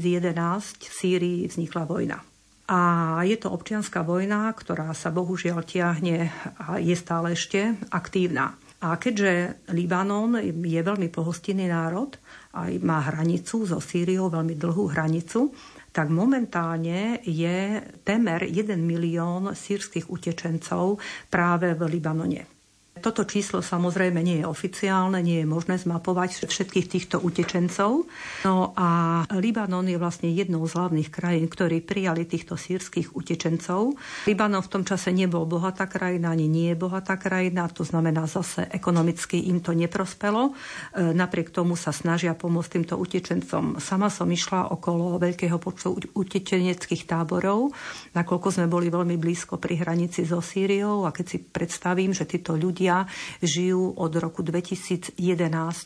v 0.80 0.94
Sýrii 0.96 1.40
vznikla 1.44 1.84
vojna. 1.84 2.24
A 2.72 2.80
je 3.28 3.36
to 3.36 3.52
občianská 3.52 4.00
vojna, 4.08 4.48
ktorá 4.56 4.96
sa 4.96 5.12
bohužiaľ 5.12 5.68
tiahne 5.68 6.32
a 6.56 6.80
je 6.80 6.96
stále 6.96 7.36
ešte 7.36 7.76
aktívna. 7.92 8.56
A 8.80 8.96
keďže 8.96 9.64
Libanon 9.76 10.40
je 10.44 10.80
veľmi 10.80 11.12
pohostinný 11.12 11.68
národ, 11.68 12.16
aj 12.56 12.80
má 12.80 13.04
hranicu 13.12 13.68
so 13.68 13.84
Sýriou, 13.84 14.32
veľmi 14.32 14.56
dlhú 14.56 14.92
hranicu, 14.96 15.52
tak 15.92 16.08
momentálne 16.08 17.20
je 17.28 17.84
temer 18.08 18.48
1 18.48 18.80
milión 18.80 19.52
sírskych 19.52 20.08
utečencov 20.08 21.00
práve 21.28 21.76
v 21.76 21.82
Libanone. 21.92 22.63
Toto 23.04 23.28
číslo 23.28 23.60
samozrejme 23.60 24.24
nie 24.24 24.40
je 24.40 24.48
oficiálne, 24.48 25.20
nie 25.20 25.44
je 25.44 25.48
možné 25.48 25.76
zmapovať 25.76 26.48
všetkých 26.48 26.88
týchto 26.88 27.20
utečencov. 27.20 28.08
No 28.48 28.72
a 28.80 29.20
Libanon 29.44 29.84
je 29.84 30.00
vlastne 30.00 30.32
jednou 30.32 30.64
z 30.64 30.80
hlavných 30.80 31.12
krajín, 31.12 31.52
ktorí 31.52 31.84
prijali 31.84 32.24
týchto 32.24 32.56
sírskych 32.56 33.12
utečencov. 33.12 34.00
Libanon 34.24 34.64
v 34.64 34.72
tom 34.72 34.88
čase 34.88 35.12
nebol 35.12 35.44
bohatá 35.44 35.92
krajina, 35.92 36.32
ani 36.32 36.48
nie 36.48 36.72
je 36.72 36.80
bohatá 36.80 37.20
krajina, 37.20 37.68
to 37.68 37.84
znamená 37.84 38.24
zase 38.24 38.72
ekonomicky 38.72 39.52
im 39.52 39.60
to 39.60 39.76
neprospelo. 39.76 40.56
E, 40.96 41.12
napriek 41.12 41.52
tomu 41.52 41.76
sa 41.76 41.92
snažia 41.92 42.32
pomôcť 42.40 42.80
týmto 42.80 42.96
utečencom. 42.96 43.84
Sama 43.84 44.08
som 44.08 44.32
išla 44.32 44.72
okolo 44.72 45.20
veľkého 45.20 45.60
počtu 45.60 46.16
utečeneckých 46.16 47.04
táborov, 47.04 47.76
nakoľko 48.16 48.48
sme 48.48 48.72
boli 48.72 48.88
veľmi 48.88 49.20
blízko 49.20 49.60
pri 49.60 49.84
hranici 49.84 50.24
so 50.24 50.40
Sýriou 50.40 51.04
a 51.04 51.12
keď 51.12 51.26
si 51.28 51.38
predstavím, 51.44 52.16
že 52.16 52.24
títo 52.24 52.56
ľudia 52.56 52.93
ľudia 52.94 53.10
žijú 53.42 53.98
od 53.98 54.14
roku 54.22 54.46
2011 54.46 55.18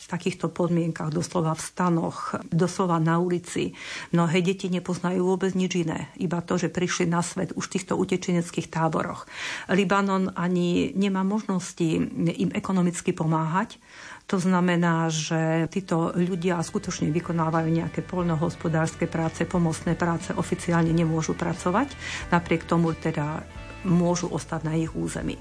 v 0.04 0.08
takýchto 0.08 0.52
podmienkach, 0.52 1.08
doslova 1.10 1.56
v 1.56 1.62
stanoch, 1.64 2.36
doslova 2.52 3.00
na 3.00 3.16
ulici. 3.18 3.72
Mnohé 4.12 4.44
deti 4.44 4.68
nepoznajú 4.68 5.24
vôbec 5.24 5.56
nič 5.56 5.88
iné, 5.88 6.12
iba 6.20 6.44
to, 6.44 6.60
že 6.60 6.68
prišli 6.68 7.08
na 7.08 7.24
svet 7.24 7.56
už 7.56 7.64
v 7.68 7.74
týchto 7.80 7.96
utečeneckých 7.96 8.68
táboroch. 8.68 9.24
Libanon 9.72 10.36
ani 10.36 10.92
nemá 10.92 11.24
možnosti 11.24 11.88
im 12.28 12.50
ekonomicky 12.52 13.16
pomáhať, 13.16 13.80
to 14.28 14.36
znamená, 14.36 15.08
že 15.08 15.72
títo 15.72 16.12
ľudia 16.12 16.60
skutočne 16.60 17.08
vykonávajú 17.08 17.68
nejaké 17.72 18.04
poľnohospodárske 18.04 19.08
práce, 19.08 19.48
pomocné 19.48 19.96
práce, 19.96 20.36
oficiálne 20.36 20.92
nemôžu 20.92 21.32
pracovať, 21.32 21.96
napriek 22.28 22.68
tomu 22.68 22.92
teda 22.92 23.40
môžu 23.88 24.28
ostať 24.28 24.60
na 24.68 24.76
ich 24.76 24.92
území. 24.92 25.40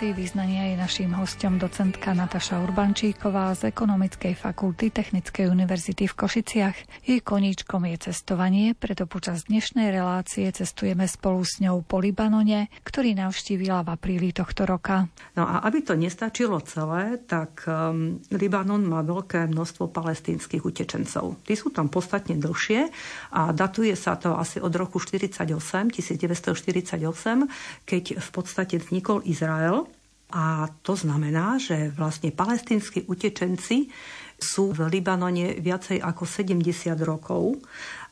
Dnešnej 0.00 0.16
relácii 0.16 0.16
význania 0.16 0.39
je 0.39 0.39
naším 0.39 0.39
hostom 1.20 1.60
docentka 1.60 2.16
Nataša 2.16 2.64
Urbančíková 2.64 3.52
z 3.52 3.68
Ekonomickej 3.68 4.32
fakulty 4.32 4.88
Technickej 4.88 5.52
univerzity 5.52 6.08
v 6.08 6.16
Košiciach. 6.16 7.04
Jej 7.04 7.20
koníčkom 7.20 7.84
je 7.92 8.08
cestovanie, 8.08 8.72
preto 8.72 9.04
počas 9.04 9.44
dnešnej 9.44 9.92
relácie 9.92 10.48
cestujeme 10.48 11.04
spolu 11.04 11.44
s 11.44 11.60
ňou 11.60 11.84
po 11.84 12.00
Libanone, 12.00 12.72
ktorý 12.88 13.12
navštívila 13.20 13.84
v 13.84 14.00
apríli 14.00 14.32
tohto 14.32 14.64
roka. 14.64 15.12
No 15.36 15.44
a 15.44 15.60
aby 15.68 15.84
to 15.84 15.92
nestačilo 15.92 16.56
celé, 16.64 17.20
tak 17.20 17.68
um, 17.68 18.16
Libanon 18.32 18.80
má 18.80 19.04
veľké 19.04 19.44
množstvo 19.44 19.92
palestínskych 19.92 20.64
utečencov. 20.64 21.36
Tí 21.44 21.52
sú 21.52 21.68
tam 21.68 21.92
podstatne 21.92 22.40
dlhšie 22.40 22.88
a 23.36 23.52
datuje 23.52 23.92
sa 23.92 24.16
to 24.16 24.40
asi 24.40 24.56
od 24.56 24.72
roku 24.72 24.96
48, 24.96 25.36
1948, 25.92 26.96
keď 27.84 28.04
v 28.16 28.28
podstate 28.32 28.80
vznikol 28.80 29.20
Izrael 29.28 29.84
a 30.30 30.70
to 30.86 30.94
znamená, 30.94 31.58
že 31.58 31.90
vlastne 31.90 32.30
palestínsky 32.30 33.04
utečenci 33.10 33.90
sú 34.40 34.72
v 34.72 34.88
Libanone 34.88 35.60
viacej 35.60 36.00
ako 36.00 36.24
70 36.24 36.96
rokov 37.04 37.60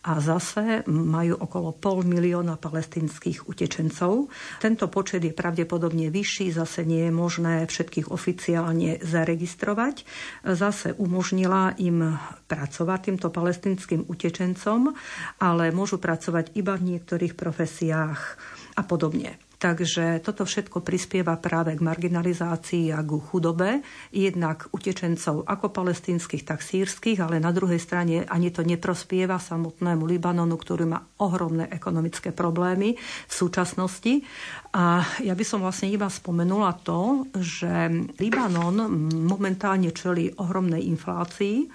a 0.05 0.23
zase 0.23 0.87
majú 0.87 1.35
okolo 1.41 1.75
pol 1.75 2.07
milióna 2.07 2.55
palestinských 2.61 3.51
utečencov. 3.51 4.31
Tento 4.63 4.87
počet 4.87 5.27
je 5.27 5.35
pravdepodobne 5.35 6.13
vyšší, 6.13 6.55
zase 6.55 6.87
nie 6.87 7.09
je 7.09 7.13
možné 7.13 7.67
všetkých 7.67 8.13
oficiálne 8.13 9.03
zaregistrovať. 9.03 10.07
Zase 10.47 10.95
umožnila 10.95 11.75
im 11.83 12.15
pracovať 12.47 13.01
týmto 13.11 13.29
palestinským 13.33 14.07
utečencom, 14.07 14.95
ale 15.43 15.75
môžu 15.75 15.99
pracovať 15.99 16.55
iba 16.55 16.79
v 16.79 16.95
niektorých 16.95 17.35
profesiách 17.35 18.21
a 18.79 18.83
podobne. 18.87 19.48
Takže 19.59 20.23
toto 20.23 20.47
všetko 20.47 20.87
prispieva 20.87 21.35
práve 21.35 21.75
k 21.75 21.83
marginalizácii 21.83 22.95
a 22.95 23.03
k 23.03 23.11
chudobe, 23.19 23.83
jednak 24.15 24.71
utečencov 24.71 25.43
ako 25.51 25.75
palestínskych, 25.75 26.47
tak 26.47 26.63
sírskych, 26.63 27.19
ale 27.19 27.43
na 27.43 27.51
druhej 27.51 27.83
strane 27.83 28.23
ani 28.23 28.55
to 28.55 28.63
neprospieva 28.63 29.43
samotnému 29.43 30.07
Libanonu, 30.07 30.55
ktorý 30.55 30.87
má 30.87 31.03
ohromné 31.19 31.67
ekonomické 31.75 32.31
problémy 32.31 32.95
v 33.27 33.33
súčasnosti. 33.35 34.23
A 34.79 35.03
ja 35.27 35.35
by 35.35 35.43
som 35.43 35.59
vlastne 35.59 35.91
iba 35.91 36.07
spomenula 36.07 36.79
to, 36.87 37.27
že 37.35 37.91
Libanon 38.23 38.79
momentálne 39.27 39.91
čelí 39.91 40.39
ohromnej 40.39 40.87
inflácii 40.87 41.67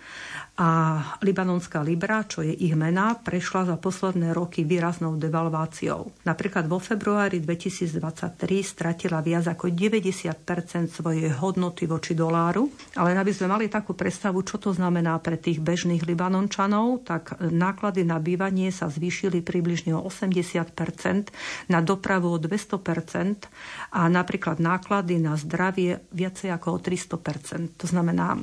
a 0.54 1.02
libanonská 1.26 1.82
libra, 1.82 2.22
čo 2.30 2.46
je 2.46 2.54
ich 2.54 2.78
mena, 2.78 3.18
prešla 3.18 3.74
za 3.74 3.76
posledné 3.82 4.38
roky 4.38 4.62
výraznou 4.62 5.18
devalváciou. 5.18 6.14
Napríklad 6.30 6.70
vo 6.70 6.78
februári 6.78 7.42
2023 7.42 8.38
stratila 8.62 9.26
viac 9.26 9.50
ako 9.50 9.74
90% 9.74 10.94
svojej 10.94 11.34
hodnoty 11.42 11.90
voči 11.90 12.14
doláru, 12.14 12.70
ale 12.94 13.18
aby 13.18 13.34
sme 13.34 13.50
mali 13.50 13.66
takú 13.66 13.98
predstavu, 13.98 14.46
čo 14.46 14.62
to 14.62 14.70
znamená 14.70 15.18
pre 15.18 15.42
tých 15.42 15.58
bežných 15.58 16.06
libanončanov, 16.06 17.02
tak 17.02 17.34
náklady 17.42 18.06
na 18.06 18.22
bývanie 18.22 18.70
sa 18.70 18.94
zvýšili 18.94 19.42
približne 19.42 19.98
o 19.98 20.06
80% 20.06 21.34
na 21.74 21.82
dopravu 21.82 22.30
o 22.30 22.38
200% 22.38 23.50
a 23.90 24.02
napríklad 24.06 24.62
náklady 24.62 25.18
na 25.18 25.34
zdravie 25.34 25.98
viacej 26.14 26.54
ako 26.54 26.78
o 26.78 26.80
300 26.80 27.74
To 27.82 27.86
znamená, 27.90 28.38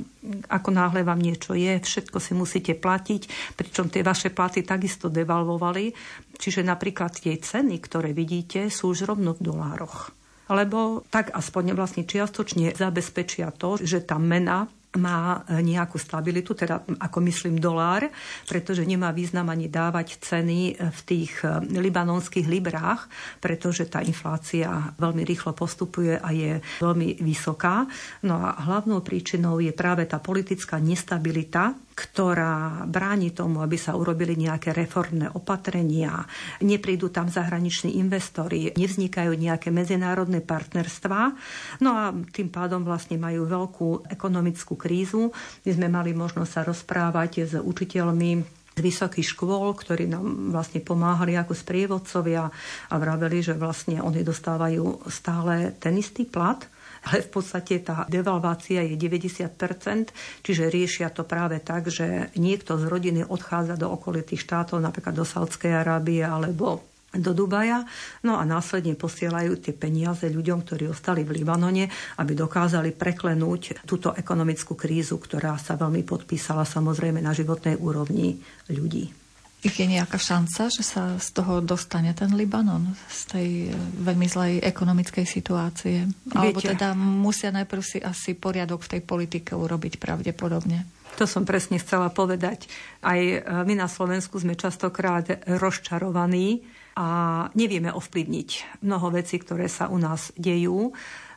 ako 0.51 0.69
náhle 0.75 1.07
vám 1.07 1.23
niečo 1.23 1.55
je, 1.55 1.79
všetko 1.79 2.00
si 2.17 2.33
musíte 2.33 2.73
platiť, 2.73 3.53
pričom 3.53 3.91
tie 3.91 4.01
vaše 4.01 4.33
platy 4.33 4.65
takisto 4.65 5.11
devalvovali. 5.11 5.93
Čiže 6.39 6.65
napríklad 6.65 7.13
tie 7.21 7.37
ceny, 7.37 7.77
ktoré 7.77 8.15
vidíte, 8.15 8.73
sú 8.73 8.95
už 8.95 9.05
rovno 9.05 9.37
v 9.37 9.45
dolároch 9.45 10.15
lebo 10.51 11.07
tak 11.07 11.31
aspoň 11.31 11.71
vlastne 11.79 12.03
čiastočne 12.03 12.75
zabezpečia 12.75 13.55
to, 13.55 13.79
že 13.79 14.03
tá 14.03 14.19
mena 14.19 14.67
má 14.99 15.47
nejakú 15.47 15.95
stabilitu, 15.95 16.51
teda 16.51 16.83
ako 16.99 17.23
myslím 17.23 17.63
dolár, 17.63 18.11
pretože 18.43 18.83
nemá 18.83 19.15
význam 19.15 19.47
ani 19.47 19.71
dávať 19.71 20.19
ceny 20.19 20.75
v 20.75 20.99
tých 21.07 21.47
eh, 21.47 21.63
libanonských 21.63 22.43
librách, 22.43 23.07
pretože 23.39 23.87
tá 23.87 24.03
inflácia 24.03 24.91
veľmi 24.99 25.23
rýchlo 25.23 25.55
postupuje 25.55 26.19
a 26.19 26.29
je 26.35 26.59
veľmi 26.83 27.23
vysoká. 27.23 27.87
No 28.27 28.43
a 28.43 28.59
hlavnou 28.67 28.99
príčinou 28.99 29.63
je 29.63 29.71
práve 29.71 30.03
tá 30.11 30.19
politická 30.19 30.75
nestabilita, 30.83 31.71
ktorá 32.01 32.89
bráni 32.89 33.29
tomu, 33.29 33.61
aby 33.61 33.77
sa 33.77 33.93
urobili 33.93 34.33
nejaké 34.33 34.73
reformné 34.73 35.29
opatrenia, 35.37 36.25
neprídu 36.65 37.13
tam 37.13 37.29
zahraniční 37.29 38.01
investori, 38.01 38.73
nevznikajú 38.73 39.37
nejaké 39.37 39.69
medzinárodné 39.69 40.41
partnerstvá. 40.41 41.37
No 41.77 41.93
a 41.93 42.09
tým 42.33 42.49
pádom 42.49 42.81
vlastne 42.81 43.21
majú 43.21 43.45
veľkú 43.45 44.09
ekonomickú 44.09 44.73
krízu. 44.73 45.29
My 45.61 45.71
sme 45.77 45.87
mali 45.93 46.17
možnosť 46.17 46.49
sa 46.49 46.61
rozprávať 46.65 47.31
s 47.45 47.53
učiteľmi 47.61 48.61
z 48.71 48.79
vysokých 48.79 49.35
škôl, 49.35 49.75
ktorí 49.75 50.07
nám 50.07 50.55
vlastne 50.55 50.79
pomáhali 50.79 51.35
ako 51.35 51.51
sprievodcovia 51.51 52.47
a 52.87 52.95
vraveli, 52.95 53.43
že 53.43 53.53
vlastne 53.59 53.99
oni 53.99 54.23
dostávajú 54.23 55.11
stále 55.11 55.75
ten 55.75 55.99
istý 55.99 56.23
plat, 56.23 56.70
ale 57.09 57.25
v 57.25 57.29
podstate 57.33 57.81
tá 57.81 58.05
devalvácia 58.05 58.85
je 58.85 58.93
90%, 58.93 60.13
čiže 60.45 60.69
riešia 60.69 61.09
to 61.09 61.25
práve 61.25 61.57
tak, 61.61 61.89
že 61.89 62.29
niekto 62.37 62.77
z 62.77 62.85
rodiny 62.85 63.21
odchádza 63.25 63.77
do 63.77 63.89
okolitých 63.89 64.43
štátov, 64.45 64.77
napríklad 64.77 65.17
do 65.17 65.25
Saudskej 65.25 65.73
Arábie 65.73 66.21
alebo 66.21 66.85
do 67.11 67.35
Dubaja, 67.35 67.83
no 68.23 68.39
a 68.39 68.47
následne 68.47 68.95
posielajú 68.95 69.59
tie 69.59 69.75
peniaze 69.75 70.23
ľuďom, 70.31 70.63
ktorí 70.63 70.87
ostali 70.87 71.27
v 71.27 71.43
Libanone, 71.43 71.91
aby 72.23 72.31
dokázali 72.31 72.95
preklenúť 72.95 73.83
túto 73.83 74.15
ekonomickú 74.15 74.79
krízu, 74.79 75.19
ktorá 75.19 75.59
sa 75.59 75.75
veľmi 75.75 76.07
podpísala 76.07 76.63
samozrejme 76.63 77.19
na 77.19 77.35
životnej 77.35 77.75
úrovni 77.75 78.39
ľudí. 78.71 79.20
Je 79.61 79.85
nejaká 79.85 80.17
šanca, 80.17 80.73
že 80.73 80.81
sa 80.81 81.21
z 81.21 81.37
toho 81.37 81.61
dostane 81.61 82.09
ten 82.17 82.33
Libanon, 82.33 82.97
z 83.05 83.21
tej 83.29 83.49
e, 83.69 83.77
veľmi 84.01 84.25
zlej 84.25 84.53
ekonomickej 84.65 85.21
situácie? 85.21 86.09
Viete, 86.09 86.33
Alebo 86.33 86.57
teda 86.65 86.97
musia 86.97 87.53
najprv 87.53 87.81
si 87.85 88.01
asi 88.01 88.33
poriadok 88.33 88.81
v 88.81 88.97
tej 88.97 89.01
politike 89.05 89.53
urobiť 89.53 90.01
pravdepodobne? 90.01 90.89
To 91.21 91.29
som 91.29 91.45
presne 91.45 91.77
chcela 91.77 92.09
povedať. 92.09 92.65
Aj 93.05 93.21
e, 93.21 93.37
my 93.45 93.77
na 93.77 93.85
Slovensku 93.85 94.41
sme 94.41 94.57
častokrát 94.57 95.29
rozčarovaní 95.45 96.65
a 96.97 97.45
nevieme 97.53 97.93
ovplyvniť 97.93 98.81
mnoho 98.81 99.13
vecí, 99.13 99.37
ktoré 99.37 99.69
sa 99.69 99.93
u 99.93 100.01
nás 100.01 100.33
dejú. 100.41 100.89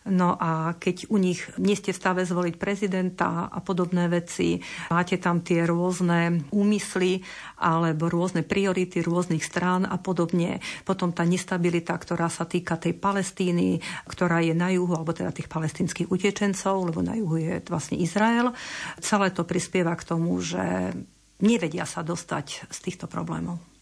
No 0.04 0.36
a 0.36 0.76
keď 0.76 1.08
u 1.08 1.16
nich 1.16 1.48
nie 1.56 1.72
ste 1.72 1.96
v 1.96 2.00
stave 2.04 2.22
zvoliť 2.28 2.60
prezidenta 2.60 3.48
a 3.48 3.58
podobné 3.64 4.04
veci, 4.12 4.60
máte 4.92 5.16
tam 5.16 5.40
tie 5.40 5.64
rôzne 5.64 6.44
úmysly 6.52 7.24
alebo 7.56 8.12
rôzne 8.12 8.44
priority 8.44 9.00
rôznych 9.00 9.40
strán 9.40 9.88
a 9.88 9.96
podobne. 9.96 10.60
Potom 10.84 11.16
tá 11.16 11.24
nestabilita, 11.24 11.96
ktorá 11.96 12.28
sa 12.28 12.44
týka 12.44 12.76
tej 12.76 13.00
Palestíny, 13.00 13.80
ktorá 14.04 14.44
je 14.44 14.52
na 14.52 14.68
juhu, 14.76 14.92
alebo 14.92 15.16
teda 15.16 15.32
tých 15.32 15.48
palestinských 15.48 16.12
utečencov, 16.12 16.92
lebo 16.92 17.00
na 17.00 17.16
juhu 17.16 17.40
je 17.40 17.64
vlastne 17.64 17.96
Izrael. 17.96 18.52
Celé 19.00 19.32
to 19.32 19.48
prispieva 19.48 19.96
k 19.96 20.04
tomu, 20.04 20.36
že 20.44 20.92
nevedia 21.40 21.88
sa 21.88 22.04
dostať 22.04 22.68
z 22.68 22.78
týchto 22.84 23.08
problémov. 23.08 23.73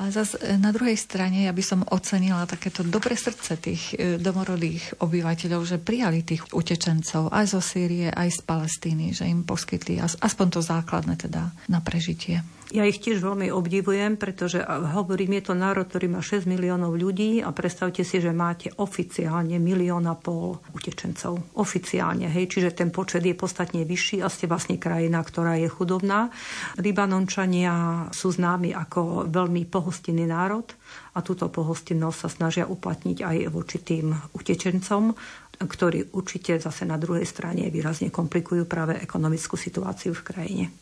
Ale 0.00 0.16
zase 0.16 0.40
na 0.56 0.72
druhej 0.72 0.96
strane 0.96 1.44
ja 1.44 1.52
by 1.52 1.60
som 1.60 1.84
ocenila 1.92 2.48
takéto 2.48 2.80
dobre 2.80 3.20
srdce 3.20 3.60
tých 3.60 3.92
e, 3.92 4.16
domorodých 4.16 4.96
obyvateľov, 5.04 5.60
že 5.68 5.76
prijali 5.76 6.24
tých 6.24 6.48
utečencov 6.56 7.28
aj 7.28 7.44
zo 7.52 7.60
Sýrie, 7.60 8.08
aj 8.08 8.32
z 8.32 8.40
Palestíny, 8.48 9.12
že 9.12 9.28
im 9.28 9.44
poskytli 9.44 10.00
aspoň 10.00 10.46
to 10.48 10.60
základné 10.64 11.20
teda 11.20 11.52
na 11.68 11.84
prežitie. 11.84 12.40
Ja 12.70 12.86
ich 12.86 13.02
tiež 13.02 13.18
veľmi 13.18 13.50
obdivujem, 13.50 14.14
pretože 14.14 14.62
hovorím, 14.94 15.42
je 15.42 15.50
to 15.50 15.58
národ, 15.58 15.90
ktorý 15.90 16.06
má 16.06 16.22
6 16.22 16.46
miliónov 16.46 16.94
ľudí 16.94 17.42
a 17.42 17.50
predstavte 17.50 18.06
si, 18.06 18.22
že 18.22 18.30
máte 18.30 18.70
oficiálne 18.78 19.58
milión 19.58 20.06
a 20.06 20.14
pol 20.14 20.54
utečencov. 20.70 21.58
Oficiálne, 21.58 22.30
hej, 22.30 22.46
čiže 22.46 22.70
ten 22.78 22.94
počet 22.94 23.26
je 23.26 23.34
podstatne 23.34 23.82
vyšší 23.82 24.22
a 24.22 24.30
ste 24.30 24.46
vlastne 24.46 24.78
krajina, 24.78 25.18
ktorá 25.18 25.58
je 25.58 25.66
chudobná. 25.66 26.30
Libanončania 26.78 28.06
sú 28.14 28.30
známi 28.30 28.70
ako 28.70 29.26
veľmi 29.26 29.66
pohostinný 29.66 30.30
národ 30.30 30.70
a 31.18 31.26
túto 31.26 31.50
pohostinnosť 31.50 32.18
sa 32.22 32.30
snažia 32.30 32.70
uplatniť 32.70 33.18
aj 33.18 33.36
voči 33.50 33.82
tým 33.82 34.14
utečencom, 34.30 35.10
ktorí 35.58 36.14
určite 36.14 36.62
zase 36.62 36.86
na 36.86 37.02
druhej 37.02 37.26
strane 37.26 37.66
výrazne 37.66 38.14
komplikujú 38.14 38.62
práve 38.70 38.94
ekonomickú 39.02 39.58
situáciu 39.58 40.14
v 40.14 40.22
krajine. 40.22 40.79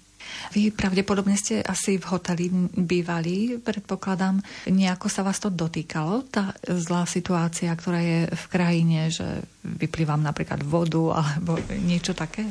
Vy 0.52 0.70
pravdepodobne 0.74 1.34
ste 1.38 1.64
asi 1.64 1.96
v 1.98 2.08
hoteli 2.10 2.46
bývali, 2.74 3.58
predpokladám. 3.58 4.38
Nejako 4.68 5.06
sa 5.10 5.24
vás 5.24 5.38
to 5.40 5.48
dotýkalo, 5.48 6.26
tá 6.28 6.54
zlá 6.62 7.08
situácia, 7.08 7.72
ktorá 7.72 8.00
je 8.02 8.20
v 8.28 8.44
krajine, 8.50 9.08
že 9.08 9.42
vyplývam 9.64 10.20
napríklad 10.20 10.62
vodu 10.62 11.18
alebo 11.18 11.58
niečo 11.82 12.12
také? 12.14 12.46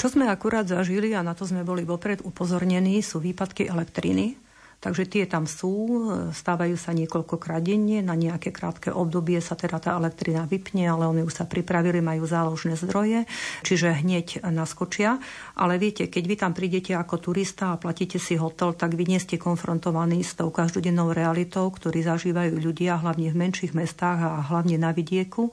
Čo 0.00 0.12
sme 0.12 0.26
akurát 0.28 0.66
zažili 0.66 1.12
a 1.14 1.22
na 1.22 1.36
to 1.36 1.46
sme 1.46 1.62
boli 1.62 1.86
vopred 1.86 2.24
upozornení, 2.24 3.00
sú 3.04 3.22
výpadky 3.22 3.70
elektriny 3.70 4.47
Takže 4.78 5.10
tie 5.10 5.26
tam 5.26 5.50
sú, 5.50 6.06
stávajú 6.30 6.78
sa 6.78 6.94
niekoľkokrát 6.94 7.58
denne, 7.66 7.98
na 7.98 8.14
nejaké 8.14 8.54
krátke 8.54 8.94
obdobie 8.94 9.42
sa 9.42 9.58
teda 9.58 9.82
tá 9.82 9.98
elektrina 9.98 10.46
vypne, 10.46 10.86
ale 10.86 11.10
oni 11.10 11.26
už 11.26 11.34
sa 11.34 11.50
pripravili, 11.50 11.98
majú 11.98 12.30
záložné 12.30 12.78
zdroje, 12.78 13.26
čiže 13.66 14.06
hneď 14.06 14.46
naskočia. 14.46 15.18
Ale 15.58 15.82
viete, 15.82 16.06
keď 16.06 16.24
vy 16.30 16.36
tam 16.38 16.52
prídete 16.54 16.94
ako 16.94 17.18
turista 17.18 17.74
a 17.74 17.80
platíte 17.80 18.22
si 18.22 18.38
hotel, 18.38 18.70
tak 18.78 18.94
vy 18.94 19.10
nie 19.10 19.18
ste 19.18 19.34
konfrontovaní 19.34 20.22
s 20.22 20.38
tou 20.38 20.54
každodennou 20.54 21.10
realitou, 21.10 21.66
ktorý 21.74 22.06
zažívajú 22.06 22.62
ľudia, 22.62 23.02
hlavne 23.02 23.34
v 23.34 23.40
menších 23.50 23.74
mestách 23.74 24.22
a 24.22 24.46
hlavne 24.46 24.78
na 24.78 24.94
vidieku. 24.94 25.50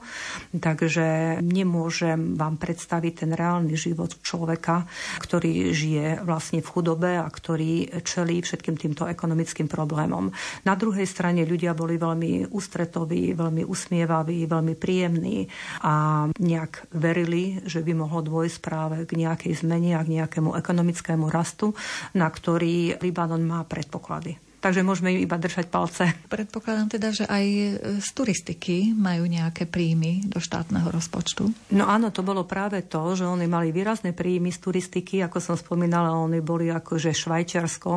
Takže 0.54 1.42
nemôžem 1.42 2.38
vám 2.38 2.62
predstaviť 2.62 3.26
ten 3.26 3.34
reálny 3.34 3.74
život 3.74 4.14
človeka, 4.22 4.86
ktorý 5.18 5.74
žije 5.74 6.22
vlastne 6.22 6.62
v 6.62 6.70
chudobe 6.70 7.18
a 7.18 7.26
ktorý 7.26 7.90
čelí 8.06 8.38
všetkým 8.38 8.78
týmto 8.78 9.15
ekonomickým 9.16 9.64
problémom. 9.66 10.28
Na 10.68 10.76
druhej 10.76 11.08
strane 11.08 11.48
ľudia 11.48 11.72
boli 11.72 11.96
veľmi 11.96 12.52
ústretoví, 12.52 13.32
veľmi 13.32 13.64
usmievaví, 13.64 14.44
veľmi 14.44 14.74
príjemní 14.76 15.48
a 15.80 16.28
nejak 16.28 16.92
verili, 16.92 17.64
že 17.64 17.80
by 17.80 17.96
mohlo 17.96 18.20
dôjsť 18.20 18.58
práve 18.60 18.96
k 19.08 19.16
nejakej 19.16 19.64
zmene 19.64 19.96
a 19.96 20.04
k 20.04 20.20
nejakému 20.20 20.52
ekonomickému 20.52 21.32
rastu, 21.32 21.72
na 22.12 22.28
ktorý 22.28 23.00
Libanon 23.00 23.40
má 23.40 23.64
predpoklady 23.64 24.45
takže 24.66 24.82
môžeme 24.82 25.14
im 25.14 25.22
iba 25.22 25.38
držať 25.38 25.70
palce. 25.70 26.10
Predpokladám 26.26 26.90
teda, 26.90 27.14
že 27.14 27.22
aj 27.30 27.44
z 28.02 28.08
turistiky 28.10 28.90
majú 28.98 29.30
nejaké 29.30 29.62
príjmy 29.70 30.26
do 30.26 30.42
štátneho 30.42 30.90
rozpočtu. 30.90 31.46
No 31.70 31.86
áno, 31.86 32.10
to 32.10 32.26
bolo 32.26 32.42
práve 32.42 32.82
to, 32.90 33.14
že 33.14 33.22
oni 33.22 33.46
mali 33.46 33.70
výrazné 33.70 34.10
príjmy 34.10 34.50
z 34.50 34.58
turistiky, 34.58 35.22
ako 35.22 35.38
som 35.38 35.54
spomínala, 35.54 36.18
oni 36.18 36.42
boli 36.42 36.66
akože 36.66 37.14
Švajčiarsko 37.14 37.92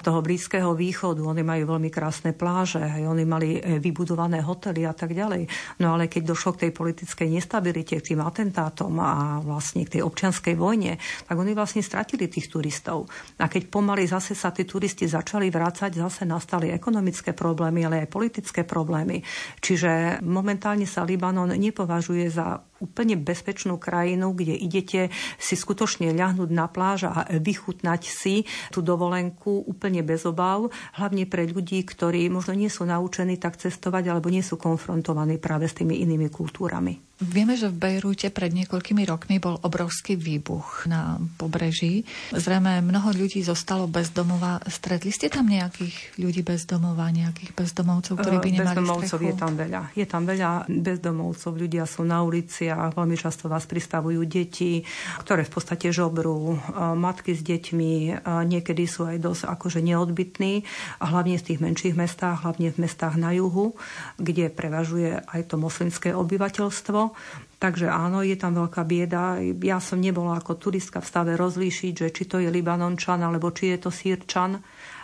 toho 0.00 0.18
Blízkeho 0.24 0.72
východu, 0.72 1.20
oni 1.20 1.44
majú 1.44 1.76
veľmi 1.76 1.92
krásne 1.92 2.32
pláže, 2.32 2.80
aj 2.80 3.04
oni 3.04 3.24
mali 3.28 3.60
e, 3.60 3.76
vybudované 3.76 4.40
hotely 4.40 4.88
a 4.88 4.96
tak 4.96 5.12
ďalej. 5.12 5.44
No 5.84 5.92
ale 5.92 6.08
keď 6.08 6.32
došlo 6.32 6.56
k 6.56 6.68
tej 6.68 6.72
politickej 6.72 7.28
nestabilite, 7.28 8.00
k 8.00 8.16
tým 8.16 8.24
atentátom 8.24 8.96
a 8.96 9.44
vlastne 9.44 9.84
k 9.84 10.00
tej 10.00 10.02
občianskej 10.08 10.56
vojne, 10.56 10.96
tak 11.28 11.36
oni 11.36 11.52
vlastne 11.52 11.84
stratili 11.84 12.32
tých 12.32 12.48
turistov. 12.48 13.12
A 13.36 13.44
keď 13.44 13.68
pomaly 13.68 14.08
zase 14.08 14.32
sa 14.32 14.48
tí 14.54 14.64
turisti 14.64 15.04
začali 15.04 15.52
vrácať 15.52 16.00
zase 16.00 16.13
zase 16.14 16.30
nastali 16.30 16.70
ekonomické 16.70 17.34
problémy, 17.34 17.90
ale 17.90 18.06
aj 18.06 18.14
politické 18.14 18.62
problémy. 18.62 19.18
Čiže 19.58 20.22
momentálne 20.22 20.86
sa 20.86 21.02
Libanon 21.02 21.50
nepovažuje 21.50 22.30
za 22.30 22.62
úplne 22.84 23.16
bezpečnú 23.16 23.80
krajinu, 23.80 24.36
kde 24.36 24.52
idete 24.52 25.08
si 25.40 25.56
skutočne 25.56 26.12
ľahnúť 26.12 26.50
na 26.52 26.68
pláž 26.68 27.08
a 27.08 27.24
vychutnať 27.32 28.02
si 28.04 28.44
tú 28.68 28.84
dovolenku 28.84 29.64
úplne 29.64 30.04
bez 30.04 30.28
obav, 30.28 30.68
hlavne 31.00 31.24
pre 31.24 31.48
ľudí, 31.48 31.80
ktorí 31.88 32.28
možno 32.28 32.52
nie 32.52 32.68
sú 32.68 32.84
naučení 32.84 33.40
tak 33.40 33.56
cestovať 33.56 34.12
alebo 34.12 34.28
nie 34.28 34.44
sú 34.44 34.60
konfrontovaní 34.60 35.40
práve 35.40 35.64
s 35.64 35.74
tými 35.80 36.04
inými 36.04 36.28
kultúrami. 36.28 37.14
Vieme, 37.22 37.54
že 37.54 37.70
v 37.70 37.78
Bejrúte 37.78 38.26
pred 38.34 38.50
niekoľkými 38.50 39.06
rokmi 39.06 39.38
bol 39.38 39.54
obrovský 39.62 40.18
výbuch 40.18 40.90
na 40.90 41.22
pobreží. 41.38 42.02
Zrejme 42.34 42.82
mnoho 42.82 43.14
ľudí 43.14 43.38
zostalo 43.46 43.86
bez 43.86 44.10
domova. 44.10 44.58
Stretli 44.66 45.14
ste 45.14 45.30
tam 45.30 45.46
nejakých 45.46 46.18
ľudí 46.18 46.42
bez 46.42 46.66
domova, 46.66 47.06
nejakých 47.14 47.54
bezdomovcov, 47.54 48.18
ktorí 48.18 48.36
by 48.42 48.50
nemali 48.50 48.76
Bezdomovcov 48.82 49.18
strechu? 49.22 49.30
je 49.30 49.34
tam 49.38 49.52
veľa. 49.54 49.82
Je 49.94 50.06
tam 50.10 50.22
veľa 50.26 50.50
bezdomovcov, 50.66 51.50
ľudia 51.54 51.84
sú 51.86 52.02
na 52.02 52.18
ulici 52.26 52.66
a 52.66 52.73
veľmi 52.94 53.16
často 53.16 53.46
vás 53.46 53.64
pristavujú 53.64 54.22
deti, 54.26 54.82
ktoré 55.22 55.46
v 55.46 55.52
podstate 55.54 55.90
žobrú, 55.94 56.58
matky 56.98 57.32
s 57.32 57.42
deťmi, 57.46 58.24
niekedy 58.26 58.84
sú 58.84 59.06
aj 59.08 59.18
dosť 59.22 59.42
akože 59.48 59.80
neodbytní, 59.80 60.66
a 61.00 61.04
hlavne 61.10 61.38
v 61.38 61.46
tých 61.46 61.62
menších 61.62 61.94
mestách, 61.96 62.44
hlavne 62.44 62.74
v 62.74 62.80
mestách 62.84 63.14
na 63.16 63.32
juhu, 63.32 63.78
kde 64.18 64.50
prevažuje 64.50 65.22
aj 65.24 65.40
to 65.50 65.56
moslimské 65.56 66.10
obyvateľstvo. 66.12 67.14
Takže 67.54 67.88
áno, 67.88 68.20
je 68.20 68.36
tam 68.36 68.52
veľká 68.60 68.84
bieda. 68.84 69.40
Ja 69.64 69.80
som 69.80 69.96
nebola 69.96 70.36
ako 70.36 70.60
turistka 70.60 71.00
v 71.00 71.08
stave 71.08 71.32
rozlíšiť, 71.40 71.92
že 71.96 72.08
či 72.12 72.28
to 72.28 72.36
je 72.36 72.52
Libanončan, 72.52 73.24
alebo 73.24 73.48
či 73.56 73.72
je 73.72 73.78
to 73.80 73.88
Sýrčan 73.88 74.60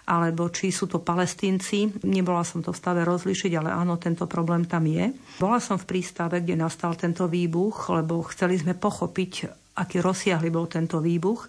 alebo 0.08 0.48
či 0.48 0.72
sú 0.72 0.86
to 0.88 1.02
palestínci. 1.02 2.04
Nebola 2.06 2.46
som 2.46 2.64
to 2.64 2.72
v 2.72 2.80
stave 2.80 3.02
rozlišiť, 3.04 3.52
ale 3.58 3.70
áno, 3.74 4.00
tento 4.00 4.24
problém 4.24 4.64
tam 4.64 4.88
je. 4.88 5.12
Bola 5.42 5.60
som 5.60 5.76
v 5.76 5.88
prístave, 5.88 6.40
kde 6.40 6.56
nastal 6.56 6.96
tento 6.96 7.28
výbuch, 7.28 7.92
lebo 7.92 8.24
chceli 8.32 8.56
sme 8.56 8.72
pochopiť, 8.78 9.32
aký 9.76 10.02
rozsiahly 10.02 10.48
bol 10.48 10.66
tento 10.66 10.98
výbuch 11.00 11.48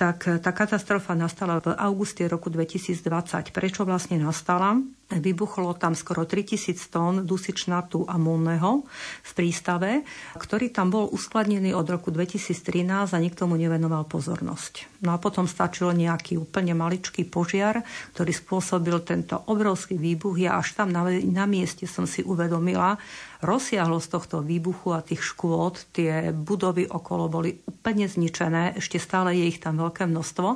tak 0.00 0.40
tá 0.40 0.56
katastrofa 0.56 1.12
nastala 1.12 1.60
v 1.60 1.76
auguste 1.76 2.24
roku 2.24 2.48
2020. 2.48 3.52
Prečo 3.52 3.84
vlastne 3.84 4.16
nastala? 4.16 4.80
Vybuchlo 5.12 5.76
tam 5.76 5.92
skoro 5.92 6.24
3000 6.24 6.80
tón 6.88 7.14
dusičnatu 7.28 8.08
amónneho 8.08 8.88
v 9.20 9.30
prístave, 9.36 10.06
ktorý 10.40 10.72
tam 10.72 10.88
bol 10.88 11.04
uskladnený 11.12 11.76
od 11.76 11.84
roku 11.84 12.08
2013 12.08 13.12
a 13.12 13.18
nikto 13.20 13.44
mu 13.44 13.60
nevenoval 13.60 14.08
pozornosť. 14.08 15.04
No 15.04 15.12
a 15.12 15.20
potom 15.20 15.44
stačil 15.44 15.92
nejaký 15.92 16.40
úplne 16.40 16.72
maličký 16.72 17.28
požiar, 17.28 17.84
ktorý 18.16 18.32
spôsobil 18.32 18.96
tento 19.04 19.36
obrovský 19.52 20.00
výbuch. 20.00 20.40
Ja 20.40 20.56
až 20.56 20.80
tam 20.80 20.96
na, 20.96 21.04
na 21.10 21.44
mieste 21.44 21.84
som 21.84 22.08
si 22.08 22.24
uvedomila, 22.24 22.96
rozsiahlosť 23.40 24.08
tohto 24.12 24.36
výbuchu 24.44 24.92
a 24.92 25.04
tých 25.04 25.24
škôd, 25.24 25.92
tie 25.96 26.32
budovy 26.32 26.84
okolo 26.84 27.32
boli 27.32 27.56
úplne 27.64 28.04
zničené, 28.04 28.76
ešte 28.76 29.00
stále 29.00 29.32
je 29.32 29.48
ich 29.48 29.60
tam 29.60 29.80
veľké 29.80 30.04
množstvo. 30.04 30.48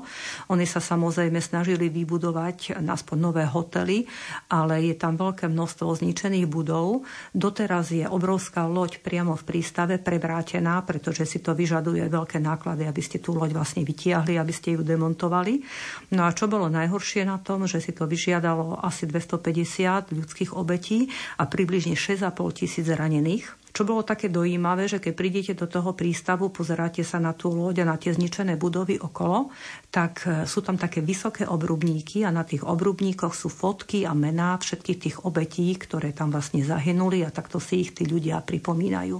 Oni 0.52 0.68
sa 0.68 0.84
samozrejme 0.84 1.40
snažili 1.40 1.88
vybudovať 1.88 2.76
aspoň 2.84 3.16
nové 3.16 3.44
hotely, 3.48 4.04
ale 4.52 4.84
je 4.84 4.94
tam 5.00 5.16
veľké 5.16 5.48
množstvo 5.48 6.04
zničených 6.04 6.44
budov. 6.44 7.08
Doteraz 7.32 7.88
je 7.90 8.04
obrovská 8.04 8.68
loď 8.68 9.00
priamo 9.00 9.32
v 9.32 9.46
prístave 9.48 9.96
prebrátená, 9.96 10.84
pretože 10.84 11.24
si 11.24 11.40
to 11.40 11.56
vyžaduje 11.56 12.04
veľké 12.12 12.36
náklady, 12.44 12.84
aby 12.84 13.00
ste 13.00 13.24
tú 13.24 13.32
loď 13.32 13.56
vlastne 13.56 13.80
vytiahli, 13.88 14.36
aby 14.36 14.52
ste 14.52 14.76
ju 14.76 14.84
demontovali. 14.84 15.64
No 16.12 16.28
a 16.28 16.36
čo 16.36 16.44
bolo 16.44 16.68
najhoršie 16.68 17.24
na 17.24 17.40
tom, 17.40 17.64
že 17.64 17.80
si 17.80 17.96
to 17.96 18.04
vyžiadalo 18.04 18.84
asi 18.84 19.08
250 19.08 20.12
ľudských 20.12 20.52
obetí 20.52 21.08
a 21.40 21.48
približne 21.48 21.96
6,5 21.96 22.52
tisíc 22.52 22.73
zranených. 22.82 23.64
Čo 23.74 23.82
bolo 23.82 24.06
také 24.06 24.30
dojímavé, 24.30 24.86
že 24.86 25.02
keď 25.02 25.12
prídete 25.18 25.52
do 25.58 25.66
toho 25.66 25.98
prístavu, 25.98 26.46
pozeráte 26.54 27.02
sa 27.02 27.18
na 27.18 27.34
tú 27.34 27.50
loď 27.50 27.82
a 27.82 27.90
na 27.90 27.98
tie 27.98 28.14
zničené 28.14 28.54
budovy 28.54 29.02
okolo, 29.02 29.50
tak 29.90 30.22
e, 30.30 30.46
sú 30.46 30.62
tam 30.62 30.78
také 30.78 31.02
vysoké 31.02 31.42
obrubníky 31.42 32.22
a 32.22 32.30
na 32.30 32.46
tých 32.46 32.62
obrubníkoch 32.62 33.34
sú 33.34 33.50
fotky 33.50 34.06
a 34.06 34.14
mená 34.14 34.54
všetkých 34.62 34.98
tých 35.02 35.16
obetí, 35.26 35.74
ktoré 35.74 36.14
tam 36.14 36.30
vlastne 36.30 36.62
zahynuli 36.62 37.26
a 37.26 37.34
takto 37.34 37.58
si 37.58 37.82
ich 37.82 37.98
tí 37.98 38.06
ľudia 38.06 38.46
pripomínajú. 38.46 39.18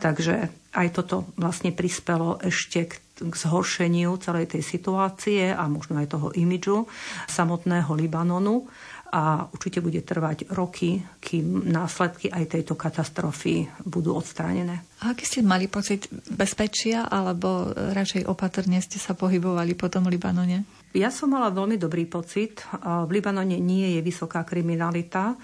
Takže 0.00 0.48
aj 0.74 0.88
toto 0.90 1.28
vlastne 1.38 1.70
prispelo 1.70 2.40
ešte 2.42 2.88
k, 2.90 2.94
k 3.20 3.34
zhoršeniu 3.36 4.16
celej 4.18 4.56
tej 4.56 4.62
situácie 4.64 5.52
a 5.52 5.62
možno 5.70 6.00
aj 6.00 6.08
toho 6.08 6.28
imidžu 6.34 6.90
samotného 7.30 7.92
Libanonu 7.94 8.66
a 9.14 9.46
určite 9.46 9.78
bude 9.78 10.02
trvať 10.02 10.50
roky, 10.50 10.98
kým 11.22 11.70
následky 11.70 12.34
aj 12.34 12.58
tejto 12.58 12.74
katastrofy 12.74 13.70
budú 13.86 14.18
odstránené. 14.18 14.82
A 15.06 15.14
aký 15.14 15.22
ste 15.22 15.46
mali 15.46 15.70
pocit 15.70 16.10
bezpečia, 16.34 17.06
alebo 17.06 17.70
radšej 17.70 18.26
opatrne 18.26 18.82
ste 18.82 18.98
sa 18.98 19.14
pohybovali 19.14 19.78
po 19.78 19.86
tom 19.86 20.10
Libanone? 20.10 20.66
Ja 20.94 21.14
som 21.14 21.30
mala 21.30 21.54
veľmi 21.54 21.78
dobrý 21.78 22.10
pocit. 22.10 22.66
V 22.82 23.10
Libanone 23.10 23.62
nie 23.62 23.98
je 23.98 24.00
vysoká 24.02 24.42
kriminalita. 24.42 25.38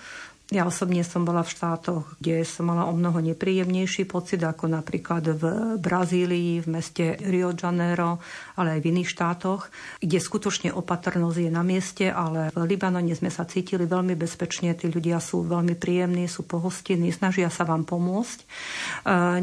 Ja 0.50 0.66
osobne 0.66 1.06
som 1.06 1.22
bola 1.22 1.46
v 1.46 1.54
štátoch, 1.54 2.18
kde 2.18 2.42
som 2.42 2.74
mala 2.74 2.90
o 2.90 2.90
mnoho 2.90 3.22
nepríjemnejší 3.22 4.02
pocit, 4.10 4.42
ako 4.42 4.66
napríklad 4.66 5.38
v 5.38 5.44
Brazílii, 5.78 6.66
v 6.66 6.66
meste 6.66 7.14
Rio 7.22 7.54
de 7.54 7.62
Janeiro, 7.62 8.18
ale 8.58 8.74
aj 8.74 8.80
v 8.82 8.88
iných 8.90 9.14
štátoch, 9.14 9.70
kde 10.02 10.18
skutočne 10.18 10.74
opatrnosť 10.74 11.38
je 11.46 11.50
na 11.54 11.62
mieste, 11.62 12.10
ale 12.10 12.50
v 12.50 12.66
Libanone 12.66 13.14
sme 13.14 13.30
sa 13.30 13.46
cítili 13.46 13.86
veľmi 13.86 14.18
bezpečne, 14.18 14.74
tí 14.74 14.90
ľudia 14.90 15.22
sú 15.22 15.46
veľmi 15.46 15.78
príjemní, 15.78 16.26
sú 16.26 16.42
pohostinní, 16.42 17.14
snažia 17.14 17.46
sa 17.46 17.62
vám 17.62 17.86
pomôcť. 17.86 18.38
E, 18.42 18.46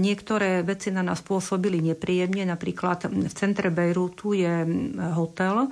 niektoré 0.04 0.60
veci 0.68 0.92
na 0.92 1.08
nás 1.08 1.24
pôsobili 1.24 1.80
nepríjemne, 1.88 2.44
napríklad 2.44 3.08
v 3.08 3.32
centre 3.32 3.72
Bejrútu 3.72 4.36
je 4.36 4.68
hotel, 5.16 5.56
e, 5.56 5.68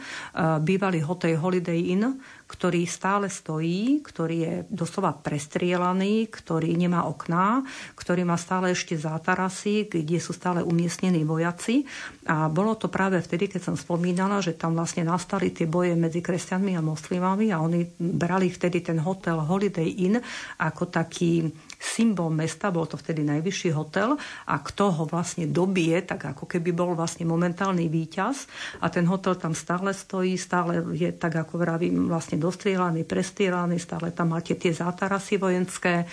bývalý 0.64 1.04
hotel 1.04 1.36
Holiday 1.36 1.92
Inn, 1.92 2.24
ktorý 2.46 2.86
stále 2.86 3.26
stojí, 3.26 4.06
ktorý 4.06 4.36
je 4.38 4.54
doslova 4.70 5.18
prestrielaný, 5.18 6.30
ktorý 6.30 6.78
nemá 6.78 7.10
okná, 7.10 7.66
ktorý 7.98 8.22
má 8.22 8.38
stále 8.38 8.78
ešte 8.78 8.94
zátarasy, 8.94 9.90
kde 9.90 10.22
sú 10.22 10.30
stále 10.30 10.62
umiestnení 10.62 11.26
vojaci. 11.26 11.90
A 12.30 12.46
bolo 12.46 12.78
to 12.78 12.86
práve 12.86 13.18
vtedy, 13.18 13.50
keď 13.50 13.74
som 13.74 13.76
spomínala, 13.76 14.46
že 14.46 14.54
tam 14.54 14.78
vlastne 14.78 15.02
nastali 15.02 15.50
tie 15.50 15.66
boje 15.66 15.98
medzi 15.98 16.22
kresťanmi 16.22 16.78
a 16.78 16.86
moslimami 16.86 17.50
a 17.50 17.62
oni 17.62 17.82
brali 17.98 18.54
vtedy 18.54 18.86
ten 18.86 19.02
hotel 19.02 19.42
Holiday 19.42 20.06
Inn 20.06 20.22
ako 20.62 20.90
taký 20.94 21.50
symbol 21.86 22.34
mesta, 22.34 22.74
bol 22.74 22.90
to 22.90 22.98
vtedy 22.98 23.22
najvyšší 23.22 23.70
hotel 23.76 24.18
a 24.50 24.56
kto 24.58 24.90
ho 24.90 25.04
vlastne 25.06 25.46
dobije, 25.46 26.02
tak 26.02 26.34
ako 26.34 26.50
keby 26.50 26.74
bol 26.74 26.98
vlastne 26.98 27.30
momentálny 27.30 27.86
víťaz 27.92 28.50
a 28.82 28.90
ten 28.90 29.06
hotel 29.06 29.38
tam 29.38 29.54
stále 29.54 29.94
stojí, 29.94 30.34
stále 30.40 30.82
je 30.98 31.14
tak 31.14 31.36
ako 31.36 31.62
vravím 31.62 32.10
vlastne 32.10 32.35
vlastne 32.36 32.44
dostrielaný, 32.76 33.02
prestrielaný, 33.08 33.80
stále 33.80 34.12
tam 34.12 34.36
máte 34.36 34.56
tie 34.60 34.76
zátarasy 34.76 35.40
vojenské 35.40 36.04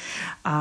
a 0.46 0.54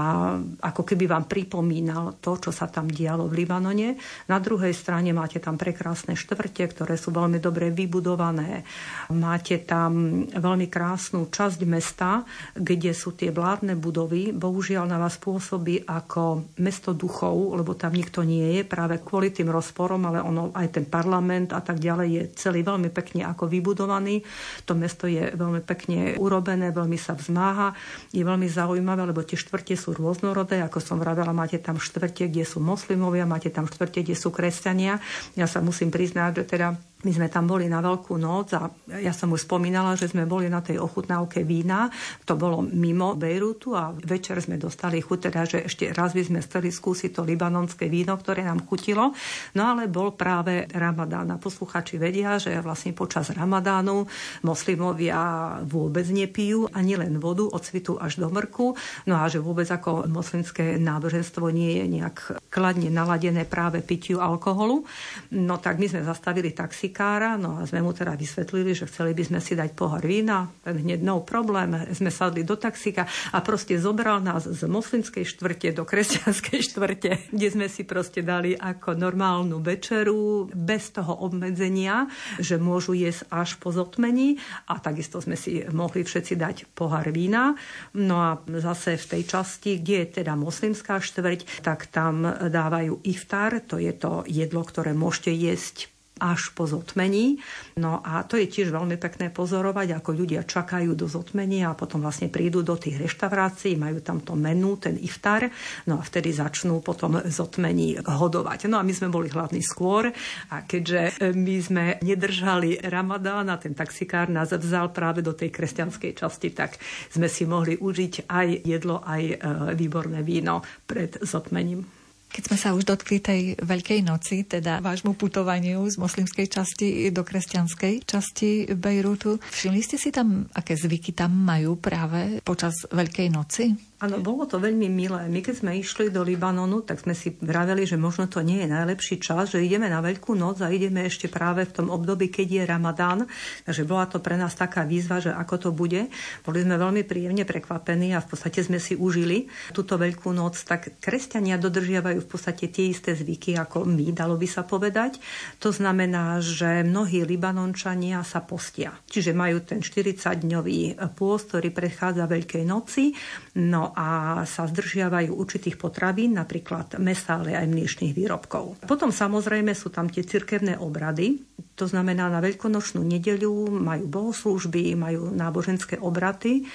ako 0.62 0.82
keby 0.82 1.05
vám 1.05 1.26
pripomínal 1.30 2.18
to, 2.18 2.38
čo 2.38 2.51
sa 2.51 2.68
tam 2.68 2.89
dialo 2.89 3.30
v 3.30 3.45
Libanone. 3.45 3.97
Na 4.28 4.41
druhej 4.41 4.74
strane 4.74 5.14
máte 5.14 5.38
tam 5.38 5.55
prekrásne 5.57 6.18
štvrte, 6.18 6.66
ktoré 6.74 6.97
sú 6.97 7.14
veľmi 7.14 7.38
dobre 7.38 7.70
vybudované. 7.70 8.66
Máte 9.14 9.62
tam 9.62 10.26
veľmi 10.26 10.68
krásnu 10.68 11.30
časť 11.30 11.59
mesta, 11.70 12.26
kde 12.57 12.91
sú 12.97 13.14
tie 13.14 13.30
vládne 13.30 13.78
budovy. 13.78 14.34
Bohužiaľ 14.34 14.89
na 14.89 14.97
vás 14.97 15.22
pôsobí 15.22 15.86
ako 15.86 16.57
mesto 16.62 16.97
duchov, 16.97 17.53
lebo 17.53 17.78
tam 17.78 17.93
nikto 17.93 18.26
nie 18.26 18.59
je 18.59 18.62
práve 18.66 18.97
kvôli 19.01 19.30
tým 19.30 19.53
rozporom, 19.53 20.01
ale 20.09 20.24
ono 20.24 20.49
aj 20.55 20.68
ten 20.82 20.86
parlament 20.88 21.53
a 21.53 21.62
tak 21.62 21.78
ďalej 21.78 22.07
je 22.09 22.24
celý 22.38 22.66
veľmi 22.66 22.89
pekne 22.89 23.28
ako 23.28 23.45
vybudovaný. 23.47 24.24
To 24.66 24.74
mesto 24.74 25.05
je 25.12 25.34
veľmi 25.36 25.51
pekne 25.60 26.16
urobené, 26.16 26.72
veľmi 26.72 26.95
sa 26.95 27.20
vzmáha. 27.20 27.76
Je 28.16 28.24
veľmi 28.24 28.47
zaujímavé, 28.47 29.04
lebo 29.12 29.20
tie 29.28 29.36
štvrte 29.36 29.76
sú 29.76 29.91
rôznorodé. 29.91 30.64
Ako 30.64 30.80
som 30.80 30.95
vravela, 30.95 31.36
máte 31.36 31.60
tam 31.60 31.76
štvrte, 31.76 32.32
kde 32.32 32.47
sú 32.47 32.64
moslimovia, 32.64 33.28
máte 33.28 33.52
tam 33.52 33.68
štvrte, 33.68 34.08
kde 34.08 34.16
sú 34.16 34.32
kresťania. 34.32 35.04
Ja 35.36 35.52
sa 35.52 35.60
musím 35.60 35.91
priznať, 35.91 36.39
že 36.39 36.43
teda 36.47 36.68
my 37.02 37.12
sme 37.12 37.28
tam 37.34 37.49
boli 37.49 37.66
na 37.66 37.82
Veľkú 37.82 38.14
noc 38.22 38.54
a 38.54 38.70
ja 39.02 39.10
som 39.10 39.34
už 39.34 39.49
spomínala, 39.49 39.97
že 39.97 40.06
sme 40.06 40.30
boli 40.30 40.45
na 40.45 40.62
tej 40.62 40.78
ochutnávke 40.78 41.41
vína. 41.41 41.89
To 42.30 42.38
bolo 42.38 42.62
mimo 42.62 43.18
Bejrutu 43.18 43.74
a 43.74 43.89
večer 43.89 44.38
sme 44.38 44.62
dostali 44.62 45.02
chuť, 45.02 45.20
teda, 45.30 45.41
že 45.49 45.58
ešte 45.66 45.89
raz 45.89 46.14
by 46.14 46.24
sme 46.30 46.39
chceli 46.45 46.70
skúsiť 46.70 47.10
to 47.18 47.26
libanonské 47.26 47.89
víno, 47.89 48.14
ktoré 48.22 48.45
nám 48.45 48.70
chutilo. 48.70 49.18
No 49.58 49.62
ale 49.74 49.89
bol 49.89 50.14
práve 50.14 50.70
Ramadán. 50.70 51.34
A 51.34 51.41
posluchači 51.41 51.97
vedia, 51.97 52.38
že 52.38 52.54
vlastne 52.62 52.93
počas 52.93 53.34
Ramadánu 53.34 54.06
moslimovia 54.45 55.58
vôbec 55.66 56.06
nepijú 56.14 56.70
ani 56.70 57.02
len 57.02 57.18
vodu 57.18 57.49
od 57.49 57.62
svitu 57.66 57.97
až 57.97 58.22
do 58.22 58.30
mrku. 58.30 58.78
No 59.10 59.18
a 59.18 59.26
že 59.26 59.41
vôbec 59.41 59.66
ako 59.66 60.06
moslimské 60.06 60.78
náboženstvo 60.78 61.49
nie 61.49 61.82
je 61.82 61.86
nejak 61.89 62.18
kladne 62.54 62.93
naladené 62.93 63.49
práve 63.49 63.82
pitiu 63.82 64.22
alkoholu. 64.22 64.86
No 65.34 65.58
tak 65.58 65.82
my 65.82 65.89
sme 65.89 66.06
zastavili 66.06 66.54
taxi 66.54 66.91
taxikára, 66.92 67.39
no 67.39 67.56
a 67.56 67.64
sme 67.64 67.80
mu 67.80 67.96
teda 67.96 68.20
vysvetlili, 68.20 68.76
že 68.76 68.84
chceli 68.92 69.16
by 69.16 69.24
sme 69.24 69.39
si 69.39 69.56
dať 69.56 69.72
pohár 69.72 70.04
vína, 70.04 70.52
ten 70.60 70.76
hneď 70.76 71.00
no 71.00 71.24
problém, 71.24 71.72
sme 71.96 72.12
sadli 72.12 72.44
do 72.44 72.60
taxíka 72.60 73.08
a 73.32 73.39
proste 73.39 73.80
zobral 73.80 74.20
nás 74.20 74.44
z 74.44 74.68
moslimskej 74.68 75.24
štvrte 75.24 75.72
do 75.72 75.88
kresťanskej 75.88 76.60
štvrte, 76.68 77.12
kde 77.32 77.48
sme 77.48 77.72
si 77.72 77.88
proste 77.88 78.20
dali 78.20 78.52
ako 78.60 79.00
normálnu 79.00 79.64
večeru, 79.64 80.52
bez 80.52 80.92
toho 80.92 81.24
obmedzenia, 81.24 82.12
že 82.44 82.60
môžu 82.60 82.92
jesť 82.92 83.32
až 83.32 83.56
po 83.56 83.72
zotmení 83.72 84.36
a 84.68 84.84
takisto 84.84 85.24
sme 85.24 85.39
si 85.39 85.64
mohli 85.72 86.04
všetci 86.04 86.34
dať 86.36 86.56
pohár 86.76 87.08
vína. 87.16 87.56
No 87.96 88.20
a 88.20 88.32
zase 88.60 89.00
v 89.00 89.06
tej 89.18 89.24
časti, 89.32 89.80
kde 89.80 90.04
je 90.04 90.08
teda 90.22 90.36
moslimská 90.36 91.00
štvrť, 91.00 91.64
tak 91.64 91.88
tam 91.88 92.28
dávajú 92.28 93.08
iftar, 93.08 93.64
to 93.64 93.80
je 93.80 93.94
to 93.96 94.28
jedlo, 94.28 94.68
ktoré 94.68 94.92
môžete 94.92 95.32
jesť 95.32 95.91
až 96.22 96.53
po 96.53 96.69
zotmení. 96.69 97.41
No 97.82 98.05
a 98.05 98.22
to 98.22 98.38
je 98.38 98.45
tiež 98.45 98.69
veľmi 98.69 99.01
pekné 99.01 99.34
pozorovať, 99.34 99.97
ako 99.97 100.13
ľudia 100.13 100.45
čakajú 100.45 100.93
do 100.93 101.09
zotmenia 101.09 101.74
a 101.74 101.78
potom 101.78 102.05
vlastne 102.05 102.30
prídu 102.30 102.61
do 102.61 102.78
tých 102.78 103.01
reštaurácií, 103.01 103.74
majú 103.74 104.05
tam 104.05 104.22
to 104.22 104.38
menu, 104.38 104.78
ten 104.78 105.01
iftar, 105.01 105.49
no 105.89 105.97
a 105.97 106.03
vtedy 106.05 106.30
začnú 106.30 106.86
potom 106.86 107.17
zotmení 107.26 107.97
hodovať. 107.97 108.69
No 108.69 108.78
a 108.78 108.86
my 108.86 108.93
sme 108.93 109.09
boli 109.09 109.34
hladní 109.34 109.65
skôr 109.65 110.13
a 110.53 110.55
keďže 110.61 111.34
my 111.34 111.55
sme 111.57 111.84
nedržali 112.05 112.86
Ramadán 112.86 113.49
a 113.49 113.57
ten 113.57 113.74
taxikár 113.74 114.30
nás 114.30 114.53
vzal 114.53 114.93
práve 114.93 115.26
do 115.26 115.34
tej 115.34 115.49
kresťanskej 115.49 116.11
časti, 116.13 116.53
tak 116.53 116.78
sme 117.09 117.26
si 117.26 117.49
mohli 117.49 117.80
užiť 117.80 118.30
aj 118.30 118.47
jedlo, 118.67 119.01
aj 119.01 119.24
e, 119.26 119.36
výborné 119.74 120.22
víno 120.22 120.61
pred 120.86 121.17
zotmením. 121.24 122.01
Keď 122.32 122.43
sme 122.47 122.57
sa 122.57 122.71
už 122.71 122.88
dotkli 122.88 123.19
tej 123.19 123.41
Veľkej 123.59 124.07
noci, 124.07 124.47
teda 124.47 124.79
vášmu 124.79 125.19
putovaniu 125.19 125.84
z 125.91 125.99
moslimskej 125.99 126.47
časti 126.47 126.88
do 127.11 127.27
kresťanskej 127.27 128.07
časti 128.07 128.71
Bejrútu, 128.71 129.36
všimli 129.51 129.84
ste 129.84 129.99
si 129.99 130.15
tam, 130.15 130.47
aké 130.55 130.79
zvyky 130.79 131.11
tam 131.11 131.36
majú 131.36 131.75
práve 131.75 132.39
počas 132.47 132.88
Veľkej 132.88 133.27
noci? 133.27 133.91
Áno, 134.02 134.18
bolo 134.18 134.49
to 134.49 134.58
veľmi 134.58 134.89
milé. 134.89 135.30
My 135.30 135.45
keď 135.45 135.62
sme 135.62 135.78
išli 135.78 136.10
do 136.10 136.26
Libanonu, 136.26 136.82
tak 136.82 137.06
sme 137.06 137.14
si 137.14 137.38
vraveli, 137.38 137.86
že 137.86 138.02
možno 138.02 138.26
to 138.26 138.41
nie 138.41 138.66
je 138.66 138.74
najlepší 138.74 139.22
čas, 139.22 139.54
že 139.54 139.62
ideme 139.62 139.86
na 139.93 140.02
Veľkú 140.02 140.34
noc 140.34 140.58
a 140.66 140.74
ideme 140.74 141.06
ešte 141.06 141.30
práve 141.30 141.70
v 141.70 141.76
tom 141.78 141.88
období, 141.93 142.34
keď 142.34 142.47
je 142.49 142.64
Ramadán. 142.66 143.30
Takže 143.62 143.86
bola 143.86 144.10
to 144.10 144.18
pre 144.18 144.41
nás 144.41 144.58
taká 144.58 144.89
výzva, 144.89 145.22
že 145.22 145.30
ako 145.30 145.56
to 145.62 145.70
bude. 145.70 146.10
Boli 146.41 146.66
sme 146.66 146.82
veľmi 146.82 147.06
príjemne 147.06 147.45
prekvapení 147.45 148.18
a 148.18 148.26
v 148.26 148.34
podstate 148.34 148.66
sme 148.66 148.82
si 148.82 148.97
užili 148.97 149.45
túto 149.70 150.02
Veľkú 150.02 150.34
noc. 150.34 150.58
Tak 150.58 150.97
kresťania 150.97 151.62
dodržiavajú 151.62 152.26
v 152.26 152.30
podstate 152.30 152.74
tie 152.74 152.89
isté 152.89 153.14
zvyky 153.14 153.54
ako 153.54 153.86
my, 153.86 154.18
dalo 154.18 154.34
by 154.34 154.49
sa 154.49 154.66
povedať. 154.66 155.22
To 155.62 155.70
znamená, 155.70 156.41
že 156.41 156.82
mnohí 156.82 157.22
Libanončania 157.22 158.26
sa 158.26 158.41
postia. 158.41 158.97
Čiže 159.06 159.38
majú 159.38 159.62
ten 159.62 159.86
40-dňový 159.86 160.97
pôst, 161.14 161.54
ktorý 161.54 161.70
prechádza 161.70 162.26
Veľkej 162.26 162.66
noci. 162.66 163.14
No 163.62 163.91
a 163.96 164.42
sa 164.48 164.68
zdržiavajú 164.68 165.36
určitých 165.36 165.76
potravín, 165.78 166.36
napríklad 166.36 166.98
mesa, 166.98 167.39
ale 167.39 167.56
aj 167.56 167.68
mliečných 167.70 168.14
výrobkov. 168.16 168.88
Potom 168.88 169.14
samozrejme 169.14 169.72
sú 169.76 169.92
tam 169.94 170.08
tie 170.08 170.26
cirkevné 170.26 170.80
obrady, 170.80 171.42
to 171.76 171.89
znamená 171.89 172.30
na 172.30 172.44
veľkonočnú 172.44 173.02
nedeľu 173.02 173.74
majú 173.74 174.06
bohoslúžby, 174.06 174.94
majú 174.94 175.34
náboženské 175.34 175.98
obraty 175.98 176.68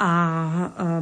a 0.00 0.12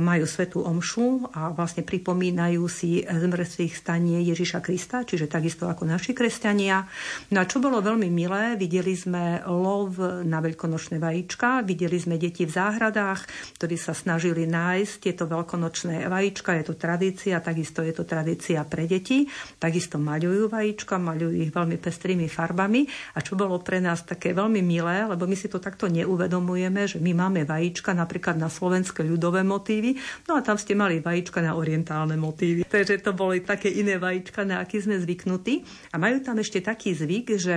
majú 0.02 0.26
svetú 0.26 0.66
omšu 0.66 1.30
a 1.30 1.54
vlastne 1.54 1.86
pripomínajú 1.86 2.66
si 2.66 3.06
zmrtvých 3.06 3.78
stanie 3.78 4.26
Ježiša 4.26 4.58
Krista, 4.58 5.06
čiže 5.06 5.30
takisto 5.30 5.70
ako 5.70 5.86
naši 5.86 6.18
kresťania. 6.18 6.82
No 7.30 7.38
a 7.38 7.46
čo 7.46 7.62
bolo 7.62 7.78
veľmi 7.78 8.10
milé, 8.10 8.58
videli 8.58 8.98
sme 8.98 9.38
lov 9.46 10.02
na 10.26 10.42
veľkonočné 10.42 10.98
vajíčka, 10.98 11.62
videli 11.62 11.94
sme 11.94 12.18
deti 12.18 12.42
v 12.42 12.50
záhradách, 12.50 13.30
ktorí 13.54 13.78
sa 13.78 13.94
snažili 13.94 14.50
nájsť 14.50 14.94
tieto 14.98 15.30
veľkonočné 15.30 16.10
vajíčka, 16.10 16.58
je 16.58 16.64
to 16.66 16.74
tradícia, 16.74 17.38
takisto 17.38 17.86
je 17.86 17.94
to 17.94 18.02
tradícia 18.02 18.66
pre 18.66 18.90
deti, 18.90 19.30
takisto 19.62 20.02
maľujú 20.02 20.50
vajíčka, 20.50 20.98
maľujú 20.98 21.38
ich 21.38 21.54
veľmi 21.54 21.78
pestrými 21.78 22.26
farbami. 22.26 23.14
A 23.14 23.22
čo 23.22 23.38
bolo 23.38 23.62
pre 23.62 23.78
nás 23.78 24.02
také 24.02 24.34
veľmi 24.34 24.58
milé, 24.58 25.06
lebo 25.06 25.22
my 25.22 25.38
si 25.38 25.46
to 25.46 25.62
takto 25.62 25.86
neuvedomujeme, 25.86 26.82
že 26.90 26.98
my 26.98 27.14
máme 27.14 27.46
vajíčka 27.46 27.94
napríklad 27.94 28.34
na 28.34 28.50
Slovensku 28.50 28.87
slovenské 28.88 29.04
ľudové 29.04 29.44
motívy, 29.44 30.00
no 30.24 30.40
a 30.40 30.40
tam 30.40 30.56
ste 30.56 30.72
mali 30.72 31.04
vajíčka 31.04 31.44
na 31.44 31.52
orientálne 31.52 32.16
motívy. 32.16 32.64
Takže 32.64 33.04
to 33.04 33.12
boli 33.12 33.44
také 33.44 33.68
iné 33.68 34.00
vajíčka, 34.00 34.48
na 34.48 34.64
aký 34.64 34.80
sme 34.80 34.96
zvyknutí. 34.96 35.60
A 35.92 36.00
majú 36.00 36.24
tam 36.24 36.40
ešte 36.40 36.64
taký 36.64 36.96
zvyk, 36.96 37.36
že 37.36 37.54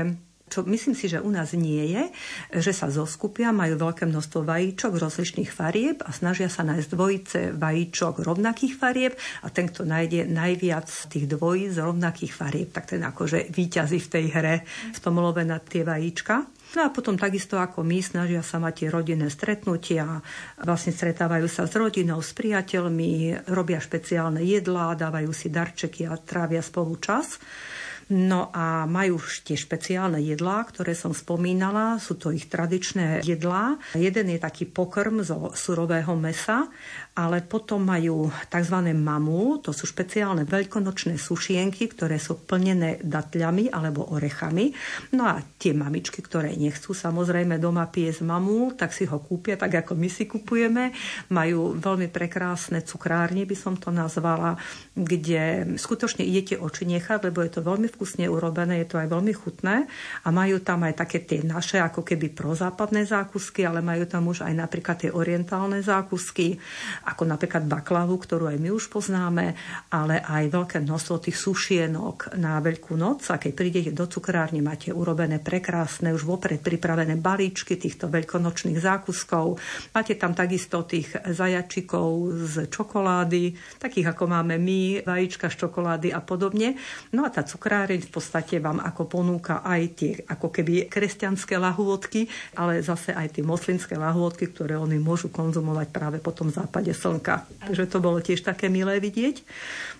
čo 0.52 0.68
myslím 0.68 0.92
si, 0.92 1.08
že 1.08 1.24
u 1.24 1.32
nás 1.32 1.56
nie 1.56 1.96
je, 1.96 2.12
že 2.60 2.76
sa 2.76 2.92
zoskupia, 2.92 3.56
majú 3.56 3.80
veľké 3.80 4.04
množstvo 4.04 4.44
vajíčok 4.44 5.00
rozličných 5.00 5.48
farieb 5.48 6.04
a 6.04 6.12
snažia 6.12 6.52
sa 6.52 6.68
nájsť 6.68 6.92
dvojice 6.92 7.40
vajíčok 7.56 8.20
rovnakých 8.20 8.76
farieb 8.76 9.16
a 9.16 9.48
ten, 9.48 9.72
kto 9.72 9.88
nájde 9.88 10.28
najviac 10.28 10.92
tých 11.08 11.32
dvojíc 11.32 11.80
rovnakých 11.80 12.36
farieb, 12.36 12.68
tak 12.76 12.92
ten 12.92 13.00
akože 13.00 13.48
výťazí 13.48 14.04
v 14.04 14.12
tej 14.12 14.26
hre 14.36 14.56
v 14.92 15.00
tom 15.00 15.24
love 15.24 15.40
na 15.48 15.64
tie 15.64 15.88
vajíčka. 15.88 16.44
No 16.72 16.88
a 16.88 16.90
potom 16.90 17.20
takisto 17.20 17.60
ako 17.60 17.84
my 17.84 18.00
snažia 18.00 18.40
sa 18.40 18.56
mať 18.56 18.74
tie 18.86 18.90
rodinné 18.90 19.28
stretnutia, 19.28 20.24
vlastne 20.64 20.96
stretávajú 20.96 21.48
sa 21.52 21.68
s 21.68 21.76
rodinou, 21.76 22.24
s 22.24 22.32
priateľmi, 22.32 23.44
robia 23.52 23.84
špeciálne 23.84 24.40
jedlá, 24.40 24.96
dávajú 24.96 25.36
si 25.36 25.52
darčeky 25.52 26.08
a 26.08 26.16
trávia 26.16 26.64
spolu 26.64 26.96
čas. 27.04 27.44
No 28.12 28.52
a 28.52 28.84
majú 28.92 29.24
tie 29.48 29.56
špeciálne 29.56 30.20
jedlá, 30.20 30.68
ktoré 30.68 30.92
som 30.92 31.16
spomínala, 31.16 31.96
sú 31.96 32.20
to 32.20 32.36
ich 32.36 32.52
tradičné 32.52 33.24
jedlá. 33.24 33.80
Jeden 33.96 34.28
je 34.36 34.40
taký 34.40 34.68
pokrm 34.68 35.24
zo 35.24 35.56
surového 35.56 36.12
mesa 36.20 36.68
ale 37.12 37.44
potom 37.44 37.84
majú 37.84 38.32
tzv. 38.48 38.78
mamu, 38.96 39.60
to 39.60 39.76
sú 39.76 39.84
špeciálne 39.84 40.48
veľkonočné 40.48 41.20
sušienky, 41.20 41.92
ktoré 41.92 42.16
sú 42.16 42.40
plnené 42.40 43.04
datľami 43.04 43.68
alebo 43.68 44.08
orechami. 44.16 44.72
No 45.12 45.28
a 45.28 45.44
tie 45.60 45.76
mamičky, 45.76 46.24
ktoré 46.24 46.56
nechcú 46.56 46.96
samozrejme 46.96 47.60
doma 47.60 47.84
piesť 47.92 48.24
mamu, 48.24 48.80
tak 48.80 48.96
si 48.96 49.04
ho 49.04 49.20
kúpia 49.20 49.60
tak, 49.60 49.84
ako 49.84 50.00
my 50.00 50.08
si 50.08 50.24
kupujeme. 50.24 50.96
Majú 51.36 51.76
veľmi 51.76 52.08
prekrásne 52.08 52.80
cukrárne, 52.88 53.44
by 53.44 53.56
som 53.60 53.76
to 53.76 53.92
nazvala, 53.92 54.56
kde 54.96 55.76
skutočne 55.76 56.24
idete 56.24 56.56
oči 56.56 56.88
nechať, 56.88 57.28
lebo 57.28 57.44
je 57.44 57.52
to 57.52 57.62
veľmi 57.62 57.92
vkusne 57.92 58.24
urobené, 58.32 58.88
je 58.88 58.96
to 58.96 59.04
aj 59.04 59.12
veľmi 59.12 59.34
chutné 59.36 59.84
a 60.24 60.28
majú 60.32 60.64
tam 60.64 60.88
aj 60.88 61.04
také 61.04 61.20
tie 61.20 61.44
naše 61.44 61.84
ako 61.84 62.08
keby 62.08 62.32
prozápadné 62.32 63.04
zákusky, 63.04 63.68
ale 63.68 63.84
majú 63.84 64.08
tam 64.08 64.32
už 64.32 64.48
aj 64.48 64.54
napríklad 64.56 64.96
tie 65.04 65.12
orientálne 65.12 65.84
zákusky, 65.84 66.56
ako 67.02 67.24
napríklad 67.26 67.66
baklavu, 67.66 68.14
ktorú 68.22 68.52
aj 68.54 68.58
my 68.62 68.70
už 68.70 68.94
poznáme, 68.94 69.58
ale 69.90 70.22
aj 70.22 70.54
veľké 70.54 70.78
množstvo 70.86 71.16
tých 71.26 71.38
sušienok 71.38 72.38
na 72.38 72.62
Veľkú 72.62 72.94
noc 72.94 73.26
a 73.34 73.42
keď 73.42 73.52
prídete 73.58 73.92
do 73.92 74.06
cukrárne, 74.06 74.62
máte 74.62 74.94
urobené 74.94 75.42
prekrásne, 75.42 76.14
už 76.14 76.30
vopred 76.30 76.62
pripravené 76.62 77.18
balíčky 77.18 77.74
týchto 77.76 78.06
veľkonočných 78.06 78.78
zákuskov. 78.78 79.58
Máte 79.98 80.14
tam 80.14 80.38
takisto 80.38 80.86
tých 80.86 81.18
zajačikov 81.18 82.38
z 82.46 82.56
čokolády, 82.70 83.58
takých 83.82 84.14
ako 84.14 84.24
máme 84.30 84.62
my, 84.62 85.02
vajíčka 85.02 85.50
z 85.50 85.66
čokolády 85.66 86.14
a 86.14 86.22
podobne. 86.22 86.78
No 87.18 87.26
a 87.26 87.34
tá 87.34 87.42
cukráreň 87.42 88.06
v 88.06 88.12
podstate 88.14 88.62
vám 88.62 88.78
ako 88.78 89.10
ponúka 89.10 89.66
aj 89.66 89.82
tie 89.98 90.12
ako 90.30 90.54
keby 90.54 90.86
kresťanské 90.86 91.58
lahôdky, 91.58 92.30
ale 92.60 92.86
zase 92.86 93.16
aj 93.16 93.40
tie 93.40 93.44
moslimské 93.44 93.98
lahôdky, 93.98 94.54
ktoré 94.54 94.78
oni 94.78 95.02
môžu 95.02 95.34
konzumovať 95.34 95.88
práve 95.90 96.18
po 96.22 96.30
tom 96.30 96.54
západe 96.54 96.91
slnka. 96.94 97.50
Takže 97.68 97.90
to 97.90 97.98
bolo 98.00 98.24
tiež 98.24 98.46
také 98.46 98.68
milé 98.72 99.02
vidieť. 99.02 99.44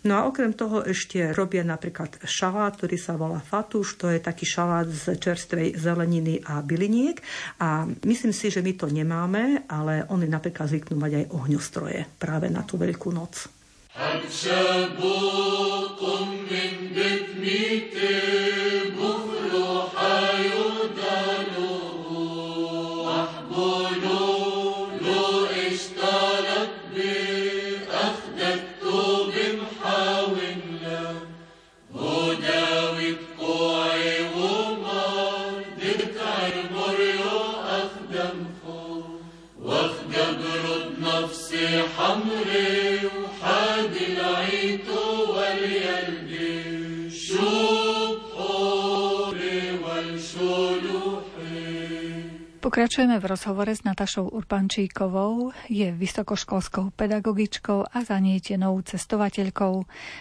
No 0.08 0.18
a 0.18 0.26
okrem 0.26 0.54
toho 0.54 0.82
ešte 0.82 1.34
robia 1.34 1.62
napríklad 1.62 2.22
šalát, 2.26 2.74
ktorý 2.78 2.98
sa 2.98 3.14
volá 3.18 3.38
fatuš, 3.38 4.02
to 4.02 4.10
je 4.10 4.18
taký 4.18 4.46
šalát 4.50 4.90
z 4.90 5.18
čerstvej 5.18 5.78
zeleniny 5.78 6.42
a 6.42 6.60
byliniek 6.66 7.22
a 7.62 7.86
myslím 8.06 8.34
si, 8.34 8.50
že 8.50 8.66
my 8.66 8.74
to 8.74 8.90
nemáme, 8.90 9.70
ale 9.70 10.10
oni 10.10 10.26
napríklad 10.26 10.68
zvyknú 10.68 10.98
mať 10.98 11.12
aj 11.22 11.26
ohňostroje 11.38 12.00
práve 12.18 12.50
na 12.50 12.66
tú 12.66 12.82
veľkú 12.82 13.14
noc. 13.14 13.46
Pokračujeme 52.92 53.24
v 53.24 53.32
rozhovore 53.32 53.72
s 53.72 53.88
Natašou 53.88 54.36
Urbančíkovou, 54.36 55.56
je 55.72 55.96
vysokoškolskou 55.96 56.92
pedagogičkou 56.92 57.88
a 57.88 57.98
zanietenou 58.04 58.76
cestovateľkou. 58.84 59.74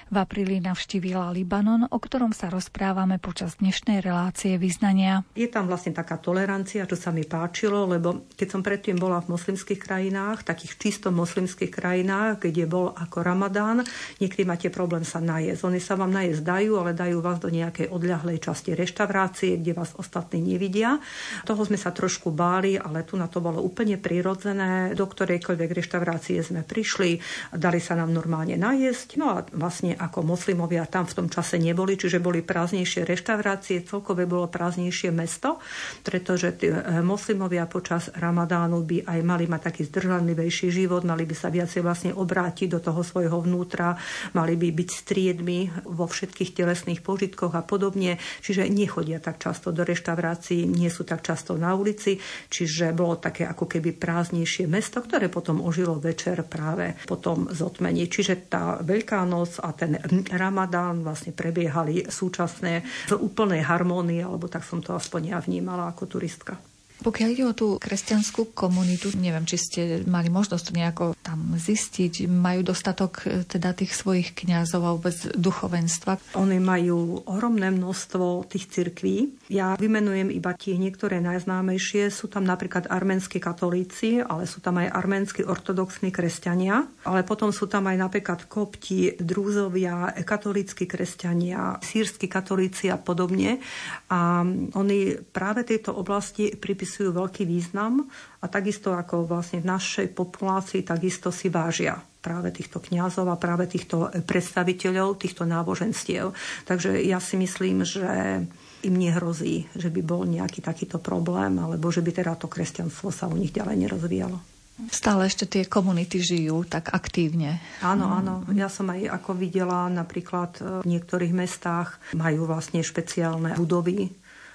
V 0.06 0.14
apríli 0.14 0.62
navštívila 0.62 1.34
Libanon, 1.34 1.90
o 1.90 1.98
ktorom 1.98 2.30
sa 2.30 2.46
rozprávame 2.46 3.18
počas 3.18 3.58
dnešnej 3.58 3.98
relácie 4.06 4.54
vyznania. 4.54 5.26
Je 5.34 5.50
tam 5.50 5.66
vlastne 5.66 5.90
taká 5.90 6.22
tolerancia, 6.22 6.86
čo 6.86 6.94
sa 6.94 7.10
mi 7.10 7.26
páčilo, 7.26 7.90
lebo 7.90 8.30
keď 8.38 8.46
som 8.46 8.62
predtým 8.62 9.02
bola 9.02 9.18
v 9.18 9.34
moslimských 9.34 9.82
krajinách, 9.82 10.46
takých 10.46 10.78
čisto 10.78 11.10
moslimských 11.10 11.74
krajinách, 11.74 12.46
kde 12.46 12.70
bol 12.70 12.94
ako 12.94 13.26
Ramadán, 13.26 13.82
niekedy 14.22 14.46
máte 14.46 14.70
problém 14.70 15.02
sa 15.02 15.18
najesť. 15.18 15.66
Oni 15.66 15.82
sa 15.82 15.98
vám 15.98 16.14
najesť 16.14 16.46
dajú, 16.46 16.78
ale 16.78 16.94
dajú 16.94 17.18
vás 17.18 17.42
do 17.42 17.50
nejakej 17.50 17.90
odľahlej 17.90 18.38
časti 18.38 18.78
reštaurácie, 18.78 19.58
kde 19.58 19.74
vás 19.74 19.90
ostatní 19.98 20.38
nevidia. 20.54 21.02
Toho 21.42 21.66
sme 21.66 21.74
sa 21.74 21.90
trošku 21.90 22.30
báli, 22.30 22.59
ale 22.76 23.08
tu 23.08 23.16
na 23.16 23.30
to 23.30 23.40
bolo 23.40 23.64
úplne 23.64 23.96
prirodzené. 23.96 24.92
Do 24.92 25.08
ktorejkoľvek 25.08 25.70
reštaurácie 25.72 26.42
sme 26.44 26.60
prišli, 26.66 27.16
dali 27.56 27.80
sa 27.80 27.96
nám 27.96 28.12
normálne 28.12 28.60
najesť. 28.60 29.16
No 29.16 29.32
a 29.32 29.46
vlastne 29.56 29.96
ako 29.96 30.20
moslimovia 30.26 30.84
tam 30.84 31.08
v 31.08 31.16
tom 31.16 31.28
čase 31.32 31.56
neboli, 31.56 31.96
čiže 31.96 32.20
boli 32.20 32.44
prázdnejšie 32.44 33.08
reštaurácie, 33.08 33.86
celkové 33.88 34.28
bolo 34.28 34.50
prázdnejšie 34.50 35.14
mesto, 35.14 35.62
pretože 36.04 36.52
tí 36.60 36.68
eh, 36.68 37.00
moslimovia 37.00 37.64
počas 37.70 38.12
Ramadánu 38.12 38.84
by 38.84 38.98
aj 39.06 39.20
mali 39.22 39.46
mať 39.46 39.60
taký 39.72 39.82
zdržanlivejší 39.88 40.68
život, 40.68 41.06
mali 41.06 41.24
by 41.24 41.34
sa 41.38 41.48
viacej 41.48 41.80
vlastne 41.80 42.12
obrátiť 42.12 42.68
do 42.74 42.80
toho 42.82 43.00
svojho 43.00 43.40
vnútra, 43.40 43.94
mali 44.34 44.58
by 44.58 44.68
byť 44.74 44.88
striedmi 44.90 45.58
vo 45.86 46.10
všetkých 46.10 46.52
telesných 46.52 47.00
požitkoch 47.00 47.54
a 47.54 47.62
podobne, 47.62 48.18
čiže 48.42 48.66
nechodia 48.66 49.22
tak 49.22 49.38
často 49.38 49.70
do 49.70 49.86
reštaurácií, 49.86 50.66
nie 50.66 50.90
sú 50.90 51.06
tak 51.06 51.22
často 51.22 51.54
na 51.54 51.72
ulici, 51.78 52.18
čiže 52.50 52.90
bolo 52.90 53.16
také 53.16 53.46
ako 53.46 53.70
keby 53.70 53.94
prázdnejšie 53.94 54.66
mesto, 54.66 54.98
ktoré 55.00 55.30
potom 55.30 55.62
ožilo 55.62 55.96
večer 56.02 56.42
práve 56.44 56.98
potom 57.06 57.46
zotmení. 57.48 58.10
Čiže 58.10 58.50
tá 58.50 58.82
Veľká 58.82 59.22
noc 59.22 59.62
a 59.62 59.70
ten 59.70 59.96
Ramadán 60.34 61.06
vlastne 61.06 61.30
prebiehali 61.30 62.10
súčasne 62.10 62.82
v 63.08 63.14
úplnej 63.16 63.62
harmónii, 63.62 64.26
alebo 64.26 64.50
tak 64.50 64.66
som 64.66 64.82
to 64.82 64.98
aspoň 64.98 65.22
ja 65.30 65.38
vnímala 65.38 65.94
ako 65.94 66.18
turistka. 66.18 66.58
Pokiaľ 67.00 67.28
ide 67.32 67.44
o 67.48 67.56
tú 67.56 67.68
kresťanskú 67.80 68.52
komunitu, 68.52 69.08
neviem, 69.16 69.48
či 69.48 69.56
ste 69.56 69.80
mali 70.04 70.28
možnosť 70.28 70.66
nejako 70.76 71.16
tam 71.24 71.56
zistiť, 71.56 72.28
majú 72.28 72.60
dostatok 72.60 73.12
e, 73.24 73.48
teda 73.48 73.72
tých 73.72 73.96
svojich 73.96 74.36
kňazov 74.36 74.84
a 74.84 74.92
vôbec 74.92 75.16
duchovenstva? 75.32 76.36
Oni 76.36 76.60
majú 76.60 77.24
ohromné 77.24 77.72
množstvo 77.72 78.44
tých 78.52 78.68
cirkví. 78.68 79.32
Ja 79.48 79.80
vymenujem 79.80 80.28
iba 80.28 80.52
tie 80.52 80.76
niektoré 80.76 81.24
najznámejšie. 81.24 82.12
Sú 82.12 82.28
tam 82.28 82.44
napríklad 82.44 82.92
arménsky 82.92 83.40
katolíci, 83.40 84.20
ale 84.20 84.44
sú 84.44 84.60
tam 84.60 84.76
aj 84.76 84.92
arménsky 84.92 85.40
ortodoxní 85.40 86.12
kresťania, 86.12 86.84
ale 87.08 87.24
potom 87.24 87.48
sú 87.48 87.64
tam 87.64 87.88
aj 87.88 87.96
napríklad 87.96 88.44
kopti, 88.44 89.16
drúzovia, 89.16 90.12
katolícky 90.20 90.84
kresťania, 90.84 91.80
sírsky 91.80 92.28
katolíci 92.28 92.92
a 92.92 93.00
podobne. 93.00 93.64
A 94.12 94.44
oni 94.76 95.16
práve 95.32 95.64
tejto 95.64 95.96
oblasti 95.96 96.52
pripisujú 96.52 96.89
pripisujú 96.90 97.14
veľký 97.14 97.46
význam 97.46 98.02
a 98.42 98.50
takisto 98.50 98.90
ako 98.90 99.22
vlastne 99.22 99.62
v 99.62 99.70
našej 99.70 100.10
populácii 100.10 100.82
takisto 100.82 101.30
si 101.30 101.46
vážia 101.46 102.02
práve 102.18 102.50
týchto 102.50 102.82
kňazov 102.82 103.30
a 103.30 103.38
práve 103.38 103.70
týchto 103.70 104.10
predstaviteľov 104.26 105.14
týchto 105.22 105.46
náboženstiev. 105.46 106.34
Takže 106.66 106.98
ja 107.06 107.22
si 107.22 107.38
myslím, 107.38 107.86
že 107.86 108.42
im 108.82 108.94
nehrozí, 108.98 109.70
že 109.78 109.86
by 109.86 110.02
bol 110.02 110.26
nejaký 110.26 110.66
takýto 110.66 110.98
problém, 110.98 111.62
alebo 111.62 111.94
že 111.94 112.02
by 112.02 112.10
teda 112.10 112.34
to 112.34 112.50
kresťanstvo 112.50 113.14
sa 113.14 113.30
u 113.30 113.38
nich 113.38 113.54
ďalej 113.54 113.86
nerozvíjalo. 113.86 114.42
Stále 114.90 115.30
ešte 115.30 115.46
tie 115.46 115.62
komunity 115.70 116.18
žijú 116.18 116.66
tak 116.66 116.90
aktívne. 116.90 117.62
Áno, 117.86 118.10
áno. 118.10 118.42
Ja 118.50 118.66
som 118.66 118.90
aj 118.90 119.14
ako 119.22 119.38
videla 119.38 119.86
napríklad 119.86 120.82
v 120.82 120.86
niektorých 120.90 121.30
mestách 121.30 122.02
majú 122.18 122.50
vlastne 122.50 122.82
špeciálne 122.82 123.54
budovy, 123.54 124.10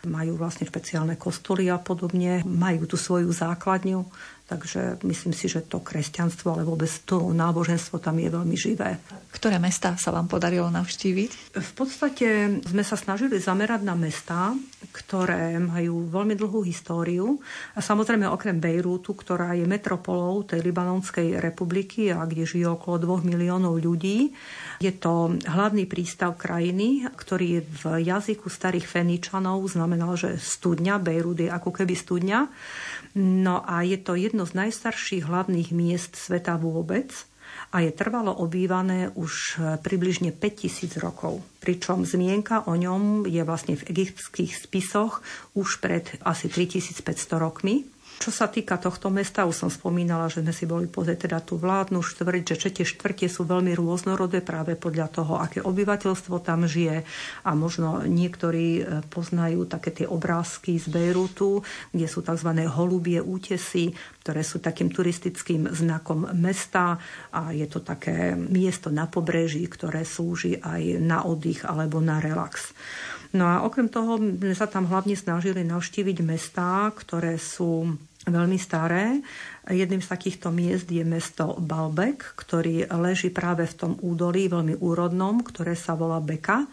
majú 0.06 0.38
vlastne 0.39 0.70
špeciálne 0.70 1.18
kostoly 1.20 1.68
a 1.68 1.82
podobne, 1.82 2.45
majú 2.45 2.86
tú 2.86 2.95
svoju 2.95 3.34
základňu, 3.34 4.06
takže 4.46 5.02
myslím 5.02 5.34
si, 5.34 5.50
že 5.50 5.66
to 5.66 5.82
kresťanstvo, 5.82 6.54
ale 6.54 6.64
vôbec 6.64 6.89
to 7.04 7.34
náboženstvo 7.34 7.98
tam 7.98 8.22
je 8.22 8.30
veľmi 8.30 8.54
živé. 8.54 9.02
Ktoré 9.34 9.58
mesta 9.58 9.98
sa 9.98 10.14
vám 10.14 10.30
podarilo 10.30 10.70
navštíviť? 10.70 11.58
V 11.58 11.72
podstate 11.74 12.62
sme 12.62 12.86
sa 12.86 12.96
snažili 12.96 13.41
zamerať 13.41 13.82
na 13.82 13.98
mesta, 13.98 14.54
ktoré 14.93 15.58
majú 15.58 16.08
veľmi 16.08 16.38
dlhú 16.38 16.62
históriu 16.62 17.41
a 17.74 17.82
samozrejme 17.82 18.30
okrem 18.30 18.62
Bejrútu, 18.62 19.18
ktorá 19.18 19.58
je 19.58 19.66
metropolou 19.66 20.46
tej 20.46 20.62
Libanonskej 20.62 21.41
republiky 21.41 22.14
a 22.14 22.24
kde 22.24 22.46
žije 22.46 22.70
okolo 22.70 23.22
2 23.22 23.28
miliónov 23.28 23.82
ľudí, 23.82 24.32
je 24.80 24.91
to 24.93 25.36
hlavný 25.48 25.89
prístav 25.89 26.38
krajiny, 26.38 27.08
ktorý 27.18 27.66
v 27.66 27.84
jazyku 28.06 28.48
starých 28.48 28.86
Feničanov 28.86 29.66
znamenal, 29.68 30.14
že 30.16 30.38
studňa, 30.38 31.02
Bejrút 31.02 31.41
je 31.41 31.50
ako 31.50 31.72
keby 31.74 31.96
studňa. 31.98 32.39
No 33.16 33.63
a 33.63 33.80
je 33.88 33.95
to 33.95 34.20
jedno 34.20 34.43
z 34.43 34.59
najstarších 34.59 35.24
hlavných 35.24 35.72
miest 35.72 36.20
sveta 36.20 36.59
vôbec 36.59 37.16
a 37.72 37.80
je 37.80 37.95
trvalo 37.95 38.36
obývané 38.36 39.07
už 39.16 39.63
približne 39.80 40.36
5000 40.36 40.99
rokov. 40.99 41.39
Pričom 41.63 42.03
zmienka 42.03 42.68
o 42.68 42.76
ňom 42.76 43.24
je 43.24 43.39
vlastne 43.47 43.80
v 43.80 43.88
egyptských 43.88 44.51
spisoch 44.59 45.24
už 45.55 45.80
pred 45.80 46.11
asi 46.28 46.51
3500 46.51 47.07
rokmi. 47.39 47.88
Čo 48.16 48.32
sa 48.32 48.47
týka 48.47 48.80
tohto 48.80 49.11
mesta, 49.11 49.43
už 49.43 49.68
som 49.68 49.70
spomínala, 49.70 50.32
že 50.32 50.39
sme 50.39 50.55
si 50.55 50.63
boli 50.63 50.88
pozrieť 50.88 51.28
teda 51.28 51.39
tú 51.43 51.59
vládnu 51.59 51.99
štvrť, 51.99 52.43
že 52.55 52.76
tretie 52.76 52.86
štvrte 52.88 53.28
sú 53.28 53.43
veľmi 53.43 53.76
rôznorodé 53.76 54.39
práve 54.39 54.80
podľa 54.80 55.07
toho, 55.11 55.39
aké 55.39 55.59
obyvateľstvo 55.63 56.36
tam 56.43 56.63
žije 56.68 57.03
a 57.43 57.51
možno 57.55 58.03
niektorí 58.03 58.68
e, 58.80 58.84
poznajú 59.07 59.68
také 59.68 59.91
tie 59.91 60.07
obrázky 60.07 60.76
z 60.80 60.91
Bejrutu, 60.91 61.63
kde 61.91 62.07
sú 62.07 62.24
tzv. 62.24 62.51
holubie 62.68 63.20
útesy, 63.20 63.91
ktoré 64.24 64.41
sú 64.43 64.63
takým 64.63 64.89
turistickým 64.91 65.72
znakom 65.72 66.28
mesta 66.36 66.97
a 67.32 67.51
je 67.51 67.68
to 67.68 67.84
také 67.84 68.36
miesto 68.36 68.91
na 68.91 69.07
pobreží, 69.07 69.63
ktoré 69.68 70.03
slúži 70.03 70.57
aj 70.59 70.99
na 71.03 71.24
oddych 71.24 71.63
alebo 71.68 71.99
na 71.99 72.20
relax. 72.20 72.74
No 73.36 73.44
a 73.44 73.68
okrem 73.68 73.92
toho 73.92 74.16
sme 74.16 74.56
sa 74.56 74.64
tam 74.64 74.88
hlavne 74.88 75.20
snažili 75.20 75.68
navštíviť 75.68 76.18
mestá, 76.24 76.88
ktoré 76.96 77.36
sú 77.36 77.92
veľmi 78.26 78.58
staré. 78.58 79.22
Jedným 79.70 80.02
z 80.02 80.10
takýchto 80.10 80.50
miest 80.50 80.90
je 80.90 81.02
mesto 81.06 81.58
Balbek, 81.58 82.38
ktorý 82.38 82.90
leží 83.02 83.30
práve 83.30 83.66
v 83.66 83.78
tom 83.78 83.94
údolí 84.02 84.50
veľmi 84.50 84.82
úrodnom, 84.82 85.42
ktoré 85.42 85.74
sa 85.78 85.98
volá 85.98 86.22
Beka 86.22 86.66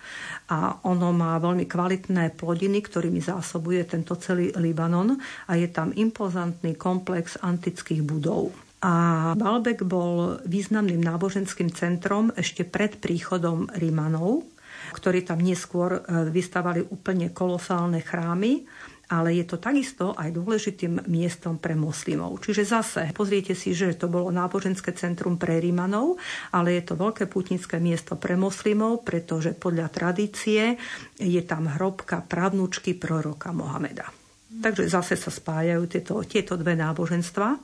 a 0.49 0.81
ono 0.85 1.13
má 1.13 1.37
veľmi 1.41 1.65
kvalitné 1.69 2.37
plodiny, 2.37 2.85
ktorými 2.85 3.21
zásobuje 3.21 3.85
tento 3.85 4.17
celý 4.21 4.53
Libanon 4.57 5.17
a 5.49 5.53
je 5.57 5.69
tam 5.69 5.93
impozantný 5.93 6.77
komplex 6.77 7.41
antických 7.41 8.05
budov. 8.05 8.53
A 8.83 9.31
Balbek 9.39 9.87
bol 9.87 10.43
významným 10.43 10.99
náboženským 10.99 11.71
centrom 11.71 12.35
ešte 12.35 12.67
pred 12.67 12.99
príchodom 12.99 13.71
Rímanov 13.79 14.52
ktorí 14.93 15.25
tam 15.25 15.41
neskôr 15.41 15.99
e, 15.99 16.01
vystavali 16.29 16.85
úplne 16.85 17.33
kolosálne 17.33 18.05
chrámy 18.05 18.69
ale 19.13 19.37
je 19.37 19.45
to 19.45 19.61
takisto 19.61 20.17
aj 20.17 20.33
dôležitým 20.33 21.05
miestom 21.05 21.61
pre 21.61 21.77
moslimov. 21.77 22.41
Čiže 22.41 22.65
zase 22.65 23.03
pozriete 23.13 23.53
si, 23.53 23.77
že 23.77 23.93
to 23.93 24.09
bolo 24.09 24.33
náboženské 24.33 24.97
centrum 24.97 25.37
pre 25.37 25.61
Rímanov, 25.61 26.17
ale 26.57 26.81
je 26.81 26.83
to 26.89 26.97
veľké 26.97 27.29
putnické 27.29 27.77
miesto 27.77 28.17
pre 28.17 28.41
moslimov, 28.41 29.05
pretože 29.05 29.53
podľa 29.53 29.93
tradície 29.93 30.81
je 31.21 31.43
tam 31.45 31.69
hrobka 31.69 32.25
pravnúčky 32.25 32.97
proroka 32.97 33.53
Mohameda. 33.53 34.22
Takže 34.53 34.85
zase 34.85 35.17
sa 35.17 35.33
spájajú 35.33 35.89
tieto, 35.89 36.21
tieto 36.29 36.61
dve 36.61 36.77
náboženstva. 36.77 37.57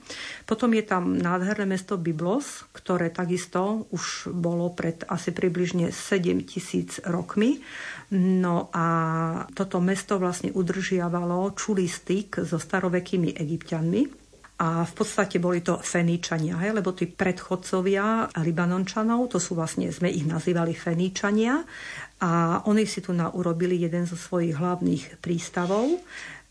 Potom 0.48 0.72
je 0.72 0.84
tam 0.88 1.20
nádherné 1.20 1.68
mesto 1.68 2.00
Byblos, 2.00 2.64
ktoré 2.72 3.12
takisto 3.12 3.84
už 3.92 4.32
bolo 4.32 4.72
pred 4.72 5.04
asi 5.04 5.36
približne 5.36 5.92
7 5.92 6.48
tisíc 6.48 6.96
rokmi. 7.04 7.60
No 8.16 8.72
a 8.72 8.86
toto 9.52 9.84
mesto 9.84 10.16
vlastne 10.16 10.48
udržiavalo 10.48 11.52
čulý 11.52 11.84
styk 11.84 12.40
so 12.48 12.56
starovekými 12.56 13.36
egyptianmi, 13.36 14.28
a 14.58 14.82
v 14.82 14.90
podstate 14.90 15.38
boli 15.38 15.62
to 15.62 15.78
Feníčania, 15.78 16.58
hej, 16.58 16.74
lebo 16.74 16.90
tí 16.90 17.06
predchodcovia 17.06 18.26
Libanončanov, 18.42 19.30
to 19.30 19.38
sú 19.38 19.54
vlastne, 19.54 19.86
sme 19.94 20.10
ich 20.10 20.26
nazývali 20.26 20.74
Feníčania 20.74 21.62
a 22.18 22.58
oni 22.66 22.82
si 22.82 22.98
tu 22.98 23.14
urobili 23.14 23.78
jeden 23.78 24.02
zo 24.02 24.18
svojich 24.18 24.58
hlavných 24.58 25.22
prístavov 25.22 26.02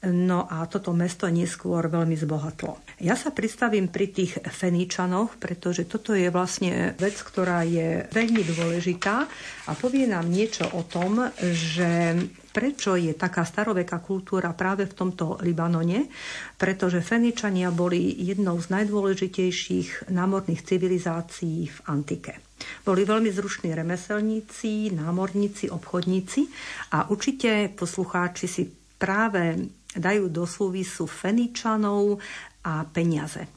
No 0.06 0.45
a 0.45 0.70
toto 0.70 0.93
mesto 0.93 1.26
neskôr 1.26 1.89
veľmi 1.89 2.14
zbohatlo. 2.14 2.78
Ja 3.02 3.18
sa 3.18 3.34
pristavím 3.34 3.89
pri 3.89 4.14
tých 4.14 4.38
Feníčanoch, 4.45 5.41
pretože 5.41 5.89
toto 5.89 6.14
je 6.14 6.30
vlastne 6.30 6.93
vec, 7.02 7.18
ktorá 7.18 7.66
je 7.66 8.06
veľmi 8.14 8.45
dôležitá 8.45 9.26
a 9.66 9.72
povie 9.74 10.06
nám 10.06 10.30
niečo 10.30 10.70
o 10.70 10.86
tom, 10.86 11.34
že 11.41 12.14
prečo 12.54 12.93
je 12.93 13.18
taká 13.18 13.41
staroveká 13.41 13.98
kultúra 13.98 14.54
práve 14.54 14.86
v 14.86 14.93
tomto 14.93 15.41
Libanone, 15.41 16.14
pretože 16.62 17.02
Feničania 17.02 17.74
boli 17.74 18.22
jednou 18.22 18.62
z 18.62 18.70
najdôležitejších 18.78 20.14
námorných 20.14 20.62
civilizácií 20.62 21.74
v 21.74 21.80
antike. 21.89 22.38
Boli 22.86 23.02
veľmi 23.02 23.34
zrušní 23.34 23.74
remeselníci, 23.74 24.93
námorníci, 24.93 25.74
obchodníci 25.74 26.41
a 26.93 27.10
určite 27.10 27.74
poslucháči 27.74 28.45
si 28.45 28.64
práve 28.98 29.70
dajú 29.95 30.27
do 30.27 30.43
súvisu 30.43 31.07
Feničanov 31.07 32.19
a 32.67 32.83
peniaze. 32.88 33.47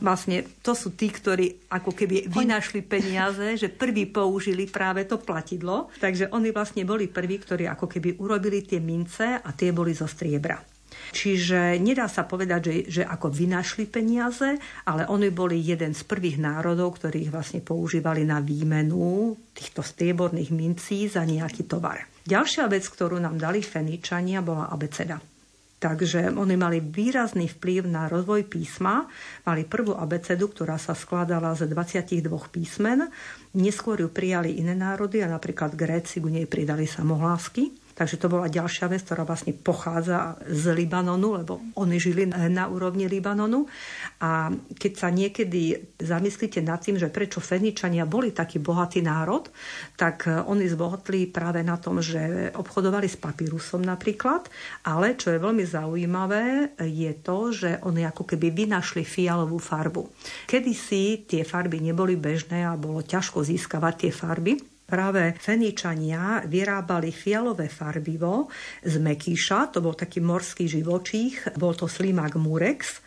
Vlastne 0.00 0.46
to 0.64 0.72
sú 0.72 0.96
tí, 0.96 1.12
ktorí 1.12 1.68
ako 1.68 1.92
keby 1.92 2.30
vynašli 2.32 2.80
peniaze, 2.80 3.60
že 3.60 3.68
prví 3.68 4.08
použili 4.08 4.64
práve 4.64 5.04
to 5.04 5.20
platidlo. 5.20 5.92
Takže 6.00 6.32
oni 6.32 6.54
vlastne 6.56 6.88
boli 6.88 7.04
prví, 7.04 7.36
ktorí 7.36 7.68
ako 7.68 7.84
keby 7.84 8.16
urobili 8.16 8.64
tie 8.64 8.80
mince 8.80 9.36
a 9.36 9.48
tie 9.52 9.76
boli 9.76 9.92
zo 9.92 10.08
striebra. 10.08 10.56
Čiže 11.10 11.78
nedá 11.82 12.06
sa 12.06 12.26
povedať, 12.26 12.60
že, 12.62 12.74
že 13.00 13.02
ako 13.02 13.30
vynašli 13.30 13.86
peniaze, 13.90 14.58
ale 14.86 15.06
oni 15.06 15.28
boli 15.30 15.58
jeden 15.58 15.92
z 15.94 16.02
prvých 16.06 16.38
národov, 16.38 16.98
ktorých 16.98 17.30
vlastne 17.30 17.60
používali 17.62 18.22
na 18.22 18.38
výmenu 18.38 19.34
týchto 19.54 19.82
strieborných 19.82 20.50
mincí 20.54 21.10
za 21.10 21.26
nejaký 21.26 21.66
tovar. 21.66 22.06
Ďalšia 22.26 22.70
vec, 22.70 22.86
ktorú 22.86 23.18
nám 23.18 23.36
dali 23.38 23.60
Feničania, 23.62 24.38
bola 24.42 24.70
abeceda. 24.70 25.18
Takže 25.80 26.36
oni 26.36 26.60
mali 26.60 26.84
výrazný 26.84 27.48
vplyv 27.56 27.88
na 27.88 28.04
rozvoj 28.04 28.44
písma. 28.52 29.08
Mali 29.48 29.64
prvú 29.64 29.96
abecedu, 29.96 30.52
ktorá 30.52 30.76
sa 30.76 30.92
skladala 30.92 31.56
z 31.56 31.72
22 31.72 32.28
písmen. 32.52 33.08
Neskôr 33.56 34.04
ju 34.04 34.12
prijali 34.12 34.60
iné 34.60 34.76
národy 34.76 35.24
a 35.24 35.32
napríklad 35.32 35.72
Gréci 35.72 36.20
k 36.20 36.28
nej 36.28 36.44
pridali 36.44 36.84
samohlásky. 36.84 37.79
Takže 38.00 38.16
to 38.16 38.32
bola 38.32 38.48
ďalšia 38.48 38.88
vec, 38.88 39.04
ktorá 39.04 39.28
vlastne 39.28 39.52
pochádza 39.52 40.40
z 40.48 40.72
Libanonu, 40.72 41.36
lebo 41.36 41.60
oni 41.76 42.00
žili 42.00 42.24
na 42.24 42.64
úrovni 42.64 43.04
Libanonu. 43.04 43.68
A 44.24 44.48
keď 44.72 44.92
sa 44.96 45.12
niekedy 45.12 45.92
zamyslíte 46.00 46.64
nad 46.64 46.80
tým, 46.80 46.96
že 46.96 47.12
prečo 47.12 47.44
Feničania 47.44 48.08
boli 48.08 48.32
taký 48.32 48.56
bohatý 48.56 49.04
národ, 49.04 49.52
tak 50.00 50.24
oni 50.24 50.64
zbohatli 50.64 51.28
práve 51.28 51.60
na 51.60 51.76
tom, 51.76 52.00
že 52.00 52.48
obchodovali 52.56 53.04
s 53.04 53.20
papírusom 53.20 53.84
napríklad, 53.84 54.48
ale 54.88 55.12
čo 55.20 55.36
je 55.36 55.44
veľmi 55.44 55.68
zaujímavé, 55.68 56.72
je 56.80 57.12
to, 57.20 57.52
že 57.52 57.84
oni 57.84 58.08
ako 58.08 58.24
keby 58.24 58.48
vynašli 58.48 59.04
fialovú 59.04 59.60
farbu. 59.60 60.08
Kedysi 60.48 61.28
tie 61.28 61.44
farby 61.44 61.84
neboli 61.84 62.16
bežné 62.16 62.64
a 62.64 62.80
bolo 62.80 63.04
ťažko 63.04 63.44
získavať 63.44 64.08
tie 64.08 64.12
farby, 64.16 64.69
práve 64.90 65.38
Feničania 65.38 66.42
vyrábali 66.42 67.14
fialové 67.14 67.70
farbivo 67.70 68.50
z 68.82 68.98
mekíša, 68.98 69.70
to 69.70 69.78
bol 69.78 69.94
taký 69.94 70.18
morský 70.18 70.66
živočích, 70.66 71.54
bol 71.54 71.78
to 71.78 71.86
slimák 71.86 72.34
murex. 72.34 72.98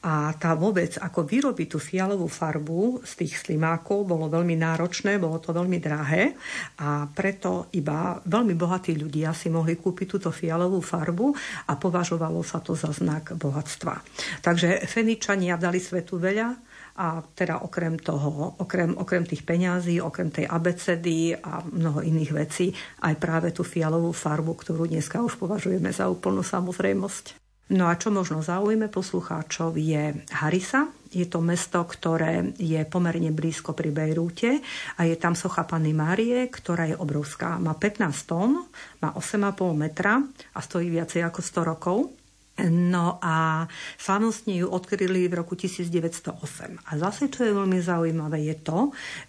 A 0.00 0.32
tá 0.32 0.56
vôbec, 0.56 0.96
ako 0.96 1.28
vyrobiť 1.28 1.76
tú 1.76 1.76
fialovú 1.76 2.24
farbu 2.24 3.04
z 3.04 3.20
tých 3.20 3.36
slimákov, 3.36 4.08
bolo 4.08 4.32
veľmi 4.32 4.56
náročné, 4.56 5.20
bolo 5.20 5.36
to 5.36 5.52
veľmi 5.52 5.76
drahé. 5.76 6.32
A 6.80 7.04
preto 7.04 7.68
iba 7.76 8.16
veľmi 8.24 8.56
bohatí 8.56 8.96
ľudia 8.96 9.36
si 9.36 9.52
mohli 9.52 9.76
kúpiť 9.76 10.06
túto 10.08 10.32
fialovú 10.32 10.80
farbu 10.80 11.36
a 11.68 11.76
považovalo 11.76 12.40
sa 12.40 12.64
to 12.64 12.72
za 12.72 12.96
znak 12.96 13.36
bohatstva. 13.36 14.00
Takže 14.40 14.88
Feničania 14.88 15.60
dali 15.60 15.76
svetu 15.76 16.16
veľa, 16.16 16.69
a 16.96 17.22
teda 17.22 17.62
okrem 17.62 18.00
toho, 18.00 18.58
okrem, 18.58 18.96
okrem 18.98 19.22
tých 19.28 19.46
peňazí, 19.46 20.02
okrem 20.02 20.32
tej 20.32 20.46
abecedy 20.50 21.36
a 21.36 21.62
mnoho 21.62 22.02
iných 22.02 22.32
vecí, 22.34 22.72
aj 23.06 23.14
práve 23.20 23.54
tú 23.54 23.62
fialovú 23.62 24.10
farbu, 24.10 24.52
ktorú 24.58 24.90
dneska 24.90 25.22
už 25.22 25.38
považujeme 25.38 25.92
za 25.94 26.10
úplnú 26.10 26.42
samozrejmosť. 26.42 27.40
No 27.70 27.86
a 27.86 27.94
čo 27.94 28.10
možno 28.10 28.42
zaujíme 28.42 28.90
poslucháčov 28.90 29.78
je 29.78 30.26
Harisa. 30.34 30.90
Je 31.10 31.26
to 31.26 31.38
mesto, 31.38 31.82
ktoré 31.86 32.54
je 32.58 32.82
pomerne 32.86 33.30
blízko 33.30 33.74
pri 33.74 33.94
Bejrúte 33.94 34.58
a 34.98 35.06
je 35.06 35.14
tam 35.14 35.38
socha 35.38 35.66
Panny 35.66 35.94
Márie, 35.94 36.50
ktorá 36.50 36.90
je 36.90 36.98
obrovská. 36.98 37.62
Má 37.62 37.74
15 37.78 38.30
tón, 38.30 38.66
má 39.02 39.14
8,5 39.14 39.74
metra 39.74 40.18
a 40.54 40.58
stojí 40.58 40.90
viacej 40.90 41.22
ako 41.26 41.40
100 41.42 41.70
rokov. 41.70 41.98
No 42.68 43.16
a 43.24 43.64
slavnostne 43.96 44.60
ju 44.60 44.68
odkryli 44.68 45.30
v 45.30 45.34
roku 45.40 45.56
1908. 45.56 46.84
A 46.84 46.90
zase, 47.00 47.32
čo 47.32 47.48
je 47.48 47.56
veľmi 47.56 47.80
zaujímavé, 47.80 48.44
je 48.52 48.56
to, 48.60 48.78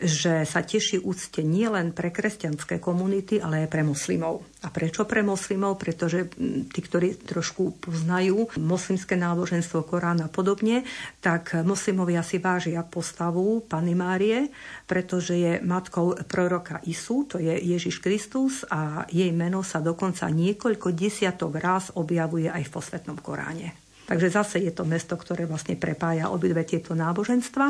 že 0.02 0.44
sa 0.44 0.60
teší 0.66 1.00
úcte 1.00 1.40
nielen 1.40 1.96
pre 1.96 2.12
kresťanské 2.12 2.84
komunity, 2.84 3.40
ale 3.40 3.64
aj 3.64 3.70
pre 3.72 3.88
moslimov. 3.88 4.44
A 4.62 4.70
prečo 4.70 5.08
pre 5.08 5.24
moslimov? 5.24 5.80
Pretože 5.80 6.28
tí, 6.70 6.80
ktorí 6.84 7.18
trošku 7.24 7.82
poznajú 7.82 8.52
moslimské 8.60 9.16
náboženstvo, 9.16 9.88
Korán 9.88 10.22
a 10.22 10.30
podobne, 10.30 10.84
tak 11.24 11.56
moslimovia 11.64 12.22
si 12.22 12.38
vážia 12.38 12.84
postavu 12.86 13.64
Pany 13.66 13.96
Márie, 13.98 14.54
pretože 14.86 15.38
je 15.38 15.54
matkou 15.64 16.14
proroka 16.28 16.82
Isu, 16.86 17.26
to 17.26 17.38
je 17.40 17.54
Ježiš 17.54 18.04
Kristus 18.04 18.66
a 18.68 19.06
jej 19.10 19.30
meno 19.34 19.62
sa 19.62 19.80
dokonca 19.80 20.28
niekoľko 20.30 20.94
desiatok 20.94 21.58
raz 21.58 21.94
objavuje 21.94 22.50
aj 22.50 22.64
v 22.68 22.74
posvetnom 22.74 23.18
Koráne. 23.24 23.78
Takže 24.12 24.28
zase 24.28 24.60
je 24.60 24.76
to 24.76 24.84
mesto, 24.84 25.16
ktoré 25.16 25.48
vlastne 25.48 25.80
prepája 25.80 26.28
obidve 26.28 26.68
tieto 26.68 26.92
náboženstva. 26.92 27.68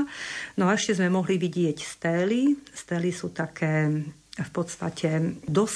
No 0.58 0.66
a 0.66 0.74
ešte 0.74 0.97
sme 0.97 1.14
mohli 1.14 1.38
vidieť 1.38 1.78
stély. 1.78 2.58
Stély 2.74 3.14
sú 3.14 3.30
také 3.30 4.02
v 4.32 4.52
podstate 4.56 5.38
do 5.43 5.68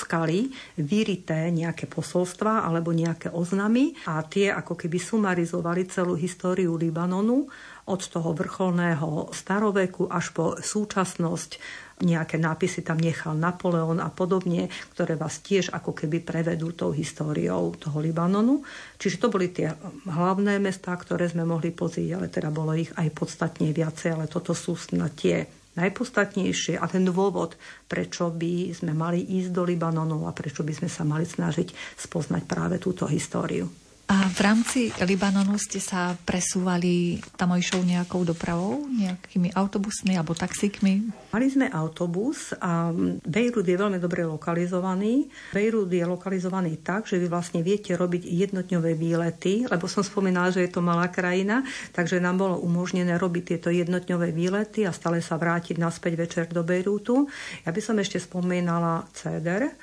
vyrité 0.80 1.52
nejaké 1.52 1.92
posolstva 1.92 2.64
alebo 2.64 2.96
nejaké 2.96 3.30
oznamy 3.30 3.94
a 4.08 4.24
tie 4.24 4.48
ako 4.50 4.80
keby 4.80 4.96
sumarizovali 4.96 5.92
celú 5.92 6.16
históriu 6.16 6.80
Libanonu 6.80 7.52
od 7.86 8.02
toho 8.02 8.32
vrcholného 8.34 9.30
staroveku 9.36 10.08
až 10.10 10.32
po 10.32 10.56
súčasnosť. 10.58 11.84
Nejaké 11.96 12.36
nápisy 12.36 12.84
tam 12.84 13.00
nechal 13.00 13.40
Napoleon 13.40 14.04
a 14.04 14.12
podobne, 14.12 14.68
ktoré 14.92 15.16
vás 15.16 15.40
tiež 15.40 15.72
ako 15.72 15.96
keby 15.96 16.28
prevedú 16.28 16.76
tou 16.76 16.92
históriou 16.92 17.72
toho 17.80 18.04
Libanonu. 18.04 18.68
Čiže 19.00 19.24
to 19.24 19.32
boli 19.32 19.48
tie 19.48 19.72
hlavné 20.04 20.60
mestá, 20.60 20.92
ktoré 21.00 21.32
sme 21.32 21.48
mohli 21.48 21.72
pozrieť, 21.72 22.10
ale 22.20 22.28
teda 22.28 22.52
bolo 22.52 22.76
ich 22.76 22.92
aj 23.00 23.16
podstatne 23.16 23.72
viacej, 23.72 24.12
ale 24.12 24.28
toto 24.28 24.52
sú 24.52 24.76
na 24.92 25.08
tie 25.08 25.48
najpodstatnejšie 25.76 26.80
a 26.80 26.86
ten 26.88 27.04
dôvod, 27.08 27.56
prečo 27.88 28.32
by 28.32 28.72
sme 28.72 28.96
mali 28.96 29.24
ísť 29.24 29.52
do 29.52 29.64
Libanonu 29.68 30.28
a 30.28 30.36
prečo 30.36 30.64
by 30.64 30.72
sme 30.76 30.90
sa 30.92 31.04
mali 31.04 31.28
snažiť 31.28 32.00
spoznať 32.00 32.44
práve 32.48 32.80
túto 32.80 33.08
históriu. 33.08 33.85
A 34.06 34.30
v 34.30 34.40
rámci 34.46 34.94
Libanonu 35.02 35.58
ste 35.58 35.82
sa 35.82 36.14
presúvali 36.14 37.18
tamojšou 37.42 37.82
nejakou 37.82 38.22
dopravou, 38.22 38.86
nejakými 38.86 39.50
autobusmi 39.58 40.14
alebo 40.14 40.38
taxíkmi? 40.38 41.10
Mali 41.34 41.48
sme 41.50 41.66
autobus 41.74 42.54
a 42.62 42.94
Bejrút 43.26 43.66
je 43.66 43.74
veľmi 43.74 43.98
dobre 43.98 44.22
lokalizovaný. 44.22 45.26
Bejrút 45.50 45.90
je 45.90 46.06
lokalizovaný 46.06 46.86
tak, 46.86 47.10
že 47.10 47.18
vy 47.18 47.26
vlastne 47.26 47.66
viete 47.66 47.98
robiť 47.98 48.30
jednotňové 48.30 48.94
výlety, 48.94 49.66
lebo 49.66 49.90
som 49.90 50.06
spomínala, 50.06 50.54
že 50.54 50.62
je 50.62 50.72
to 50.78 50.86
malá 50.86 51.10
krajina, 51.10 51.66
takže 51.90 52.22
nám 52.22 52.46
bolo 52.46 52.62
umožnené 52.62 53.18
robiť 53.18 53.58
tieto 53.58 53.74
jednotňové 53.74 54.30
výlety 54.30 54.86
a 54.86 54.94
stále 54.94 55.18
sa 55.18 55.42
vrátiť 55.42 55.82
naspäť 55.82 56.14
večer 56.14 56.46
do 56.54 56.62
Bejrútu. 56.62 57.26
Ja 57.66 57.74
by 57.74 57.82
som 57.82 57.98
ešte 57.98 58.22
spomínala 58.22 59.10
CEDER, 59.18 59.74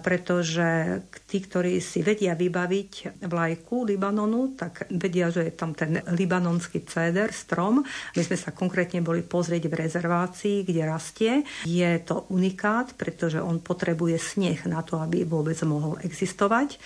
pretože 0.00 1.02
tí, 1.26 1.42
ktorí 1.42 1.82
si 1.82 2.06
vedia 2.06 2.38
vybaviť 2.38 3.20
vlajku 3.26 3.63
Libanonu, 3.72 4.52
tak 4.52 4.84
vedia, 4.92 5.32
že 5.32 5.48
je 5.48 5.54
tam 5.56 5.72
ten 5.72 6.04
libanonský 6.12 6.84
céder, 6.84 7.32
strom. 7.32 7.80
My 8.14 8.22
sme 8.22 8.36
sa 8.36 8.52
konkrétne 8.52 9.00
boli 9.00 9.24
pozrieť 9.24 9.72
v 9.72 9.78
rezervácii, 9.88 10.56
kde 10.68 10.82
rastie. 10.84 11.32
Je 11.64 11.88
to 12.04 12.28
unikát, 12.28 12.92
pretože 12.94 13.40
on 13.40 13.64
potrebuje 13.64 14.20
sneh 14.20 14.60
na 14.68 14.84
to, 14.84 15.00
aby 15.00 15.24
vôbec 15.24 15.56
mohol 15.64 15.96
existovať. 16.04 16.76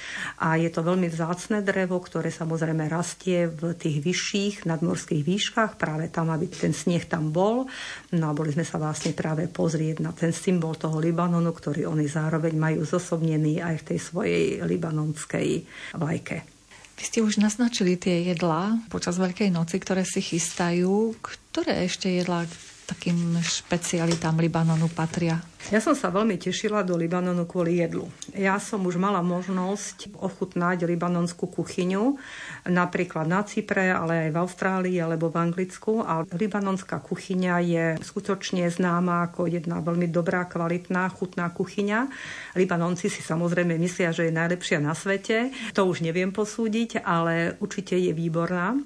A 0.44 0.54
je 0.56 0.70
to 0.70 0.86
veľmi 0.86 1.10
vzácne 1.10 1.60
drevo, 1.66 1.98
ktoré 1.98 2.30
samozrejme 2.30 2.86
rastie 2.86 3.50
v 3.50 3.74
tých 3.74 3.98
vyšších 3.98 4.54
nadmorských 4.68 5.22
výškach, 5.26 5.74
práve 5.74 6.08
tam, 6.12 6.30
aby 6.30 6.46
ten 6.46 6.70
sneh 6.70 7.04
tam 7.08 7.34
bol. 7.34 7.66
No 8.14 8.24
a 8.30 8.36
boli 8.36 8.54
sme 8.54 8.62
sa 8.62 8.78
vlastne 8.78 9.16
práve 9.16 9.50
pozrieť 9.50 10.00
na 10.04 10.14
ten 10.14 10.30
symbol 10.30 10.78
toho 10.78 11.02
Libanonu, 11.02 11.50
ktorý 11.50 11.90
oni 11.90 12.06
zároveň 12.06 12.54
majú 12.54 12.86
zosobnený 12.86 13.58
aj 13.64 13.74
v 13.82 13.86
tej 13.88 13.98
svojej 13.98 14.44
libanonskej 14.62 15.48
vlajke. 15.96 16.58
Vy 16.98 17.02
ste 17.06 17.18
už 17.22 17.38
naznačili 17.38 17.94
tie 17.94 18.26
jedlá 18.26 18.74
počas 18.90 19.22
Veľkej 19.22 19.54
noci, 19.54 19.78
ktoré 19.78 20.02
si 20.02 20.18
chystajú. 20.18 21.14
Ktoré 21.22 21.86
ešte 21.86 22.10
jedlá 22.10 22.42
takým 22.88 23.36
špecialitám 23.36 24.40
Libanonu 24.40 24.88
patria? 24.88 25.36
Ja 25.68 25.84
som 25.84 25.92
sa 25.92 26.08
veľmi 26.08 26.40
tešila 26.40 26.80
do 26.80 26.96
Libanonu 26.96 27.44
kvôli 27.44 27.84
jedlu. 27.84 28.08
Ja 28.32 28.56
som 28.56 28.88
už 28.88 28.96
mala 28.96 29.20
možnosť 29.20 30.16
ochutnať 30.16 30.88
libanonskú 30.88 31.44
kuchyňu, 31.44 32.16
napríklad 32.64 33.28
na 33.28 33.44
Cypre, 33.44 33.92
ale 33.92 34.28
aj 34.28 34.30
v 34.32 34.40
Austrálii 34.40 34.96
alebo 34.96 35.28
v 35.28 35.36
Anglicku. 35.44 36.00
A 36.00 36.24
libanonská 36.24 37.04
kuchyňa 37.04 37.54
je 37.60 37.84
skutočne 38.00 38.64
známa 38.72 39.28
ako 39.28 39.52
jedna 39.52 39.84
veľmi 39.84 40.08
dobrá, 40.08 40.48
kvalitná, 40.48 41.12
chutná 41.12 41.52
kuchyňa. 41.52 42.08
Libanonci 42.56 43.12
si 43.12 43.20
samozrejme 43.20 43.76
myslia, 43.76 44.16
že 44.16 44.32
je 44.32 44.38
najlepšia 44.38 44.80
na 44.80 44.96
svete. 44.96 45.52
To 45.76 45.84
už 45.84 46.00
neviem 46.00 46.32
posúdiť, 46.32 47.04
ale 47.04 47.60
určite 47.60 47.92
je 47.92 48.16
výborná. 48.16 48.78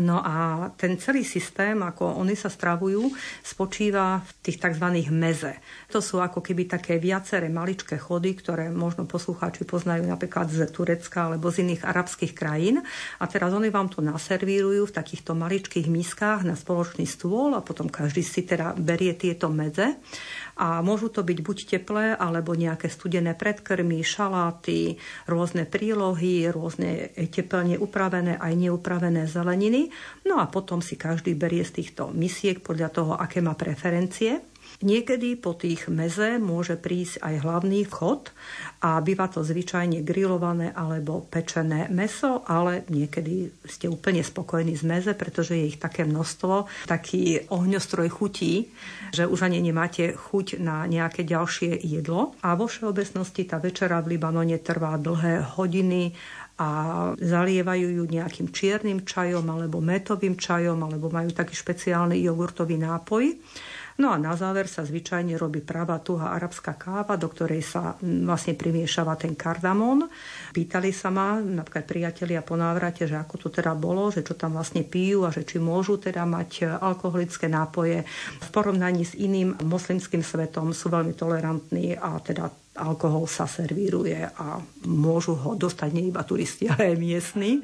No 0.00 0.24
a 0.24 0.68
ten 0.72 0.96
celý 0.96 1.20
systém, 1.20 1.76
ako 1.76 2.16
oni 2.16 2.32
sa 2.32 2.48
stravujú, 2.48 3.12
spočíva 3.44 4.24
v 4.24 4.30
tých 4.40 4.56
tzv. 4.56 4.88
meze. 5.12 5.60
To 5.92 6.00
sú 6.00 6.16
ako 6.16 6.40
keby 6.40 6.64
také 6.64 6.96
viaceré 6.96 7.52
maličké 7.52 8.00
chody, 8.00 8.32
ktoré 8.32 8.72
možno 8.72 9.04
poslucháči 9.04 9.68
poznajú 9.68 10.08
napríklad 10.08 10.48
z 10.48 10.64
Turecka 10.72 11.28
alebo 11.28 11.52
z 11.52 11.68
iných 11.68 11.84
arabských 11.84 12.32
krajín. 12.32 12.80
A 13.20 13.24
teraz 13.28 13.52
oni 13.52 13.68
vám 13.68 13.92
to 13.92 14.00
naservírujú 14.00 14.88
v 14.88 14.96
takýchto 14.96 15.36
maličkých 15.36 15.92
miskách 15.92 16.48
na 16.48 16.56
spoločný 16.56 17.04
stôl 17.04 17.52
a 17.52 17.60
potom 17.60 17.92
každý 17.92 18.24
si 18.24 18.48
teda 18.48 18.72
berie 18.72 19.12
tieto 19.12 19.52
medze 19.52 20.00
a 20.60 20.84
môžu 20.84 21.08
to 21.08 21.24
byť 21.24 21.38
buď 21.40 21.58
teplé, 21.64 22.12
alebo 22.12 22.52
nejaké 22.52 22.92
studené 22.92 23.32
predkrmy, 23.32 24.04
šaláty, 24.04 25.00
rôzne 25.24 25.64
prílohy, 25.64 26.52
rôzne 26.52 27.10
teplne 27.32 27.80
upravené 27.80 28.36
aj 28.36 28.52
neupravené 28.52 29.24
zeleniny. 29.24 29.88
No 30.28 30.38
a 30.38 30.46
potom 30.52 30.84
si 30.84 31.00
každý 31.00 31.32
berie 31.32 31.64
z 31.64 31.80
týchto 31.80 32.12
misiek 32.12 32.60
podľa 32.60 32.88
toho, 32.92 33.12
aké 33.16 33.40
má 33.40 33.56
preferencie. 33.56 34.51
Niekedy 34.82 35.38
po 35.38 35.54
tých 35.54 35.86
meze 35.86 36.42
môže 36.42 36.74
prísť 36.74 37.22
aj 37.22 37.34
hlavný 37.46 37.86
vchod 37.86 38.34
a 38.82 38.98
býva 38.98 39.30
to 39.30 39.46
zvyčajne 39.46 40.02
grillované 40.02 40.74
alebo 40.74 41.22
pečené 41.22 41.86
meso, 41.86 42.42
ale 42.50 42.82
niekedy 42.90 43.62
ste 43.62 43.86
úplne 43.86 44.26
spokojní 44.26 44.74
z 44.74 44.82
meze, 44.82 45.12
pretože 45.14 45.54
je 45.54 45.70
ich 45.70 45.78
také 45.78 46.02
množstvo, 46.02 46.66
taký 46.90 47.46
ohňostroj 47.46 48.10
chutí, 48.10 48.74
že 49.14 49.30
už 49.30 49.46
ani 49.46 49.62
nemáte 49.62 50.18
chuť 50.18 50.58
na 50.58 50.82
nejaké 50.90 51.22
ďalšie 51.22 51.78
jedlo. 51.86 52.34
A 52.42 52.58
vo 52.58 52.66
všeobecnosti 52.66 53.46
tá 53.46 53.62
večera 53.62 54.02
v 54.02 54.18
Libanone 54.18 54.58
trvá 54.58 54.98
dlhé 54.98 55.46
hodiny 55.54 56.10
a 56.58 56.70
zalievajú 57.16 58.02
ju 58.02 58.04
nejakým 58.06 58.52
čiernym 58.52 59.02
čajom 59.08 59.46
alebo 59.46 59.80
metovým 59.80 60.36
čajom 60.36 60.78
alebo 60.84 61.08
majú 61.08 61.32
taký 61.32 61.54
špeciálny 61.56 62.20
jogurtový 62.22 62.76
nápoj. 62.76 63.34
No 64.00 64.08
a 64.08 64.16
na 64.16 64.32
záver 64.32 64.70
sa 64.70 64.86
zvyčajne 64.86 65.36
robí 65.36 65.60
pravá 65.60 66.00
tuhá 66.00 66.32
arabská 66.32 66.78
káva, 66.80 67.20
do 67.20 67.28
ktorej 67.28 67.60
sa 67.60 67.96
vlastne 68.00 68.56
primiešava 68.56 69.18
ten 69.20 69.36
kardamón. 69.36 70.08
Pýtali 70.56 70.94
sa 70.94 71.12
ma 71.12 71.36
napríklad 71.40 71.84
priatelia 71.84 72.40
po 72.40 72.56
návrate, 72.56 73.04
že 73.04 73.20
ako 73.20 73.34
to 73.36 73.48
teda 73.52 73.76
bolo, 73.76 74.08
že 74.08 74.24
čo 74.24 74.32
tam 74.32 74.56
vlastne 74.56 74.86
pijú 74.86 75.28
a 75.28 75.34
že 75.34 75.44
či 75.44 75.60
môžu 75.60 76.00
teda 76.00 76.24
mať 76.24 76.80
alkoholické 76.80 77.52
nápoje. 77.52 78.04
V 78.40 78.48
porovnaní 78.48 79.04
s 79.04 79.12
iným 79.12 79.60
moslimským 79.60 80.24
svetom 80.24 80.72
sú 80.72 80.88
veľmi 80.88 81.12
tolerantní 81.12 81.92
a 81.98 82.16
teda 82.22 82.48
alkohol 82.80 83.28
sa 83.28 83.44
servíruje 83.44 84.24
a 84.24 84.56
môžu 84.88 85.36
ho 85.36 85.52
dostať 85.52 85.88
nie 85.92 86.08
iba 86.08 86.24
turisti, 86.24 86.64
ale 86.72 86.96
aj 86.96 86.96
miestni. 86.96 87.60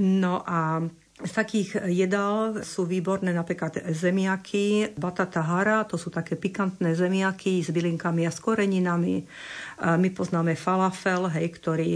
No 0.00 0.40
a 0.44 0.80
z 1.18 1.32
takých 1.34 1.82
jedál 1.90 2.62
sú 2.62 2.86
výborné 2.86 3.34
napríklad 3.34 3.90
zemiaky, 3.90 4.94
batata 4.94 5.42
hara, 5.42 5.82
to 5.82 5.98
sú 5.98 6.14
také 6.14 6.38
pikantné 6.38 6.94
zemiaky 6.94 7.58
s 7.58 7.74
bylinkami 7.74 8.22
a 8.22 8.30
s 8.30 8.38
koreninami. 8.38 9.26
My 9.82 10.08
poznáme 10.14 10.54
falafel, 10.54 11.26
hej, 11.34 11.46
ktorý 11.58 11.90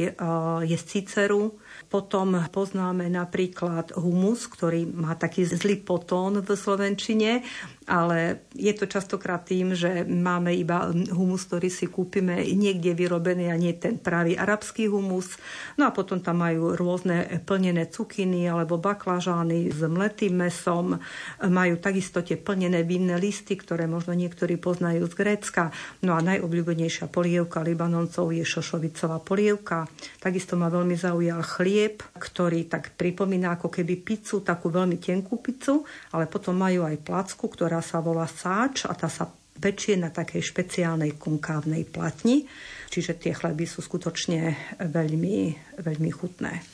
je 0.67 0.77
z 0.77 0.85
ciceru. 0.91 1.55
Potom 1.93 2.41
poznáme 2.49 3.13
napríklad 3.13 3.93
humus, 4.01 4.49
ktorý 4.49 4.89
má 4.89 5.13
taký 5.13 5.45
zlý 5.45 5.85
potón 5.85 6.41
v 6.41 6.49
Slovenčine 6.57 7.45
ale 7.89 8.47
je 8.55 8.71
to 8.79 8.87
častokrát 8.87 9.43
tým, 9.43 9.75
že 9.75 10.07
máme 10.07 10.55
iba 10.55 10.87
humus, 11.11 11.51
ktorý 11.51 11.67
si 11.67 11.91
kúpime 11.91 12.39
niekde 12.55 12.95
vyrobený 12.95 13.51
a 13.51 13.59
nie 13.59 13.75
ten 13.75 13.99
pravý 13.99 14.39
arabský 14.39 14.87
humus. 14.87 15.35
No 15.75 15.91
a 15.91 15.95
potom 15.95 16.23
tam 16.23 16.47
majú 16.47 16.79
rôzne 16.79 17.43
plnené 17.43 17.91
cukiny 17.91 18.47
alebo 18.47 18.79
baklažány 18.79 19.75
s 19.75 19.83
mletým 19.83 20.47
mesom. 20.47 21.03
Majú 21.43 21.75
takisto 21.83 22.23
tie 22.23 22.39
plnené 22.39 22.87
vinné 22.87 23.19
listy, 23.19 23.59
ktoré 23.59 23.91
možno 23.91 24.15
niektorí 24.15 24.63
poznajú 24.63 25.11
z 25.11 25.15
Grécka. 25.19 25.75
No 26.07 26.15
a 26.15 26.23
najobľúbenejšia 26.23 27.11
polievka 27.11 27.67
Libanoncov 27.67 28.31
je 28.31 28.47
šošovicová 28.47 29.19
polievka. 29.27 29.91
Takisto 30.23 30.55
ma 30.55 30.71
veľmi 30.71 30.95
zaujal 30.95 31.43
chlieb, 31.43 31.82
ktorý 32.19 32.71
tak 32.71 32.95
pripomína 32.95 33.59
ako 33.59 33.73
keby 33.73 34.03
pizzu, 34.03 34.45
takú 34.45 34.69
veľmi 34.69 34.99
tenkú 35.01 35.39
pizzu, 35.43 35.83
ale 36.15 36.31
potom 36.31 36.55
majú 36.55 36.87
aj 36.87 37.03
placku, 37.03 37.51
ktorá 37.51 37.81
sa 37.81 37.99
volá 38.05 38.29
sáč 38.29 38.87
a 38.87 38.93
tá 38.95 39.11
sa 39.11 39.31
pečie 39.63 39.95
na 39.95 40.11
takej 40.11 40.43
špeciálnej 40.43 41.15
konkávnej 41.21 41.87
platni, 41.87 42.43
čiže 42.91 43.15
tie 43.15 43.33
chleby 43.37 43.63
sú 43.63 43.79
skutočne 43.79 44.59
veľmi, 44.83 45.39
veľmi 45.79 46.11
chutné. 46.11 46.72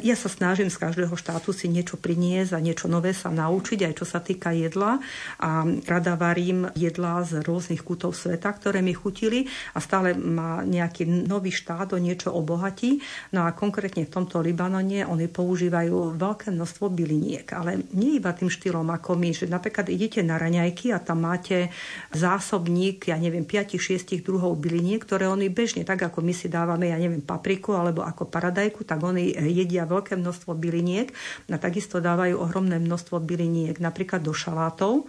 Ja 0.00 0.16
sa 0.16 0.30
snažím 0.32 0.70
z 0.70 0.80
každého 0.80 1.12
štátu 1.18 1.52
si 1.52 1.68
niečo 1.68 2.00
priniesť 2.00 2.56
a 2.56 2.64
niečo 2.64 2.88
nové 2.88 3.12
sa 3.12 3.28
naučiť, 3.28 3.90
aj 3.90 3.94
čo 4.00 4.06
sa 4.08 4.22
týka 4.22 4.48
jedla. 4.54 5.02
A 5.42 5.66
rada 5.84 6.16
varím 6.16 6.72
jedla 6.72 7.20
z 7.26 7.44
rôznych 7.44 7.84
kútov 7.84 8.16
sveta, 8.16 8.48
ktoré 8.54 8.80
mi 8.80 8.96
chutili 8.96 9.44
a 9.76 9.78
stále 9.82 10.16
ma 10.16 10.64
nejaký 10.64 11.04
nový 11.04 11.52
štát 11.52 11.92
o 11.92 11.98
niečo 12.00 12.32
obohatí. 12.32 13.02
No 13.36 13.44
a 13.44 13.52
konkrétne 13.52 14.08
v 14.08 14.14
tomto 14.14 14.40
Libanone 14.40 15.04
oni 15.04 15.28
používajú 15.28 16.16
veľké 16.16 16.48
množstvo 16.48 16.88
byliniek, 16.88 17.44
ale 17.52 17.84
nie 17.92 18.16
iba 18.16 18.32
tým 18.32 18.48
štýlom 18.48 18.88
ako 18.88 19.20
my, 19.20 19.36
že 19.36 19.52
napríklad 19.52 19.92
idete 19.92 20.24
na 20.24 20.40
raňajky 20.40 20.96
a 20.96 21.02
tam 21.02 21.28
máte 21.28 21.68
zásobník, 22.14 23.12
ja 23.12 23.20
neviem, 23.20 23.44
5-6 23.44 24.24
druhov 24.24 24.56
byliniek, 24.56 25.04
ktoré 25.04 25.28
oni 25.28 25.52
bežne, 25.52 25.84
tak 25.84 26.08
ako 26.08 26.24
my 26.24 26.32
si 26.32 26.48
dávame, 26.48 26.88
ja 26.88 26.96
neviem, 26.96 27.20
papriku 27.20 27.76
alebo 27.76 28.00
ako 28.00 28.32
paradajku, 28.32 28.88
tak 28.88 29.04
oni 29.04 29.36
jedia 29.50 29.79
veľké 29.84 30.16
množstvo 30.18 30.52
byliniek 30.56 31.12
a 31.48 31.56
takisto 31.60 32.00
dávajú 32.00 32.40
ohromné 32.40 32.80
množstvo 32.80 33.20
byliniek 33.22 33.76
napríklad 33.78 34.24
do 34.24 34.32
šalátov. 34.32 35.06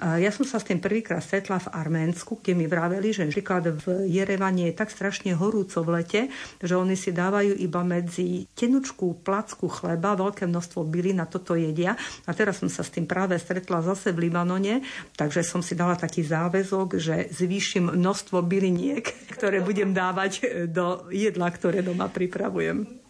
Ja 0.00 0.30
som 0.34 0.44
sa 0.44 0.58
s 0.58 0.68
tým 0.68 0.82
prvýkrát 0.82 1.22
stretla 1.22 1.62
v 1.62 1.72
Arménsku, 1.72 2.40
kde 2.40 2.52
mi 2.58 2.66
vraveli, 2.66 3.14
že 3.14 3.26
napríklad 3.26 3.84
v 3.84 4.10
Jerevane 4.10 4.70
je 4.70 4.74
tak 4.74 4.90
strašne 4.90 5.32
horúco 5.38 5.80
v 5.86 6.02
lete, 6.02 6.20
že 6.60 6.74
oni 6.74 6.98
si 6.98 7.14
dávajú 7.14 7.54
iba 7.56 7.80
medzi 7.86 8.50
tenučku 8.52 9.22
placku 9.22 9.70
chleba 9.70 10.18
veľké 10.18 10.48
množstvo 10.50 10.84
bylín 10.86 11.22
a 11.22 11.30
toto 11.30 11.54
jedia. 11.54 11.94
A 12.26 12.30
teraz 12.34 12.60
som 12.60 12.68
sa 12.68 12.82
s 12.82 12.90
tým 12.90 13.06
práve 13.06 13.38
stretla 13.38 13.80
zase 13.84 14.10
v 14.10 14.28
Libanone, 14.28 14.82
takže 15.14 15.46
som 15.46 15.62
si 15.62 15.78
dala 15.78 15.94
taký 15.94 16.26
záväzok, 16.26 16.98
že 16.98 17.30
zvýšim 17.30 17.94
množstvo 17.94 18.42
byliniek, 18.42 19.04
ktoré 19.36 19.62
budem 19.62 19.94
dávať 19.94 20.66
do 20.70 21.06
jedla, 21.14 21.48
ktoré 21.54 21.84
doma 21.84 22.10
pripravujem. 22.10 23.03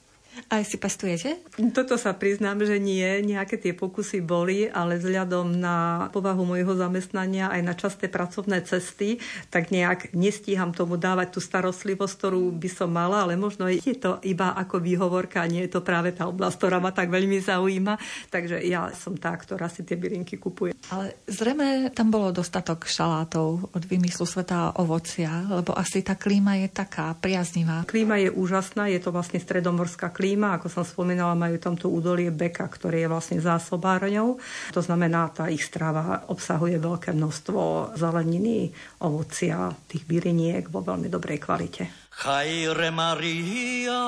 Aj 0.53 0.61
si 0.67 0.77
pestujete? 0.77 1.41
Toto 1.73 1.97
sa 1.97 2.13
priznám, 2.13 2.61
že 2.67 2.77
nie. 2.77 3.07
Nejaké 3.23 3.57
tie 3.57 3.73
pokusy 3.73 4.21
boli, 4.21 4.67
ale 4.67 4.99
vzhľadom 4.99 5.57
na 5.57 6.09
povahu 6.11 6.43
môjho 6.43 6.75
zamestnania 6.75 7.49
aj 7.49 7.63
na 7.63 7.75
časté 7.79 8.11
pracovné 8.11 8.61
cesty, 8.67 9.23
tak 9.49 9.71
nejak 9.71 10.13
nestíham 10.13 10.75
tomu 10.75 10.99
dávať 10.99 11.39
tú 11.39 11.41
starostlivosť, 11.41 12.15
ktorú 12.19 12.51
by 12.51 12.69
som 12.69 12.91
mala, 12.91 13.23
ale 13.25 13.39
možno 13.39 13.71
je 13.71 13.95
to 13.95 14.19
iba 14.27 14.53
ako 14.59 14.83
výhovorka 14.83 15.47
nie 15.47 15.71
je 15.71 15.79
to 15.79 15.87
práve 15.87 16.11
tá 16.11 16.27
oblasť, 16.27 16.57
ktorá 16.59 16.83
ma 16.83 16.91
tak 16.91 17.15
veľmi 17.15 17.39
zaujíma. 17.39 17.95
Takže 18.35 18.59
ja 18.67 18.91
som 18.91 19.15
tá, 19.15 19.33
ktorá 19.39 19.71
si 19.71 19.87
tie 19.87 19.95
bylinky 19.95 20.37
kupuje. 20.37 20.75
Ale 20.91 21.15
zrejme 21.31 21.95
tam 21.95 22.11
bolo 22.11 22.35
dostatok 22.35 22.91
šalátov 22.91 23.71
od 23.71 23.83
vymyslu 23.87 24.27
sveta 24.27 24.75
a 24.75 24.75
ovocia, 24.83 25.47
lebo 25.47 25.73
asi 25.79 26.03
tá 26.03 26.19
klíma 26.19 26.59
je 26.67 26.69
taká 26.75 27.15
priaznivá. 27.15 27.87
Klíma 27.87 28.19
je 28.19 28.35
úžasná, 28.35 28.91
je 28.91 28.99
to 28.99 29.15
vlastne 29.15 29.39
stredomorská 29.39 30.11
klíma 30.11 30.24
klíma. 30.25 30.57
Ako 30.57 30.73
som 30.73 30.89
spomínala, 30.89 31.37
majú 31.37 31.61
tamto 31.61 31.93
údolie 31.93 32.33
Beka, 32.33 32.65
ktoré 32.65 33.05
je 33.05 33.13
vlastne 33.13 33.45
zásobárňou. 33.45 34.41
To 34.73 34.81
znamená, 34.81 35.29
tá 35.29 35.53
ich 35.53 35.61
strava 35.61 36.25
obsahuje 36.33 36.81
veľké 36.81 37.13
množstvo 37.13 37.93
zeleniny, 38.01 38.73
ovocia, 39.05 39.77
tých 39.85 40.09
byriniek 40.09 40.73
vo 40.73 40.81
veľmi 40.81 41.13
dobrej 41.13 41.45
kvalite. 41.45 42.09
Chajre 42.09 42.89
Maria, 42.89 44.01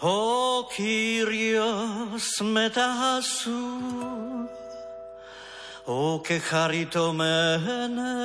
o 0.00 0.16
Kyrios 0.72 2.40
metahasu, 2.40 3.68
o 5.84 6.24
che 6.24 6.40
charito 6.40 7.12
mene, 7.12 8.16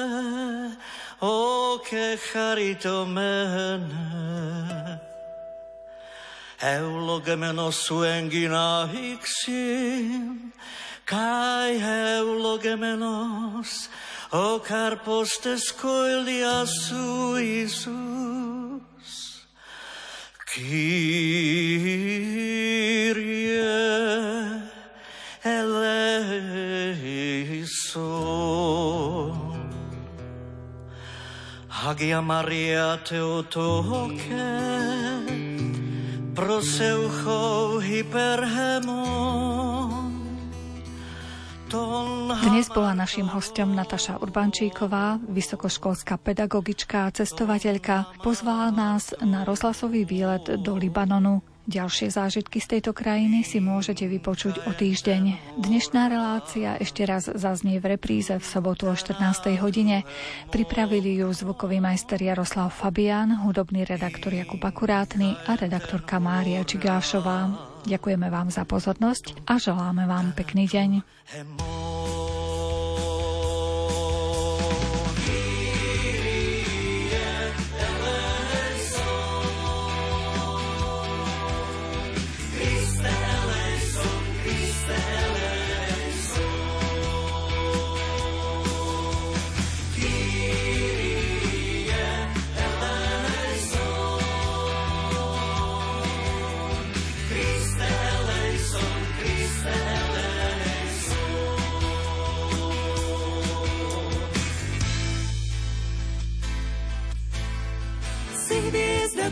o 1.20 1.84
che 1.84 2.16
charito 2.16 3.04
mene 3.04 4.99
eulogemenos 6.62 7.76
suengina 7.76 8.90
ixin, 8.94 10.52
kai 11.06 11.80
eulogemenos, 11.80 13.90
o 14.32 14.60
carpos 14.60 15.40
descoilia 15.44 16.66
su. 16.66 17.20
Kyrie 20.52 21.14
eleison. 25.44 27.20
Hagia 31.70 32.22
Maria 32.22 33.00
Theotoke, 33.06 34.18
dnes 42.50 42.68
bola 42.70 42.94
našim 42.94 43.26
hostom 43.30 43.74
Nataša 43.74 44.22
Urbančíková, 44.22 45.18
vysokoškolská 45.26 46.22
pedagogička 46.22 47.10
a 47.10 47.14
cestovateľka. 47.14 48.22
Pozvala 48.22 48.70
nás 48.70 49.18
na 49.26 49.42
rozhlasový 49.42 50.06
výlet 50.06 50.46
do 50.62 50.78
Libanonu. 50.78 51.49
Ďalšie 51.70 52.10
zážitky 52.10 52.58
z 52.58 52.82
tejto 52.82 52.98
krajiny 52.98 53.46
si 53.46 53.62
môžete 53.62 54.10
vypočuť 54.10 54.66
o 54.66 54.74
týždeň. 54.74 55.54
Dnešná 55.62 56.10
relácia 56.10 56.74
ešte 56.82 57.06
raz 57.06 57.30
zaznie 57.30 57.78
v 57.78 57.94
repríze 57.94 58.34
v 58.34 58.42
sobotu 58.42 58.90
o 58.90 58.98
14. 58.98 59.22
hodine. 59.62 60.02
Pripravili 60.50 61.22
ju 61.22 61.30
zvukový 61.30 61.78
majster 61.78 62.18
Jaroslav 62.18 62.74
Fabián, 62.74 63.46
hudobný 63.46 63.86
redaktor 63.86 64.34
Jakub 64.34 64.66
Akurátny 64.66 65.38
a 65.46 65.54
redaktorka 65.54 66.18
Mária 66.18 66.66
Čigášová. 66.66 67.54
Ďakujeme 67.86 68.34
vám 68.34 68.50
za 68.50 68.66
pozornosť 68.66 69.46
a 69.46 69.62
želáme 69.62 70.10
vám 70.10 70.34
pekný 70.34 70.66
deň. 70.66 71.06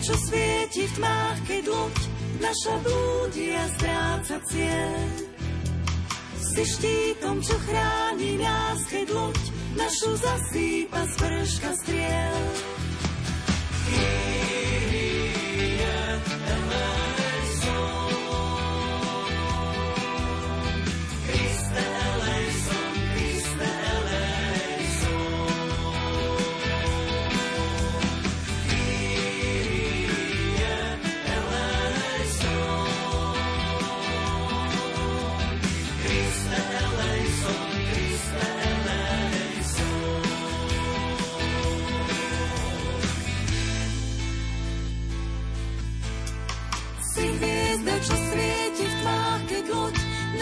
Čo 0.02 0.16
svieti 0.30 0.84
v 0.86 0.94
tmách, 1.02 1.40
keď 1.48 1.64
loď 1.74 1.98
naša 2.38 2.76
blúdi 2.86 3.48
a 3.54 3.66
stráca 3.78 4.38
cieľ. 4.46 5.02
Si 6.38 6.64
štítom, 6.66 7.38
čo 7.42 7.56
chráni 7.66 8.38
nás, 8.42 8.80
keď 8.90 9.08
loď 9.14 9.42
našu 9.78 10.12
zasýpa 10.18 11.02
z 11.02 11.14
vrška 11.22 11.70
striel. 11.82 12.42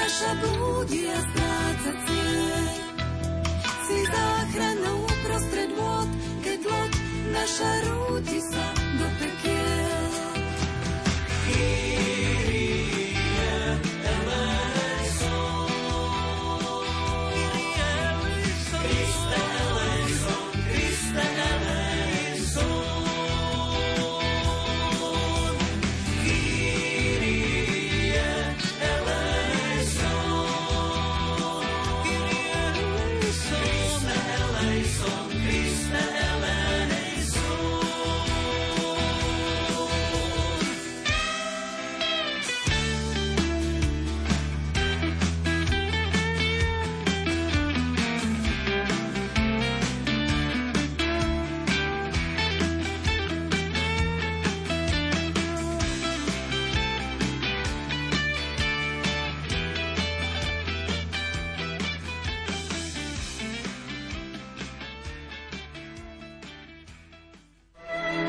Naša 0.06 0.38
blúdi 0.38 1.10
a 1.10 1.18
stráca 1.18 1.92
cieľ. 2.06 2.66
Si 3.90 3.98
záchranou 4.06 5.02
prostred 5.26 5.70
vôd, 5.74 6.10
keď 6.46 6.60
loď 6.62 6.94
naša 7.34 7.72
rúti 7.90 8.38
sa 8.38 8.75